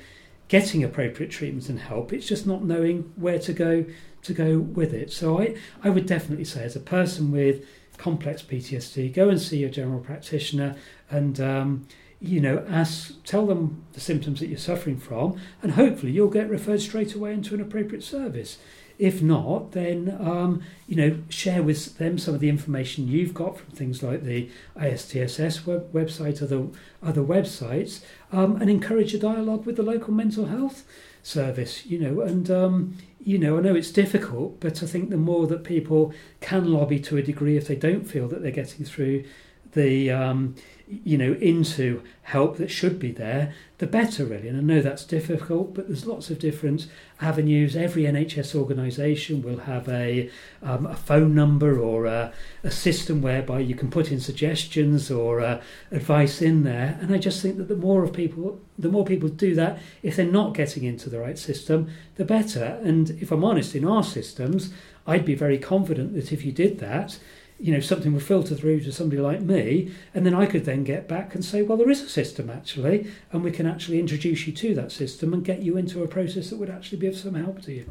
getting 0.48 0.82
appropriate 0.82 1.30
treatment 1.30 1.68
and 1.68 1.78
help. 1.78 2.12
It's 2.12 2.26
just 2.26 2.46
not 2.46 2.64
knowing 2.64 3.12
where 3.16 3.38
to 3.38 3.52
go 3.52 3.84
to 4.22 4.34
go 4.34 4.59
with 4.59 4.92
it. 4.92 5.12
So 5.12 5.40
I, 5.40 5.56
I 5.84 5.90
would 5.90 6.06
definitely 6.06 6.44
say, 6.44 6.64
as 6.64 6.74
a 6.74 6.80
person 6.80 7.30
with 7.30 7.64
complex 7.98 8.42
PTSD, 8.42 9.12
go 9.12 9.28
and 9.28 9.40
see 9.40 9.59
your 9.59 9.70
general 9.70 10.00
practitioner 10.00 10.76
and 11.11 11.40
um, 11.40 11.86
you 12.20 12.40
know, 12.40 12.64
ask, 12.68 13.22
tell 13.24 13.46
them 13.46 13.84
the 13.92 14.00
symptoms 14.00 14.40
that 14.40 14.48
you're 14.48 14.59
suffering 14.59 14.98
from, 14.98 15.40
and 15.62 15.72
hopefully 15.72 16.11
you'll 16.11 16.28
get 16.28 16.48
referred 16.48 16.80
straight 16.80 17.14
away 17.14 17.32
into 17.32 17.54
an 17.54 17.61
appropriate 17.61 18.02
service. 18.02 18.59
If 18.99 19.22
not, 19.22 19.72
then 19.72 20.16
um, 20.20 20.62
you 20.88 20.96
know 20.96 21.18
share 21.28 21.62
with 21.62 21.99
them 21.99 22.18
some 22.18 22.34
of 22.34 22.40
the 22.40 22.49
information 22.49 23.07
you've 23.07 23.32
got 23.32 23.57
from 23.57 23.70
things 23.70 24.03
like 24.03 24.24
the 24.24 24.51
ISTSS 24.76 25.64
web- 25.66 25.92
website, 25.92 26.42
other 26.42 26.66
other 27.03 27.22
websites, 27.22 28.03
um, 28.32 28.61
and 28.61 28.68
encourage 28.68 29.14
a 29.14 29.18
dialogue 29.18 29.66
with 29.66 29.76
the 29.76 29.82
local 29.84 30.12
mental 30.12 30.46
health 30.46 30.84
service. 31.22 31.86
You 31.86 32.01
know, 32.01 32.20
and 32.22 32.51
um, 32.51 32.99
you 33.20 33.38
know 33.38 33.59
I 33.59 33.61
know 33.61 33.76
it's 33.76 33.92
difficult, 33.92 34.59
but 34.59 34.82
I 34.82 34.86
think 34.86 35.11
the 35.11 35.16
more 35.16 35.46
that 35.46 35.62
people 35.62 36.12
can 36.40 36.72
lobby 36.72 36.99
to 37.01 37.16
a 37.16 37.22
degree, 37.22 37.57
if 37.57 37.68
they 37.68 37.76
don't 37.76 38.05
feel 38.05 38.26
that 38.28 38.42
they're 38.42 38.51
getting 38.51 38.84
through 38.84 39.24
the 39.72 40.11
um, 40.11 40.57
you 40.91 41.18
know, 41.18 41.32
into 41.34 42.03
help 42.22 42.57
that 42.57 42.70
should 42.70 42.99
be 42.99 43.11
there, 43.11 43.55
the 43.78 43.86
better, 43.86 44.24
really. 44.24 44.49
And 44.49 44.59
I 44.59 44.61
know 44.61 44.80
that's 44.82 45.05
difficult, 45.05 45.74
but 45.74 45.86
there's 45.86 46.07
lots 46.07 46.30
of 46.30 46.39
different 46.39 46.86
avenues. 47.20 47.76
Every 47.76 48.05
NHS 48.05 48.55
organisation 48.55 49.43
will 49.43 49.59
have 49.61 49.89
a, 49.89 50.30
um, 50.62 50.86
a 50.86 50.97
phone 50.97 51.34
number 51.34 51.78
or 51.78 52.07
a, 52.07 52.32
a, 52.64 52.70
system 52.70 53.22
whereby 53.22 53.61
you 53.61 53.74
can 53.74 53.91
put 53.91 54.11
in 54.11 54.20
suggestions 54.20 55.11
or 55.11 55.41
uh, 55.41 55.62
advice 55.91 56.43
in 56.43 56.64
there. 56.64 56.99
And 57.01 57.14
I 57.14 57.18
just 57.18 57.41
think 57.41 57.57
that 57.59 57.68
the 57.68 57.76
more 57.76 58.03
of 58.05 58.12
people, 58.12 58.61
the 58.78 58.91
more 58.91 59.05
people 59.05 59.28
do 59.28 59.55
that, 59.55 59.78
if 60.03 60.16
they're 60.16 60.26
not 60.26 60.55
getting 60.55 60.84
into 60.84 61.09
the 61.09 61.20
right 61.20 61.39
system, 61.39 61.91
the 62.16 62.24
better. 62.24 62.80
And 62.82 63.11
if 63.22 63.30
I'm 63.30 63.45
honest, 63.45 63.74
in 63.74 63.84
our 63.84 64.05
systems, 64.05 64.72
I'd 65.07 65.24
be 65.24 65.34
very 65.34 65.59
confident 65.59 66.14
that 66.14 66.32
if 66.32 66.45
you 66.45 66.53
did 66.53 66.78
that, 66.80 67.18
you 67.61 67.72
know 67.72 67.80
something 67.80 68.12
would 68.12 68.22
filter 68.22 68.54
through 68.54 68.80
to 68.80 68.92
somebody 68.92 69.20
like 69.20 69.40
me 69.40 69.92
and 70.14 70.24
then 70.24 70.34
i 70.34 70.46
could 70.46 70.64
then 70.64 70.84
get 70.84 71.09
back 71.09 71.34
and 71.34 71.44
say 71.44 71.62
well 71.62 71.76
there 71.76 71.90
is 71.90 72.00
a 72.00 72.09
system 72.09 72.48
actually 72.48 73.11
and 73.32 73.42
we 73.42 73.50
can 73.50 73.66
actually 73.66 73.98
introduce 73.98 74.46
you 74.46 74.52
to 74.52 74.74
that 74.74 74.92
system 74.92 75.32
and 75.32 75.44
get 75.44 75.61
you 75.61 75.76
into 75.76 76.02
a 76.02 76.09
process 76.09 76.50
that 76.50 76.56
would 76.59 76.70
actually 76.70 76.98
be 76.98 77.06
of 77.06 77.16
some 77.16 77.34
help 77.34 77.61
to 77.61 77.72
you 77.72 77.84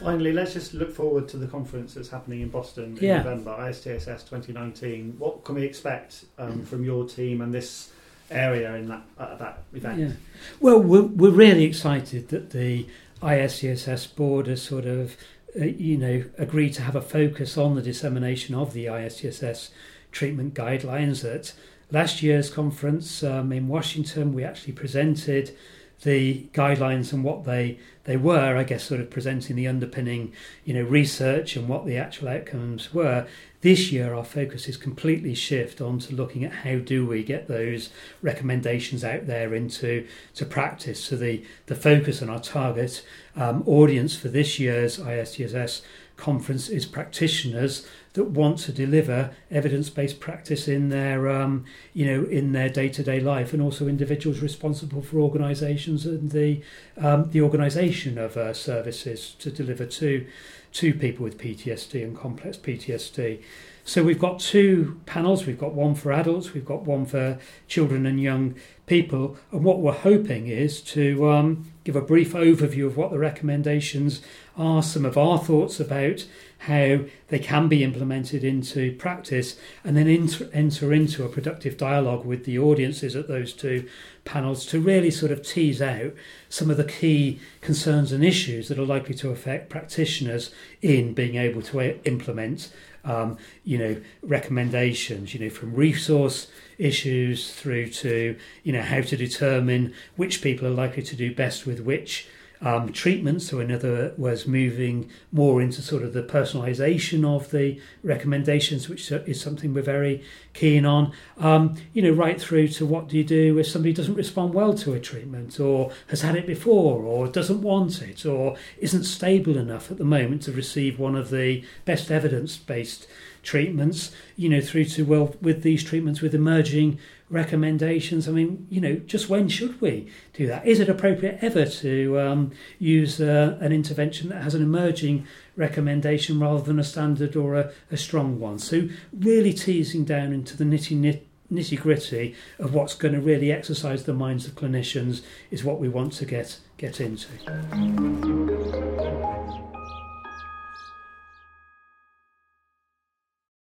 finally 0.00 0.32
let's 0.32 0.54
just 0.54 0.72
look 0.74 0.94
forward 0.94 1.28
to 1.28 1.36
the 1.36 1.46
conference 1.46 1.94
that's 1.94 2.08
happening 2.08 2.40
in 2.40 2.48
boston 2.48 2.96
in 2.96 3.04
yeah. 3.04 3.18
november 3.18 3.54
istss 3.68 4.06
2019 4.06 5.14
what 5.18 5.44
can 5.44 5.56
we 5.56 5.64
expect 5.64 6.24
um, 6.38 6.64
from 6.64 6.82
your 6.84 7.06
team 7.06 7.42
and 7.42 7.52
this 7.52 7.90
area 8.30 8.74
in 8.76 8.88
that 8.88 9.02
uh, 9.18 9.34
that 9.36 9.62
event 9.74 9.98
yeah. 9.98 10.10
well 10.58 10.80
we're, 10.80 11.02
we're 11.02 11.30
really 11.30 11.64
excited 11.64 12.28
that 12.28 12.50
the 12.50 12.86
ISTSS 13.24 14.14
board 14.14 14.46
has 14.46 14.62
sort 14.62 14.84
of 14.84 15.16
uh, 15.60 15.64
you 15.64 15.96
know, 15.96 16.24
agreed 16.38 16.74
to 16.74 16.82
have 16.82 16.96
a 16.96 17.02
focus 17.02 17.56
on 17.56 17.74
the 17.74 17.82
dissemination 17.82 18.54
of 18.54 18.72
the 18.72 18.86
ISTSS 18.86 19.70
treatment 20.10 20.54
guidelines. 20.54 21.24
At 21.24 21.52
last 21.90 22.22
year's 22.22 22.50
conference 22.50 23.22
um, 23.22 23.52
in 23.52 23.68
Washington, 23.68 24.32
we 24.32 24.44
actually 24.44 24.72
presented 24.72 25.56
the 26.02 26.46
guidelines 26.52 27.12
and 27.12 27.22
what 27.22 27.44
they 27.44 27.78
they 28.04 28.16
were. 28.16 28.56
I 28.56 28.64
guess 28.64 28.84
sort 28.84 29.00
of 29.00 29.10
presenting 29.10 29.56
the 29.56 29.68
underpinning, 29.68 30.32
you 30.64 30.74
know, 30.74 30.82
research 30.82 31.56
and 31.56 31.68
what 31.68 31.86
the 31.86 31.96
actual 31.96 32.28
outcomes 32.28 32.92
were. 32.92 33.26
This 33.64 33.90
year, 33.90 34.12
our 34.12 34.26
focus 34.26 34.68
is 34.68 34.76
completely 34.76 35.34
shift 35.34 35.80
onto 35.80 36.14
looking 36.14 36.44
at 36.44 36.52
how 36.52 36.80
do 36.80 37.06
we 37.06 37.24
get 37.24 37.48
those 37.48 37.88
recommendations 38.20 39.02
out 39.02 39.26
there 39.26 39.54
into 39.54 40.06
to 40.34 40.44
practice. 40.44 41.02
So 41.02 41.16
the 41.16 41.42
the 41.64 41.74
focus 41.74 42.20
on 42.20 42.28
our 42.28 42.40
target 42.40 43.02
um, 43.34 43.62
audience 43.66 44.14
for 44.14 44.28
this 44.28 44.58
year's 44.58 44.98
ISTSS 44.98 45.80
conference 46.18 46.68
is 46.68 46.84
practitioners 46.84 47.86
that 48.12 48.24
want 48.24 48.58
to 48.58 48.70
deliver 48.70 49.34
evidence-based 49.50 50.20
practice 50.20 50.68
in 50.68 50.90
their 50.90 51.28
um, 51.28 51.64
you 51.94 52.04
know 52.04 52.24
in 52.28 52.52
their 52.52 52.68
day-to-day 52.68 53.18
life 53.18 53.54
and 53.54 53.62
also 53.62 53.88
individuals 53.88 54.40
responsible 54.40 55.00
for 55.00 55.18
organizations 55.20 56.04
and 56.04 56.32
the 56.32 56.60
um, 56.98 57.30
the 57.30 57.40
organization 57.40 58.18
of 58.18 58.36
uh, 58.36 58.52
services 58.52 59.34
to 59.38 59.50
deliver 59.50 59.86
to 59.86 60.26
to 60.74 60.92
people 60.92 61.24
with 61.24 61.38
PTSD 61.38 62.02
and 62.02 62.16
complex 62.16 62.56
PTSD. 62.56 63.42
So 63.86 64.02
we've 64.02 64.18
got 64.18 64.40
two 64.40 64.98
panels. 65.04 65.44
We've 65.44 65.58
got 65.58 65.74
one 65.74 65.94
for 65.94 66.10
adults. 66.10 66.54
We've 66.54 66.64
got 66.64 66.86
one 66.86 67.04
for 67.04 67.38
children 67.68 68.06
and 68.06 68.18
young 68.18 68.54
people. 68.86 69.36
And 69.52 69.62
what 69.62 69.80
we're 69.80 69.92
hoping 69.92 70.46
is 70.46 70.80
to 70.82 71.28
um, 71.28 71.70
give 71.84 71.94
a 71.94 72.00
brief 72.00 72.32
overview 72.32 72.86
of 72.86 72.96
what 72.96 73.10
the 73.10 73.18
recommendations 73.18 74.22
are, 74.56 74.82
some 74.82 75.04
of 75.04 75.18
our 75.18 75.38
thoughts 75.38 75.80
about 75.80 76.26
how 76.60 77.00
they 77.28 77.38
can 77.38 77.68
be 77.68 77.84
implemented 77.84 78.42
into 78.42 78.96
practice, 78.96 79.56
and 79.84 79.94
then 79.98 80.08
enter, 80.08 80.48
enter 80.54 80.90
into 80.90 81.22
a 81.22 81.28
productive 81.28 81.76
dialogue 81.76 82.24
with 82.24 82.46
the 82.46 82.58
audiences 82.58 83.14
at 83.14 83.28
those 83.28 83.52
two 83.52 83.86
panels 84.24 84.64
to 84.64 84.80
really 84.80 85.10
sort 85.10 85.30
of 85.30 85.46
tease 85.46 85.82
out 85.82 86.14
some 86.48 86.70
of 86.70 86.78
the 86.78 86.84
key 86.84 87.38
concerns 87.60 88.12
and 88.12 88.24
issues 88.24 88.68
that 88.68 88.78
are 88.78 88.86
likely 88.86 89.14
to 89.14 89.28
affect 89.28 89.68
practitioners 89.68 90.54
in 90.80 91.12
being 91.12 91.34
able 91.34 91.60
to 91.60 91.80
uh, 91.80 91.92
implement 92.04 92.72
um, 93.04 93.38
you 93.64 93.78
know 93.78 93.96
recommendations 94.22 95.34
you 95.34 95.40
know 95.40 95.50
from 95.50 95.74
resource 95.74 96.48
issues 96.78 97.52
through 97.52 97.88
to 97.88 98.36
you 98.62 98.72
know 98.72 98.82
how 98.82 99.00
to 99.00 99.16
determine 99.16 99.94
which 100.16 100.42
people 100.42 100.66
are 100.66 100.70
likely 100.70 101.02
to 101.02 101.16
do 101.16 101.34
best 101.34 101.66
with 101.66 101.80
which 101.80 102.26
um, 102.60 102.92
treatment. 102.92 103.42
So, 103.42 103.60
in 103.60 103.70
other 103.70 104.14
words, 104.16 104.46
moving 104.46 105.10
more 105.32 105.60
into 105.60 105.82
sort 105.82 106.02
of 106.02 106.12
the 106.12 106.22
personalisation 106.22 107.24
of 107.24 107.50
the 107.50 107.80
recommendations, 108.02 108.88
which 108.88 109.10
is 109.10 109.40
something 109.40 109.74
we're 109.74 109.82
very 109.82 110.22
keen 110.52 110.86
on. 110.86 111.12
Um, 111.38 111.76
you 111.92 112.02
know, 112.02 112.12
right 112.12 112.40
through 112.40 112.68
to 112.68 112.86
what 112.86 113.08
do 113.08 113.16
you 113.16 113.24
do 113.24 113.58
if 113.58 113.66
somebody 113.66 113.92
doesn't 113.92 114.14
respond 114.14 114.54
well 114.54 114.74
to 114.74 114.94
a 114.94 115.00
treatment, 115.00 115.60
or 115.60 115.92
has 116.08 116.22
had 116.22 116.36
it 116.36 116.46
before, 116.46 117.02
or 117.02 117.28
doesn't 117.28 117.62
want 117.62 118.02
it, 118.02 118.24
or 118.24 118.56
isn't 118.78 119.04
stable 119.04 119.56
enough 119.56 119.90
at 119.90 119.98
the 119.98 120.04
moment 120.04 120.42
to 120.42 120.52
receive 120.52 120.98
one 120.98 121.16
of 121.16 121.30
the 121.30 121.64
best 121.84 122.10
evidence 122.10 122.56
based 122.56 123.06
treatments, 123.44 124.10
you 124.36 124.48
know, 124.48 124.60
through 124.60 124.86
to, 124.86 125.04
well, 125.04 125.36
with 125.40 125.62
these 125.62 125.84
treatments 125.84 126.20
with 126.20 126.34
emerging 126.34 126.98
recommendations. 127.30 128.28
I 128.28 128.32
mean, 128.32 128.66
you 128.70 128.80
know, 128.80 128.96
just 128.96 129.28
when 129.28 129.48
should 129.48 129.80
we 129.80 130.10
do 130.32 130.46
that? 130.46 130.66
Is 130.66 130.80
it 130.80 130.88
appropriate 130.88 131.38
ever 131.40 131.64
to 131.66 132.20
um, 132.20 132.52
use 132.78 133.20
uh, 133.20 133.58
an 133.60 133.72
intervention 133.72 134.28
that 134.28 134.42
has 134.42 134.54
an 134.54 134.62
emerging 134.62 135.26
recommendation 135.56 136.38
rather 136.38 136.62
than 136.62 136.78
a 136.78 136.84
standard 136.84 137.36
or 137.36 137.54
a, 137.54 137.72
a 137.90 137.96
strong 137.96 138.38
one? 138.38 138.58
So, 138.58 138.88
really 139.12 139.52
teasing 139.52 140.04
down 140.04 140.32
into 140.32 140.56
the 140.56 140.64
nitty 140.64 141.20
nitty 141.52 141.80
gritty 141.80 142.34
of 142.58 142.72
what's 142.74 142.94
going 142.94 143.14
to 143.14 143.20
really 143.20 143.52
exercise 143.52 144.04
the 144.04 144.14
minds 144.14 144.46
of 144.46 144.54
clinicians 144.54 145.22
is 145.50 145.62
what 145.62 145.78
we 145.78 145.88
want 145.88 146.12
to 146.14 146.24
get 146.24 146.58
get 146.76 147.00
into. 147.00 147.28